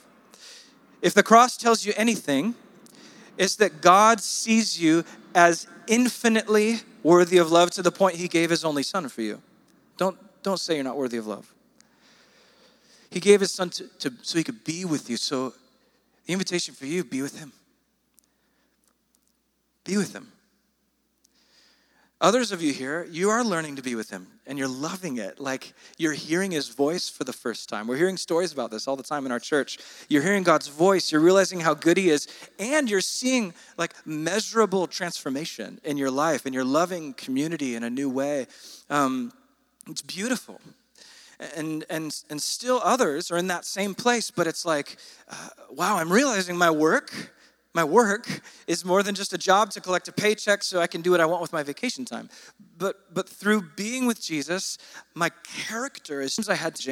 If 1.02 1.14
the 1.14 1.22
cross 1.22 1.56
tells 1.56 1.84
you 1.86 1.92
anything, 1.96 2.54
it's 3.38 3.56
that 3.56 3.80
God 3.80 4.20
sees 4.20 4.80
you 4.80 5.04
as 5.34 5.66
infinitely 5.86 6.80
worthy 7.06 7.38
of 7.38 7.52
love 7.52 7.70
to 7.70 7.82
the 7.82 7.92
point 7.92 8.16
he 8.16 8.26
gave 8.26 8.50
his 8.50 8.64
only 8.64 8.82
son 8.82 9.08
for 9.08 9.22
you. 9.22 9.40
Don't, 9.96 10.18
don't 10.42 10.58
say 10.58 10.74
you're 10.74 10.84
not 10.84 10.96
worthy 10.96 11.16
of 11.16 11.26
love. 11.26 11.54
He 13.10 13.20
gave 13.20 13.40
his 13.40 13.52
son 13.52 13.70
to, 13.70 13.86
to, 14.00 14.12
so 14.22 14.36
he 14.36 14.44
could 14.44 14.64
be 14.64 14.84
with 14.84 15.08
you. 15.08 15.16
So 15.16 15.54
the 16.26 16.32
invitation 16.32 16.74
for 16.74 16.86
you, 16.86 17.04
be 17.04 17.22
with 17.22 17.38
him. 17.38 17.52
Be 19.84 19.96
with 19.96 20.12
him. 20.12 20.32
Others 22.18 22.50
of 22.50 22.62
you 22.62 22.72
here, 22.72 23.06
you 23.10 23.28
are 23.28 23.44
learning 23.44 23.76
to 23.76 23.82
be 23.82 23.94
with 23.94 24.08
him 24.08 24.26
and 24.46 24.58
you're 24.58 24.68
loving 24.68 25.18
it. 25.18 25.38
Like 25.38 25.74
you're 25.98 26.14
hearing 26.14 26.50
his 26.50 26.68
voice 26.68 27.10
for 27.10 27.24
the 27.24 27.32
first 27.32 27.68
time. 27.68 27.86
We're 27.86 27.98
hearing 27.98 28.16
stories 28.16 28.54
about 28.54 28.70
this 28.70 28.88
all 28.88 28.96
the 28.96 29.02
time 29.02 29.26
in 29.26 29.32
our 29.32 29.38
church. 29.38 29.78
You're 30.08 30.22
hearing 30.22 30.42
God's 30.42 30.68
voice, 30.68 31.12
you're 31.12 31.20
realizing 31.20 31.60
how 31.60 31.74
good 31.74 31.98
he 31.98 32.08
is, 32.08 32.26
and 32.58 32.88
you're 32.88 33.02
seeing 33.02 33.52
like 33.76 33.92
measurable 34.06 34.86
transformation 34.86 35.78
in 35.84 35.98
your 35.98 36.10
life 36.10 36.46
and 36.46 36.54
you're 36.54 36.64
loving 36.64 37.12
community 37.12 37.74
in 37.74 37.84
a 37.84 37.90
new 37.90 38.08
way. 38.08 38.46
Um, 38.88 39.30
it's 39.86 40.02
beautiful. 40.02 40.58
And, 41.54 41.84
and, 41.90 42.18
and 42.30 42.40
still 42.40 42.80
others 42.82 43.30
are 43.30 43.36
in 43.36 43.48
that 43.48 43.66
same 43.66 43.94
place, 43.94 44.30
but 44.30 44.46
it's 44.46 44.64
like, 44.64 44.96
uh, 45.28 45.48
wow, 45.70 45.98
I'm 45.98 46.10
realizing 46.10 46.56
my 46.56 46.70
work 46.70 47.12
my 47.76 47.84
work 47.84 48.40
is 48.66 48.84
more 48.84 49.02
than 49.02 49.14
just 49.14 49.34
a 49.34 49.38
job 49.38 49.70
to 49.72 49.80
collect 49.82 50.08
a 50.08 50.12
paycheck 50.12 50.62
so 50.62 50.80
I 50.80 50.86
can 50.86 51.02
do 51.02 51.10
what 51.10 51.20
I 51.20 51.26
want 51.26 51.42
with 51.42 51.52
my 51.52 51.62
vacation 51.62 52.06
time. 52.06 52.30
But, 52.78 53.14
but 53.14 53.28
through 53.28 53.62
being 53.76 54.06
with 54.06 54.20
Jesus, 54.20 54.78
my 55.14 55.30
character 55.44 56.22
is 56.22 56.48
I 56.48 56.54
had 56.54 56.74
to 56.74 56.86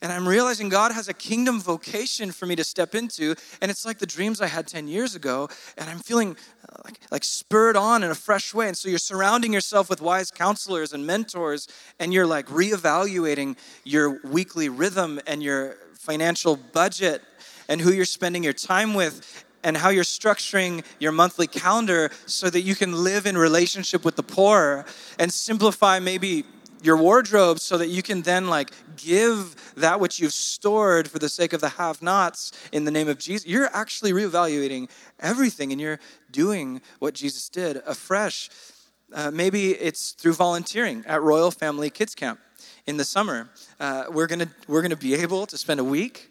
and 0.00 0.12
I'm 0.12 0.28
realizing 0.28 0.68
God 0.68 0.92
has 0.92 1.08
a 1.08 1.14
kingdom 1.14 1.60
vocation 1.60 2.30
for 2.30 2.46
me 2.46 2.54
to 2.54 2.62
step 2.62 2.94
into. 2.94 3.34
And 3.60 3.70
it's 3.70 3.84
like 3.84 3.98
the 3.98 4.06
dreams 4.06 4.40
I 4.40 4.46
had 4.46 4.68
10 4.68 4.86
years 4.86 5.16
ago, 5.16 5.48
and 5.76 5.90
I'm 5.90 5.98
feeling 5.98 6.36
uh, 6.68 6.82
like, 6.84 7.00
like 7.10 7.24
spurred 7.24 7.76
on 7.76 8.04
in 8.04 8.10
a 8.10 8.14
fresh 8.14 8.54
way. 8.54 8.68
And 8.68 8.76
so 8.76 8.88
you're 8.88 8.98
surrounding 8.98 9.52
yourself 9.52 9.90
with 9.90 10.00
wise 10.00 10.30
counselors 10.30 10.92
and 10.92 11.04
mentors, 11.04 11.66
and 11.98 12.12
you're 12.12 12.26
like 12.26 12.46
reevaluating 12.46 13.56
your 13.82 14.20
weekly 14.22 14.68
rhythm 14.68 15.18
and 15.26 15.42
your 15.42 15.76
financial 15.94 16.56
budget 16.56 17.22
and 17.68 17.80
who 17.80 17.92
you're 17.92 18.04
spending 18.04 18.44
your 18.44 18.52
time 18.52 18.94
with 18.94 19.44
and 19.64 19.76
how 19.76 19.88
you're 19.90 20.04
structuring 20.04 20.84
your 20.98 21.12
monthly 21.12 21.46
calendar 21.46 22.10
so 22.26 22.50
that 22.50 22.62
you 22.62 22.74
can 22.74 23.04
live 23.04 23.26
in 23.26 23.36
relationship 23.36 24.04
with 24.04 24.16
the 24.16 24.22
poor 24.22 24.84
and 25.18 25.32
simplify 25.32 25.98
maybe 25.98 26.44
your 26.82 26.96
wardrobe 26.96 27.60
so 27.60 27.78
that 27.78 27.88
you 27.88 28.02
can 28.02 28.22
then 28.22 28.48
like 28.48 28.70
give 28.96 29.54
that 29.76 30.00
which 30.00 30.18
you've 30.18 30.32
stored 30.32 31.08
for 31.08 31.18
the 31.18 31.28
sake 31.28 31.52
of 31.52 31.60
the 31.60 31.68
have 31.70 32.02
nots 32.02 32.52
in 32.72 32.84
the 32.84 32.90
name 32.90 33.08
of 33.08 33.18
Jesus. 33.18 33.46
You're 33.46 33.70
actually 33.72 34.12
reevaluating 34.12 34.90
everything 35.20 35.72
and 35.72 35.80
you're 35.80 36.00
doing 36.30 36.80
what 36.98 37.14
Jesus 37.14 37.48
did 37.48 37.76
afresh. 37.86 38.50
Uh, 39.12 39.30
maybe 39.30 39.72
it's 39.72 40.12
through 40.12 40.34
volunteering 40.34 41.04
at 41.06 41.22
Royal 41.22 41.50
Family 41.50 41.90
Kids 41.90 42.14
Camp 42.14 42.40
in 42.86 42.96
the 42.96 43.04
summer. 43.04 43.48
Uh, 43.78 44.04
we're 44.10 44.26
gonna 44.26 44.48
we're 44.66 44.82
gonna 44.82 44.96
be 44.96 45.14
able 45.14 45.46
to 45.46 45.58
spend 45.58 45.78
a 45.80 45.84
week 45.84 46.30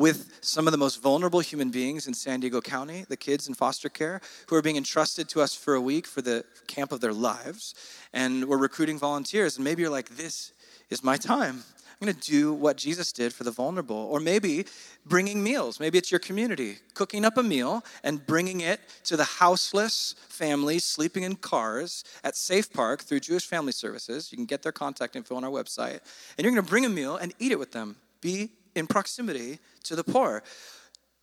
with 0.00 0.38
some 0.40 0.66
of 0.66 0.72
the 0.72 0.78
most 0.78 1.02
vulnerable 1.02 1.40
human 1.40 1.70
beings 1.70 2.06
in 2.06 2.14
San 2.14 2.40
Diego 2.40 2.62
County, 2.62 3.04
the 3.10 3.18
kids 3.18 3.46
in 3.46 3.54
foster 3.54 3.90
care, 3.90 4.22
who 4.48 4.56
are 4.56 4.62
being 4.62 4.78
entrusted 4.78 5.28
to 5.28 5.42
us 5.42 5.54
for 5.54 5.74
a 5.74 5.80
week 5.80 6.06
for 6.06 6.22
the 6.22 6.42
camp 6.66 6.90
of 6.90 7.02
their 7.02 7.12
lives. 7.12 7.74
And 8.14 8.46
we're 8.46 8.56
recruiting 8.56 8.98
volunteers. 8.98 9.56
And 9.56 9.64
maybe 9.64 9.82
you're 9.82 9.90
like, 9.90 10.16
this 10.16 10.52
is 10.88 11.04
my 11.04 11.18
time. 11.18 11.62
I'm 12.00 12.06
going 12.06 12.14
to 12.14 12.30
do 12.30 12.54
what 12.54 12.78
Jesus 12.78 13.12
did 13.12 13.34
for 13.34 13.44
the 13.44 13.50
vulnerable. 13.50 13.94
Or 13.94 14.20
maybe 14.20 14.64
bringing 15.04 15.42
meals. 15.42 15.78
Maybe 15.78 15.98
it's 15.98 16.10
your 16.10 16.18
community, 16.18 16.78
cooking 16.94 17.26
up 17.26 17.36
a 17.36 17.42
meal 17.42 17.84
and 18.02 18.24
bringing 18.26 18.62
it 18.62 18.80
to 19.04 19.18
the 19.18 19.24
houseless 19.24 20.14
families 20.28 20.82
sleeping 20.82 21.24
in 21.24 21.36
cars 21.36 22.04
at 22.24 22.36
Safe 22.36 22.72
Park 22.72 23.02
through 23.02 23.20
Jewish 23.20 23.44
Family 23.44 23.72
Services. 23.72 24.32
You 24.32 24.38
can 24.38 24.46
get 24.46 24.62
their 24.62 24.72
contact 24.72 25.14
info 25.14 25.36
on 25.36 25.44
our 25.44 25.50
website. 25.50 26.00
And 26.38 26.44
you're 26.44 26.54
going 26.54 26.64
to 26.64 26.70
bring 26.70 26.86
a 26.86 26.88
meal 26.88 27.16
and 27.16 27.34
eat 27.38 27.52
it 27.52 27.58
with 27.58 27.72
them. 27.72 27.96
Be 28.22 28.50
in 28.80 28.88
proximity 28.88 29.60
to 29.84 29.94
the 29.94 30.02
poor. 30.02 30.42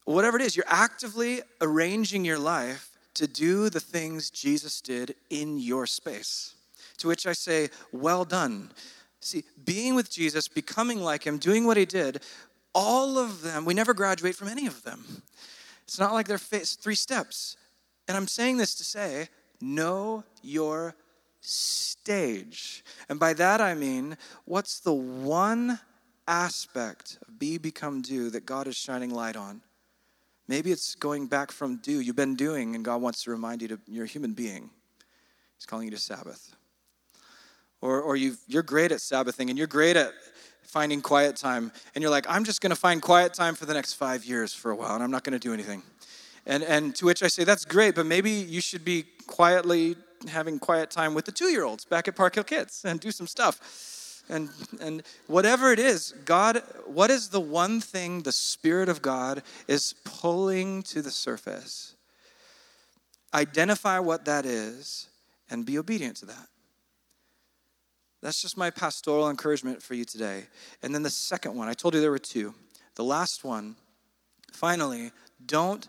Whatever 0.05 0.37
it 0.37 0.43
is, 0.43 0.55
you're 0.55 0.65
actively 0.69 1.41
arranging 1.59 2.23
your 2.23 2.39
life 2.39 2.91
to 3.15 3.27
do 3.27 3.69
the 3.69 3.81
things 3.81 4.29
Jesus 4.29 4.79
did 4.79 5.15
in 5.29 5.57
your 5.57 5.85
space, 5.85 6.55
To 6.99 7.09
which 7.09 7.27
I 7.27 7.33
say, 7.33 7.69
Well 7.91 8.23
done. 8.23 8.71
See, 9.19 9.43
being 9.65 9.95
with 9.95 10.09
Jesus, 10.09 10.47
becoming 10.47 11.01
like 11.01 11.25
him, 11.25 11.37
doing 11.37 11.65
what 11.65 11.75
he 11.75 11.85
did, 11.85 12.21
all 12.73 13.17
of 13.17 13.41
them, 13.41 13.65
we 13.65 13.73
never 13.73 13.93
graduate 13.93 14.35
from 14.35 14.47
any 14.47 14.67
of 14.67 14.83
them. 14.83 15.23
It's 15.83 15.99
not 15.99 16.13
like 16.13 16.27
they're 16.27 16.37
three 16.37 16.95
steps. 16.95 17.57
And 18.07 18.15
I'm 18.15 18.27
saying 18.27 18.57
this 18.57 18.75
to 18.75 18.83
say, 18.83 19.29
know 19.59 20.23
your 20.43 20.95
stage. 21.41 22.83
And 23.09 23.19
by 23.19 23.33
that 23.33 23.59
I 23.59 23.73
mean, 23.73 24.17
what's 24.45 24.79
the 24.79 24.93
one 24.93 25.79
aspect 26.27 27.17
of 27.27 27.39
be, 27.39 27.57
become, 27.57 28.01
do 28.01 28.29
that 28.29 28.45
God 28.45 28.67
is 28.67 28.75
shining 28.75 29.13
light 29.13 29.35
on? 29.35 29.61
Maybe 30.47 30.71
it's 30.71 30.95
going 30.95 31.27
back 31.27 31.51
from 31.51 31.77
do. 31.77 31.99
You've 31.99 32.15
been 32.15 32.35
doing, 32.35 32.75
and 32.75 32.85
God 32.85 33.01
wants 33.01 33.23
to 33.23 33.31
remind 33.31 33.61
you 33.61 33.67
to 33.69 33.79
you're 33.87 34.05
a 34.05 34.07
human 34.07 34.33
being. 34.33 34.69
He's 35.57 35.65
calling 35.65 35.85
you 35.85 35.91
to 35.91 35.97
Sabbath. 35.97 36.55
Or, 37.81 38.01
or 38.01 38.15
you 38.15 38.35
you're 38.47 38.63
great 38.63 38.91
at 38.91 38.99
Sabbathing 38.99 39.49
and 39.49 39.57
you're 39.57 39.67
great 39.67 39.95
at 39.95 40.13
finding 40.63 41.01
quiet 41.01 41.35
time. 41.35 41.71
And 41.95 42.01
you're 42.01 42.11
like, 42.11 42.25
I'm 42.29 42.43
just 42.43 42.61
going 42.61 42.71
to 42.71 42.75
find 42.75 43.01
quiet 43.01 43.33
time 43.33 43.55
for 43.55 43.65
the 43.65 43.73
next 43.73 43.93
five 43.93 44.25
years 44.25 44.53
for 44.53 44.71
a 44.71 44.75
while, 44.75 44.95
and 44.95 45.03
I'm 45.03 45.11
not 45.11 45.23
going 45.23 45.37
to 45.37 45.39
do 45.39 45.53
anything. 45.53 45.83
And, 46.45 46.63
and 46.63 46.95
to 46.95 47.05
which 47.05 47.23
I 47.23 47.27
say, 47.27 47.43
that's 47.43 47.65
great, 47.65 47.95
but 47.95 48.05
maybe 48.05 48.31
you 48.31 48.61
should 48.61 48.85
be 48.85 49.05
quietly 49.27 49.95
having 50.27 50.59
quiet 50.59 50.89
time 50.89 51.13
with 51.13 51.25
the 51.25 51.31
two 51.31 51.49
year 51.49 51.63
olds 51.63 51.85
back 51.85 52.07
at 52.07 52.15
Park 52.15 52.35
Hill 52.35 52.43
Kids 52.43 52.83
and 52.85 52.99
do 52.99 53.11
some 53.11 53.27
stuff. 53.27 53.59
And, 54.29 54.49
and 54.81 55.03
whatever 55.27 55.71
it 55.71 55.79
is, 55.79 56.13
God, 56.25 56.61
what 56.85 57.09
is 57.09 57.29
the 57.29 57.39
one 57.39 57.79
thing 57.79 58.23
the 58.23 58.31
Spirit 58.31 58.89
of 58.89 59.01
God 59.01 59.41
is 59.67 59.95
pulling 60.03 60.83
to 60.83 61.01
the 61.01 61.11
surface? 61.11 61.95
Identify 63.33 63.99
what 63.99 64.25
that 64.25 64.45
is 64.45 65.07
and 65.49 65.65
be 65.65 65.77
obedient 65.77 66.17
to 66.17 66.25
that. 66.25 66.47
That's 68.21 68.41
just 68.41 68.57
my 68.57 68.69
pastoral 68.69 69.29
encouragement 69.29 69.81
for 69.81 69.93
you 69.93 70.03
today. 70.03 70.47
And 70.81 70.93
then 70.93 71.03
the 71.03 71.09
second 71.09 71.55
one, 71.55 71.69
I 71.69 71.73
told 71.73 71.93
you 71.93 72.01
there 72.01 72.11
were 72.11 72.19
two. 72.19 72.53
The 72.95 73.03
last 73.03 73.43
one, 73.43 73.75
finally, 74.51 75.11
don't 75.45 75.87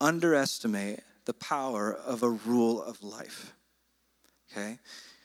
underestimate 0.00 1.00
the 1.26 1.34
power 1.34 1.92
of 1.92 2.22
a 2.22 2.30
rule 2.30 2.82
of 2.82 3.02
life. 3.02 3.52
Okay? 4.50 4.78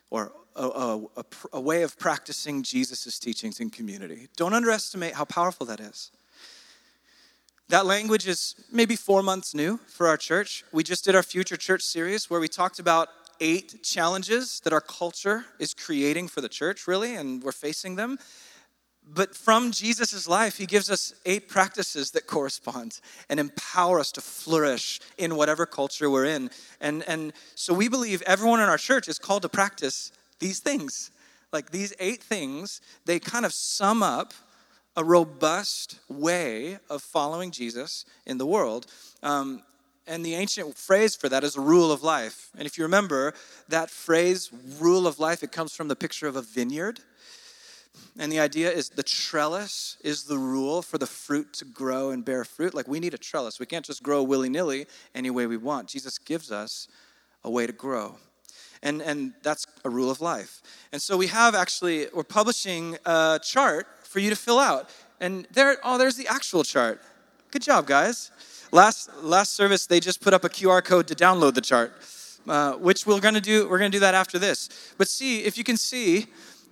Or 0.09 0.33
a, 0.55 0.99
a, 1.17 1.25
a, 1.53 1.61
way 1.61 1.83
of 1.83 1.97
practicing 1.97 2.63
Jesus' 2.63 3.19
teachings 3.19 3.59
in 3.59 3.69
community. 3.69 4.27
Don't 4.35 4.53
underestimate 4.53 5.13
how 5.13 5.25
powerful 5.25 5.65
that 5.67 5.79
is. 5.79 6.11
That 7.69 7.85
language 7.85 8.27
is 8.27 8.55
maybe 8.71 8.95
four 8.95 9.23
months 9.23 9.55
new 9.55 9.77
for 9.87 10.07
our 10.07 10.17
church. 10.17 10.63
We 10.71 10.83
just 10.83 11.05
did 11.05 11.15
our 11.15 11.23
Future 11.23 11.57
Church 11.57 11.81
series 11.81 12.29
where 12.29 12.39
we 12.39 12.47
talked 12.47 12.79
about 12.79 13.09
eight 13.39 13.83
challenges 13.83 14.59
that 14.63 14.73
our 14.73 14.81
culture 14.81 15.45
is 15.59 15.73
creating 15.73 16.27
for 16.27 16.41
the 16.41 16.49
church, 16.49 16.87
really, 16.87 17.15
and 17.15 17.43
we're 17.43 17.51
facing 17.51 17.95
them. 17.95 18.19
But 19.05 19.35
from 19.35 19.71
Jesus' 19.71 20.27
life, 20.27 20.57
he 20.57 20.65
gives 20.65 20.89
us 20.89 21.13
eight 21.25 21.49
practices 21.49 22.11
that 22.11 22.25
correspond 22.25 23.01
and 23.29 23.39
empower 23.39 23.99
us 23.99 24.11
to 24.13 24.21
flourish 24.21 25.01
in 25.17 25.35
whatever 25.35 25.65
culture 25.65 26.09
we're 26.09 26.25
in. 26.25 26.49
And, 26.79 27.03
and 27.07 27.33
so 27.55 27.73
we 27.73 27.89
believe 27.89 28.21
everyone 28.21 28.61
in 28.61 28.69
our 28.69 28.77
church 28.77 29.09
is 29.09 29.19
called 29.19 29.41
to 29.41 29.49
practice 29.49 30.11
these 30.39 30.59
things. 30.59 31.11
Like 31.51 31.71
these 31.71 31.93
eight 31.99 32.23
things, 32.23 32.81
they 33.05 33.19
kind 33.19 33.45
of 33.45 33.53
sum 33.53 34.01
up 34.01 34.33
a 34.95 35.03
robust 35.03 35.99
way 36.09 36.77
of 36.89 37.01
following 37.01 37.51
Jesus 37.51 38.05
in 38.25 38.37
the 38.37 38.45
world. 38.45 38.87
Um, 39.21 39.63
and 40.05 40.25
the 40.25 40.35
ancient 40.35 40.77
phrase 40.77 41.15
for 41.15 41.29
that 41.29 41.43
is 41.43 41.55
a 41.55 41.61
rule 41.61 41.91
of 41.91 42.03
life. 42.03 42.49
And 42.57 42.65
if 42.65 42.77
you 42.77 42.83
remember, 42.83 43.33
that 43.69 43.89
phrase, 43.89 44.49
rule 44.79 45.07
of 45.07 45.19
life, 45.19 45.43
it 45.43 45.51
comes 45.51 45.73
from 45.73 45.87
the 45.87 45.95
picture 45.95 46.27
of 46.27 46.35
a 46.35 46.41
vineyard. 46.41 46.99
And 48.17 48.31
the 48.31 48.39
idea 48.39 48.71
is 48.71 48.89
the 48.89 49.03
trellis 49.03 49.97
is 50.03 50.23
the 50.23 50.37
rule 50.37 50.81
for 50.81 50.97
the 50.97 51.07
fruit 51.07 51.53
to 51.53 51.65
grow 51.65 52.09
and 52.09 52.25
bear 52.25 52.43
fruit. 52.43 52.73
Like 52.73 52.87
we 52.87 52.99
need 52.99 53.13
a 53.13 53.17
trellis. 53.17 53.59
We 53.59 53.65
can't 53.65 53.85
just 53.85 54.03
grow 54.03 54.23
willy 54.23 54.49
nilly 54.49 54.87
any 55.15 55.29
way 55.29 55.47
we 55.47 55.57
want. 55.57 55.87
Jesus 55.87 56.17
gives 56.17 56.51
us 56.51 56.87
a 57.43 57.49
way 57.49 57.65
to 57.65 57.73
grow. 57.73 58.17
And, 58.83 59.01
and 59.01 59.33
that's 59.41 59.65
a 59.83 59.89
rule 59.89 60.11
of 60.11 60.21
life. 60.21 60.61
And 60.91 61.01
so 61.01 61.17
we 61.17 61.27
have 61.27 61.55
actually, 61.55 62.07
we're 62.13 62.23
publishing 62.23 62.97
a 63.05 63.39
chart 63.41 63.87
for 64.03 64.19
you 64.19 64.29
to 64.29 64.35
fill 64.35 64.59
out. 64.59 64.89
And 65.19 65.47
there, 65.51 65.77
oh, 65.83 65.97
there's 65.97 66.17
the 66.17 66.27
actual 66.27 66.63
chart. 66.63 67.01
Good 67.49 67.63
job, 67.63 67.87
guys. 67.87 68.29
Last, 68.71 69.09
last 69.21 69.53
service, 69.53 69.85
they 69.85 69.99
just 69.99 70.21
put 70.21 70.33
up 70.33 70.43
a 70.43 70.49
QR 70.49 70.83
code 70.83 71.07
to 71.07 71.15
download 71.15 71.53
the 71.53 71.61
chart, 71.61 71.93
uh, 72.47 72.73
which 72.73 73.07
we're 73.07 73.19
to 73.35 73.41
do. 73.41 73.69
We're 73.69 73.77
to 73.91 73.97
do 73.97 74.01
that 74.01 74.15
after 74.15 74.37
this. 74.37 74.93
But 74.97 75.07
see, 75.07 75.43
if 75.43 75.57
you 75.57 75.63
can 75.63 75.77
see, 75.77 76.25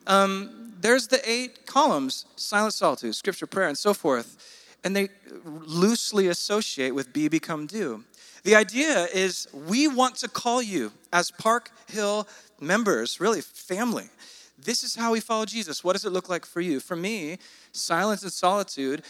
um, 0.07 0.73
there's 0.81 1.07
the 1.07 1.21
eight 1.29 1.65
columns: 1.65 2.25
silent 2.35 2.73
solitude, 2.73 3.15
scripture, 3.15 3.47
prayer, 3.47 3.67
and 3.67 3.77
so 3.77 3.93
forth. 3.93 4.37
And 4.83 4.95
they 4.95 5.09
loosely 5.45 6.27
associate 6.27 6.95
with 6.95 7.13
be, 7.13 7.27
become, 7.27 7.67
do. 7.67 8.03
The 8.43 8.55
idea 8.55 9.07
is 9.13 9.47
we 9.53 9.87
want 9.87 10.15
to 10.17 10.27
call 10.27 10.61
you 10.61 10.91
as 11.13 11.31
Park 11.31 11.71
Hill 11.87 12.27
members, 12.59 13.19
really 13.19 13.41
family. 13.41 14.09
This 14.57 14.83
is 14.83 14.95
how 14.95 15.11
we 15.11 15.19
follow 15.19 15.45
Jesus. 15.45 15.83
What 15.83 15.93
does 15.93 16.05
it 16.05 16.11
look 16.11 16.29
like 16.29 16.45
for 16.45 16.61
you? 16.61 16.79
For 16.79 16.95
me, 16.95 17.37
silence 17.71 18.23
and 18.23 18.31
solitude 18.31 19.03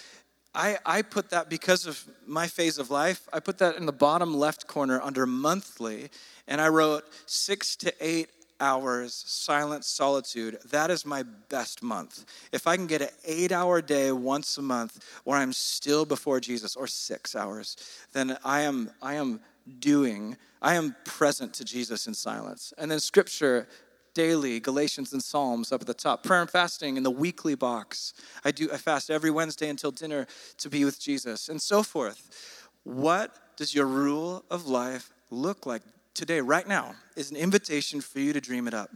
I, 0.54 0.78
I 0.86 1.02
put 1.02 1.30
that 1.30 1.50
because 1.50 1.86
of 1.86 2.04
my 2.28 2.48
phase 2.48 2.78
of 2.78 2.92
life, 2.92 3.28
I 3.32 3.40
put 3.40 3.58
that 3.60 3.78
in 3.78 3.86
the 3.86 3.94
bottom 3.94 4.34
left 4.34 4.68
corner 4.68 5.00
under 5.02 5.26
monthly, 5.26 6.10
and 6.48 6.60
I 6.60 6.68
wrote 6.68 7.06
six 7.26 7.76
to 7.78 7.94
eight 8.02 8.30
hours 8.62 9.14
silent 9.28 9.84
solitude. 9.84 10.58
That 10.70 10.90
is 10.90 11.06
my 11.06 11.24
best 11.50 11.84
month. 11.84 12.26
If 12.54 12.68
I 12.68 12.78
can 12.78 12.88
get 12.88 13.02
an 13.02 13.10
eight 13.26 13.52
hour 13.52 13.82
day 13.82 14.12
once 14.12 14.58
a 14.58 14.62
month 14.62 15.04
where 15.26 15.38
I'm 15.38 15.52
still 15.52 16.06
before 16.06 16.40
Jesus, 16.40 16.76
or 16.76 16.88
six 16.88 17.36
hours, 17.36 17.76
then 18.14 18.38
I 18.46 18.62
am, 18.62 18.92
I 19.02 19.16
am 19.16 19.42
doing, 19.80 20.38
I 20.62 20.76
am 20.76 20.96
present 21.04 21.54
to 21.56 21.66
Jesus 21.66 22.08
in 22.08 22.14
silence. 22.14 22.74
And 22.78 22.90
then 22.90 23.00
scripture 23.00 23.68
daily, 24.14 24.60
Galatians 24.60 25.14
and 25.14 25.24
Psalms 25.24 25.72
up 25.72 25.82
at 25.82 25.88
the 25.88 25.94
top. 25.94 26.24
Prayer 26.24 26.42
and 26.42 26.50
fasting 26.50 26.98
in 26.98 27.04
the 27.04 27.12
weekly 27.12 27.56
box. 27.56 28.14
I 28.44 28.52
do 28.52 28.70
I 28.72 28.78
fast 28.78 29.10
every 29.10 29.32
Wednesday 29.32 29.70
until 29.70 29.92
dinner 29.92 30.28
to 30.58 30.70
be 30.70 30.86
with 30.86 31.00
Jesus 31.00 31.50
and 31.50 31.62
so 31.62 31.84
forth. 31.84 32.70
What 32.84 33.58
does 33.58 33.74
your 33.74 33.86
rule 33.86 34.44
of 34.50 34.68
life 34.68 35.12
look 35.30 35.66
like 35.66 35.84
today 36.14 36.42
right 36.42 36.68
now? 36.68 36.96
Is 37.16 37.32
an 37.32 37.38
invitation 37.38 38.02
for 38.02 38.20
you 38.20 38.34
to 38.34 38.42
dream 38.42 38.68
it 38.68 38.74
up 38.74 38.90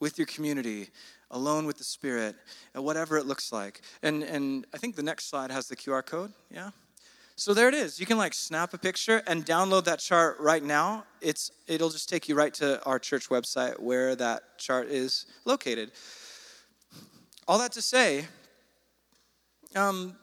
with 0.00 0.18
your 0.18 0.26
community, 0.26 0.88
alone 1.30 1.66
with 1.66 1.78
the 1.78 1.84
Spirit, 1.84 2.36
and 2.74 2.84
whatever 2.84 3.16
it 3.16 3.26
looks 3.26 3.52
like. 3.52 3.82
And 4.02 4.22
and 4.22 4.66
I 4.74 4.78
think 4.78 4.96
the 4.96 5.02
next 5.02 5.28
slide 5.28 5.50
has 5.50 5.68
the 5.68 5.76
QR 5.76 6.04
code. 6.04 6.32
Yeah. 6.50 6.70
So 7.38 7.52
there 7.52 7.68
it 7.68 7.74
is. 7.74 8.00
You 8.00 8.06
can 8.06 8.16
like 8.16 8.32
snap 8.32 8.72
a 8.72 8.78
picture 8.78 9.22
and 9.26 9.44
download 9.44 9.84
that 9.84 9.98
chart 9.98 10.38
right 10.40 10.62
now. 10.62 11.04
It's 11.20 11.50
it'll 11.66 11.90
just 11.90 12.08
take 12.08 12.28
you 12.28 12.34
right 12.34 12.54
to 12.54 12.82
our 12.84 12.98
church 12.98 13.28
website 13.28 13.78
where 13.78 14.16
that 14.16 14.58
chart 14.58 14.88
is 14.88 15.26
located. 15.44 15.92
All 17.46 17.58
that 17.58 17.72
to 17.72 17.82
say, 17.82 18.24
um, 19.74 20.16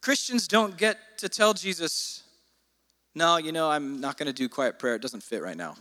Christians 0.00 0.46
don't 0.46 0.76
get 0.76 0.96
to 1.18 1.28
tell 1.28 1.52
Jesus, 1.52 2.22
"No, 3.14 3.36
you 3.36 3.52
know, 3.52 3.70
I'm 3.70 4.00
not 4.00 4.16
going 4.16 4.26
to 4.26 4.32
do 4.32 4.48
quiet 4.48 4.78
prayer. 4.78 4.94
It 4.94 5.02
doesn't 5.02 5.22
fit 5.22 5.42
right 5.42 5.56
now." 5.56 5.76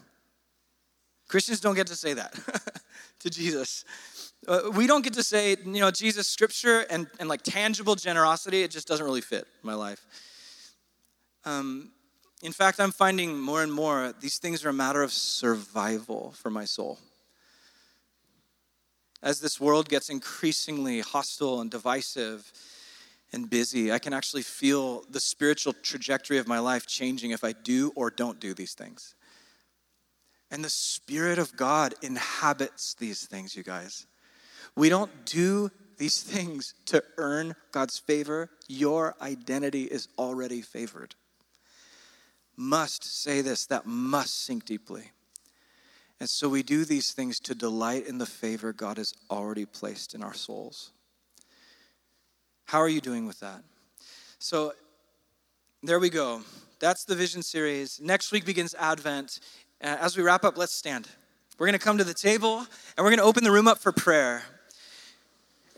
Christians 1.30 1.62
don't 1.62 1.76
get 1.76 1.88
to 1.88 1.96
say 1.96 2.14
that 2.14 2.34
to 3.20 3.30
Jesus. 3.30 3.86
Uh, 4.48 4.72
we 4.74 4.88
don't 4.88 5.04
get 5.04 5.14
to 5.14 5.24
say, 5.24 5.56
you 5.64 5.80
know, 5.80 5.92
Jesus, 5.92 6.28
scripture 6.28 6.86
and, 6.90 7.08
and 7.20 7.30
like 7.30 7.44
tangible 7.44 7.96
generosity, 7.96 8.64
it 8.64 8.72
just 8.72 8.88
doesn't 8.88 9.06
really 9.06 9.22
fit 9.22 9.48
my 9.62 9.76
life. 9.76 10.04
Um, 11.46 11.92
in 12.42 12.52
fact, 12.52 12.80
I'm 12.80 12.92
finding 12.92 13.38
more 13.38 13.62
and 13.62 13.72
more 13.72 14.14
these 14.20 14.40
things 14.40 14.66
are 14.66 14.70
a 14.70 14.74
matter 14.74 15.04
of 15.04 15.12
survival 15.12 16.34
for 16.38 16.50
my 16.50 16.66
soul. 16.66 16.98
As 19.22 19.40
this 19.40 19.60
world 19.60 19.88
gets 19.88 20.10
increasingly 20.10 21.02
hostile 21.02 21.62
and 21.62 21.70
divisive 21.70 22.52
and 23.32 23.50
busy, 23.50 23.92
I 23.92 24.00
can 24.00 24.14
actually 24.14 24.42
feel 24.42 25.04
the 25.10 25.20
spiritual 25.20 25.74
trajectory 25.74 26.38
of 26.38 26.48
my 26.48 26.60
life 26.60 26.88
changing 26.88 27.32
if 27.32 27.44
I 27.44 27.52
do 27.52 27.92
or 27.96 28.10
don't 28.10 28.40
do 28.40 28.54
these 28.54 28.74
things. 28.74 29.16
And 30.52 30.66
the 30.66 30.70
Spirit 30.70 31.38
of 31.38 31.56
God 31.56 31.94
inhabits 32.02 32.96
these 32.96 33.26
things, 33.28 33.56
you 33.56 33.64
guys. 33.64 34.08
We 34.76 34.90
don't 34.90 35.26
do 35.26 35.70
these 35.98 36.22
things 36.22 36.74
to 36.86 37.04
earn 37.18 37.56
God's 37.72 38.00
favor. 38.00 38.50
Your 38.68 39.16
identity 39.22 39.84
is 39.84 40.08
already 40.18 40.62
favored 40.62 41.16
must 42.60 43.06
say 43.06 43.40
this, 43.40 43.66
that 43.68 43.86
must 43.86 44.44
sink 44.44 44.66
deeply. 44.66 45.12
And 46.20 46.30
so 46.30 46.50
we 46.50 46.62
do 46.62 46.84
these 46.84 47.14
things 47.14 47.40
to 47.42 47.56
delight 47.56 48.06
in 48.06 48.18
the 48.18 48.26
favor 48.26 48.74
God 48.74 48.98
has 48.98 49.14
already 49.32 49.66
placed 49.66 50.14
in 50.14 50.22
our 50.22 50.34
souls. 50.34 50.92
How 52.70 52.80
are 52.80 52.88
you 52.88 53.02
doing 53.02 53.26
with 53.26 53.40
that? 53.40 53.64
So 54.38 54.74
there 55.82 56.00
we 56.00 56.12
go. 56.12 56.44
That's 56.80 57.04
the 57.04 57.16
vision 57.16 57.42
series. 57.42 58.00
Next 58.00 58.32
week 58.32 58.46
begins 58.46 58.76
Advent. 58.78 59.40
Uh, 59.82 59.98
as 60.00 60.16
we 60.16 60.22
wrap 60.22 60.44
up, 60.44 60.56
let's 60.56 60.72
stand. 60.72 61.08
We're 61.58 61.66
going 61.66 61.80
to 61.80 61.84
come 61.84 61.98
to 61.98 62.04
the 62.04 62.14
table 62.14 62.60
and 62.60 62.68
we're 63.00 63.10
going 63.10 63.18
to 63.18 63.24
open 63.24 63.44
the 63.44 63.50
room 63.50 63.68
up 63.68 63.80
for 63.80 63.92
prayer. 63.92 64.44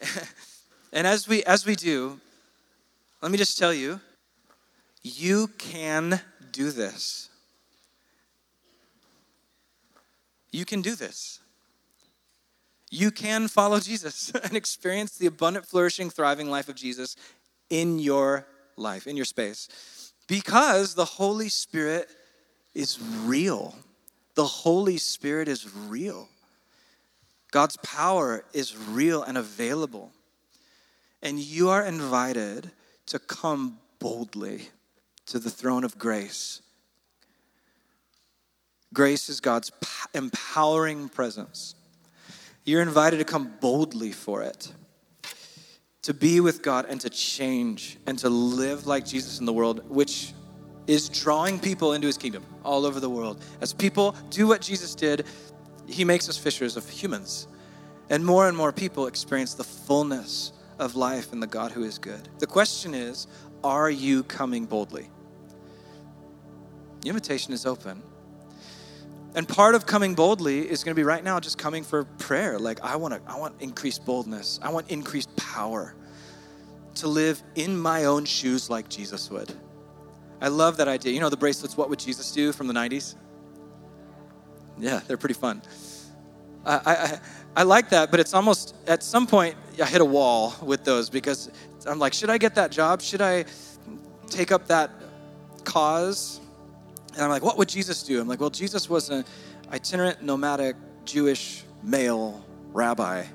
and 0.92 1.08
as 1.08 1.30
we 1.30 1.46
as 1.46 1.66
we 1.66 1.78
do, 1.78 2.20
let 3.22 3.32
me 3.32 3.38
just 3.38 3.58
tell 3.58 3.74
you, 3.74 4.02
you 5.02 5.48
can 5.48 6.20
do 6.52 6.72
this. 6.72 7.30
You 10.52 10.66
can 10.66 10.82
do 10.82 10.96
this. 10.96 11.41
You 12.92 13.10
can 13.10 13.48
follow 13.48 13.80
Jesus 13.80 14.32
and 14.44 14.56
experience 14.56 15.18
the 15.18 15.26
abundant, 15.26 15.66
flourishing, 15.66 16.12
thriving 16.12 16.52
life 16.52 16.70
of 16.70 16.76
Jesus 16.76 17.16
in 17.70 17.98
your 17.98 18.46
life, 18.76 19.08
in 19.08 19.16
your 19.16 19.26
space, 19.26 20.14
because 20.28 20.94
the 20.94 21.06
Holy 21.06 21.50
Spirit 21.50 22.10
is 22.76 23.00
real. 23.24 23.76
The 24.36 24.46
Holy 24.46 24.98
Spirit 24.98 25.48
is 25.48 25.74
real. 25.74 26.28
God's 27.52 27.78
power 27.78 28.44
is 28.54 28.78
real 28.78 29.24
and 29.24 29.38
available. 29.38 30.12
And 31.22 31.40
you 31.40 31.70
are 31.70 31.86
invited 31.86 32.72
to 33.08 33.20
come 33.20 33.78
boldly 34.00 34.70
to 35.28 35.40
the 35.40 35.50
throne 35.50 35.84
of 35.84 35.98
grace. 35.98 36.62
Grace 38.94 39.30
is 39.30 39.40
God's 39.40 39.72
empowering 40.14 41.08
presence. 41.10 41.76
You're 42.64 42.82
invited 42.82 43.18
to 43.18 43.26
come 43.26 43.54
boldly 43.60 44.12
for 44.12 44.44
it, 44.44 44.72
to 46.04 46.14
be 46.14 46.40
with 46.40 46.62
God 46.62 46.86
and 46.88 47.02
to 47.02 47.10
change 47.10 47.98
and 48.06 48.18
to 48.20 48.30
live 48.30 48.86
like 48.86 49.06
Jesus 49.06 49.40
in 49.40 49.46
the 49.46 49.54
world, 49.54 49.90
which 49.90 50.34
is 50.88 51.10
drawing 51.10 51.60
people 51.60 51.94
into 51.94 52.08
his 52.08 52.18
kingdom 52.18 52.44
all 52.64 52.86
over 52.86 53.00
the 53.00 53.10
world. 53.10 53.44
As 53.62 53.74
people 53.74 54.16
do 54.30 54.48
what 54.48 54.62
Jesus 54.62 54.94
did, 54.94 55.26
he 55.88 56.06
makes 56.06 56.30
us 56.30 56.38
fishers 56.38 56.78
of 56.78 56.88
humans. 56.88 57.48
And 58.10 58.26
more 58.26 58.48
and 58.48 58.58
more 58.58 58.72
people 58.72 59.08
experience 59.08 59.54
the 59.54 59.64
fullness 59.64 60.54
of 60.80 60.96
life 60.96 61.32
in 61.34 61.40
the 61.40 61.48
God 61.48 61.72
who 61.72 61.84
is 61.84 61.98
good. 61.98 62.28
The 62.40 62.48
question 62.48 62.94
is 62.94 63.28
are 63.64 63.90
you 63.90 64.24
coming 64.24 64.66
boldly? 64.66 65.10
The 67.02 67.10
invitation 67.10 67.54
is 67.54 67.66
open. 67.66 68.02
And 69.34 69.48
part 69.48 69.76
of 69.76 69.86
coming 69.86 70.14
boldly 70.14 70.70
is 70.70 70.84
going 70.84 70.94
to 70.94 71.00
be 71.00 71.06
right 71.06 71.24
now 71.24 71.40
just 71.40 71.58
coming 71.58 71.84
for 71.84 72.04
prayer. 72.04 72.60
Like 72.60 72.82
I 72.82 72.98
want 72.98 73.14
to 73.14 73.22
I 73.32 73.40
want 73.40 73.62
increased 73.62 74.06
boldness. 74.06 74.60
I 74.62 74.72
want 74.72 74.92
increased 74.92 75.34
power 75.36 75.96
to 76.96 77.08
live 77.08 77.42
in 77.56 77.78
my 77.78 78.06
own 78.06 78.26
shoes 78.26 78.70
like 78.70 78.90
Jesus 78.90 79.30
would. 79.30 79.54
I 80.42 80.48
love 80.48 80.78
that 80.78 80.88
idea. 80.88 81.14
You 81.14 81.20
know 81.20 81.30
the 81.30 81.38
bracelets, 81.38 81.78
What 81.78 81.90
Would 81.90 82.00
Jesus 82.00 82.32
Do 82.32 82.52
from 82.52 82.68
the 82.68 82.74
90s? 82.74 83.16
Yeah, 84.78 85.00
they're 85.08 85.18
pretty 85.18 85.36
fun. 85.36 85.62
I, 86.66 86.80
I, 86.86 87.20
I 87.58 87.64
like 87.64 87.90
that, 87.90 88.12
but 88.12 88.20
it's 88.20 88.34
almost, 88.34 88.76
at 88.88 89.04
some 89.04 89.28
point, 89.28 89.56
I 89.82 89.86
hit 89.86 90.02
a 90.02 90.06
wall 90.06 90.56
with 90.62 90.84
those 90.84 91.10
because 91.10 91.52
I'm 91.86 92.00
like, 92.00 92.14
should 92.14 92.30
I 92.30 92.38
get 92.38 92.56
that 92.56 92.72
job? 92.72 93.02
Should 93.02 93.22
I 93.22 93.46
take 94.30 94.52
up 94.52 94.68
that 94.68 94.92
cause? 95.64 96.40
And 97.14 97.22
I'm 97.22 97.30
like, 97.30 97.44
what 97.44 97.58
would 97.58 97.70
Jesus 97.70 98.04
do? 98.04 98.22
I'm 98.22 98.28
like, 98.28 98.40
well, 98.40 98.50
Jesus 98.50 98.90
was 98.90 99.10
an 99.10 99.26
itinerant, 99.72 100.24
nomadic, 100.24 100.76
Jewish 101.06 101.64
male 101.84 102.46
rabbi. 102.72 103.26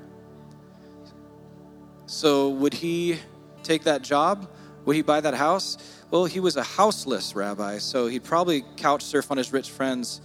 So 2.07 2.51
would 2.51 2.73
he 2.73 3.19
take 3.63 3.85
that 3.85 4.03
job? 4.03 4.49
Would 4.85 4.97
he 4.97 5.03
buy 5.03 5.21
that 5.21 5.35
house? 5.35 5.77
Well, 6.11 6.25
he 6.25 6.39
was 6.39 6.57
a 6.57 6.63
houseless 6.63 7.35
rabbi, 7.35 7.79
so 7.79 8.07
he'd 8.07 8.23
probably 8.23 8.65
couch 8.77 9.03
surf 9.03 9.31
on 9.31 9.37
his 9.37 9.53
rich 9.53 9.71
friends, 9.71 10.21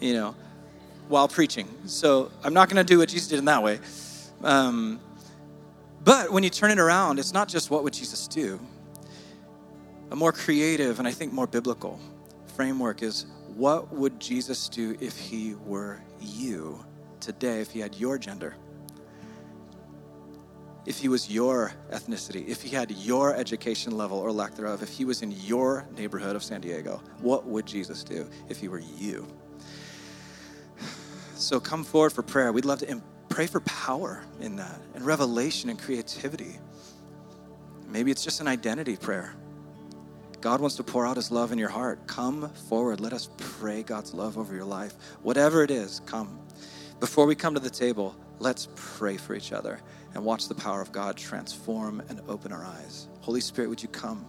you 0.00 0.14
know, 0.14 0.34
while 1.08 1.28
preaching. 1.28 1.68
So 1.84 2.30
I'm 2.42 2.54
not 2.54 2.70
going 2.70 2.84
to 2.84 2.90
do 2.90 2.98
what 2.98 3.10
Jesus 3.10 3.28
did 3.28 3.38
in 3.38 3.44
that 3.44 3.62
way. 3.62 3.78
Um, 4.42 5.00
but 6.02 6.32
when 6.32 6.42
you 6.42 6.50
turn 6.50 6.70
it 6.70 6.78
around, 6.78 7.18
it's 7.18 7.34
not 7.34 7.48
just 7.48 7.70
what 7.70 7.84
would 7.84 7.92
Jesus 7.92 8.26
do. 8.26 8.58
A 10.10 10.16
more 10.16 10.32
creative 10.32 10.98
and 10.98 11.08
I 11.08 11.12
think 11.12 11.32
more 11.32 11.46
biblical 11.46 11.98
framework 12.56 13.02
is 13.02 13.26
what 13.56 13.92
would 13.92 14.20
Jesus 14.20 14.68
do 14.68 14.96
if 15.00 15.16
he 15.16 15.54
were 15.66 16.00
you 16.20 16.84
today, 17.20 17.60
if 17.60 17.70
he 17.70 17.80
had 17.80 17.94
your 17.96 18.18
gender? 18.18 18.54
if 20.86 20.98
he 20.98 21.08
was 21.08 21.30
your 21.30 21.72
ethnicity, 21.90 22.46
if 22.46 22.62
he 22.62 22.68
had 22.68 22.90
your 22.90 23.34
education 23.34 23.96
level 23.96 24.18
or 24.18 24.30
lack 24.30 24.54
thereof, 24.54 24.82
if 24.82 24.90
he 24.90 25.04
was 25.04 25.22
in 25.22 25.30
your 25.30 25.86
neighborhood 25.96 26.36
of 26.36 26.44
San 26.44 26.60
Diego, 26.60 27.02
what 27.20 27.46
would 27.46 27.66
Jesus 27.66 28.04
do 28.04 28.28
if 28.48 28.58
he 28.58 28.68
were 28.68 28.82
you? 28.98 29.26
So 31.36 31.58
come 31.58 31.84
forward 31.84 32.12
for 32.12 32.22
prayer. 32.22 32.52
We'd 32.52 32.64
love 32.64 32.80
to 32.80 33.02
pray 33.28 33.46
for 33.46 33.60
power 33.60 34.22
in 34.40 34.56
that 34.56 34.80
and 34.94 35.04
revelation 35.04 35.70
and 35.70 35.78
creativity. 35.78 36.58
Maybe 37.88 38.10
it's 38.10 38.22
just 38.22 38.40
an 38.40 38.48
identity 38.48 38.96
prayer. 38.96 39.34
God 40.44 40.60
wants 40.60 40.76
to 40.76 40.82
pour 40.82 41.06
out 41.06 41.16
his 41.16 41.30
love 41.30 41.52
in 41.52 41.58
your 41.58 41.70
heart. 41.70 42.06
Come 42.06 42.50
forward. 42.68 43.00
Let 43.00 43.14
us 43.14 43.30
pray 43.38 43.82
God's 43.82 44.12
love 44.12 44.36
over 44.36 44.54
your 44.54 44.66
life. 44.66 44.92
Whatever 45.22 45.64
it 45.64 45.70
is, 45.70 46.02
come. 46.04 46.38
Before 47.00 47.24
we 47.24 47.34
come 47.34 47.54
to 47.54 47.60
the 47.60 47.70
table, 47.70 48.14
let's 48.40 48.68
pray 48.74 49.16
for 49.16 49.34
each 49.34 49.54
other 49.54 49.80
and 50.12 50.22
watch 50.22 50.48
the 50.48 50.54
power 50.54 50.82
of 50.82 50.92
God 50.92 51.16
transform 51.16 52.02
and 52.10 52.20
open 52.28 52.52
our 52.52 52.62
eyes. 52.62 53.08
Holy 53.22 53.40
Spirit, 53.40 53.68
would 53.70 53.82
you 53.82 53.88
come? 53.88 54.26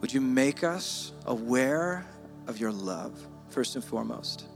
Would 0.00 0.12
you 0.12 0.20
make 0.20 0.64
us 0.64 1.12
aware 1.26 2.04
of 2.48 2.58
your 2.58 2.72
love, 2.72 3.12
first 3.48 3.76
and 3.76 3.84
foremost? 3.84 4.46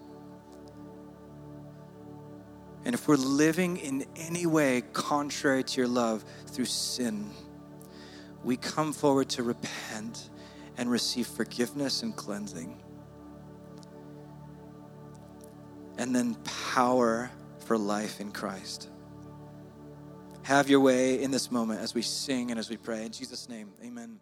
And 2.85 2.93
if 2.93 3.07
we're 3.07 3.15
living 3.15 3.77
in 3.77 4.05
any 4.17 4.47
way 4.47 4.83
contrary 4.93 5.63
to 5.63 5.81
your 5.81 5.87
love 5.87 6.25
through 6.49 6.65
sin, 6.65 7.31
we 8.45 8.57
come 8.57 8.93
forward 8.93 9.29
to 9.31 9.43
repent 9.43 10.31
and 10.77 10.91
receive 10.91 11.27
forgiveness 11.27 12.03
and 12.03 12.15
cleansing. 12.15 12.81
And 15.99 16.15
then 16.15 16.37
power 16.73 17.31
for 17.61 17.79
life 17.79 18.21
in 18.21 18.31
Christ. 18.31 18.91
Have 20.43 20.69
your 20.69 20.81
way 20.81 21.23
in 21.23 21.31
this 21.31 21.51
moment 21.51 21.81
as 21.81 21.95
we 21.95 22.03
sing 22.03 22.51
and 22.51 22.61
as 22.61 22.71
we 22.71 22.77
pray. 22.77 23.05
In 23.05 23.13
Jesus' 23.13 23.49
name, 23.49 23.71
amen. 23.85 24.21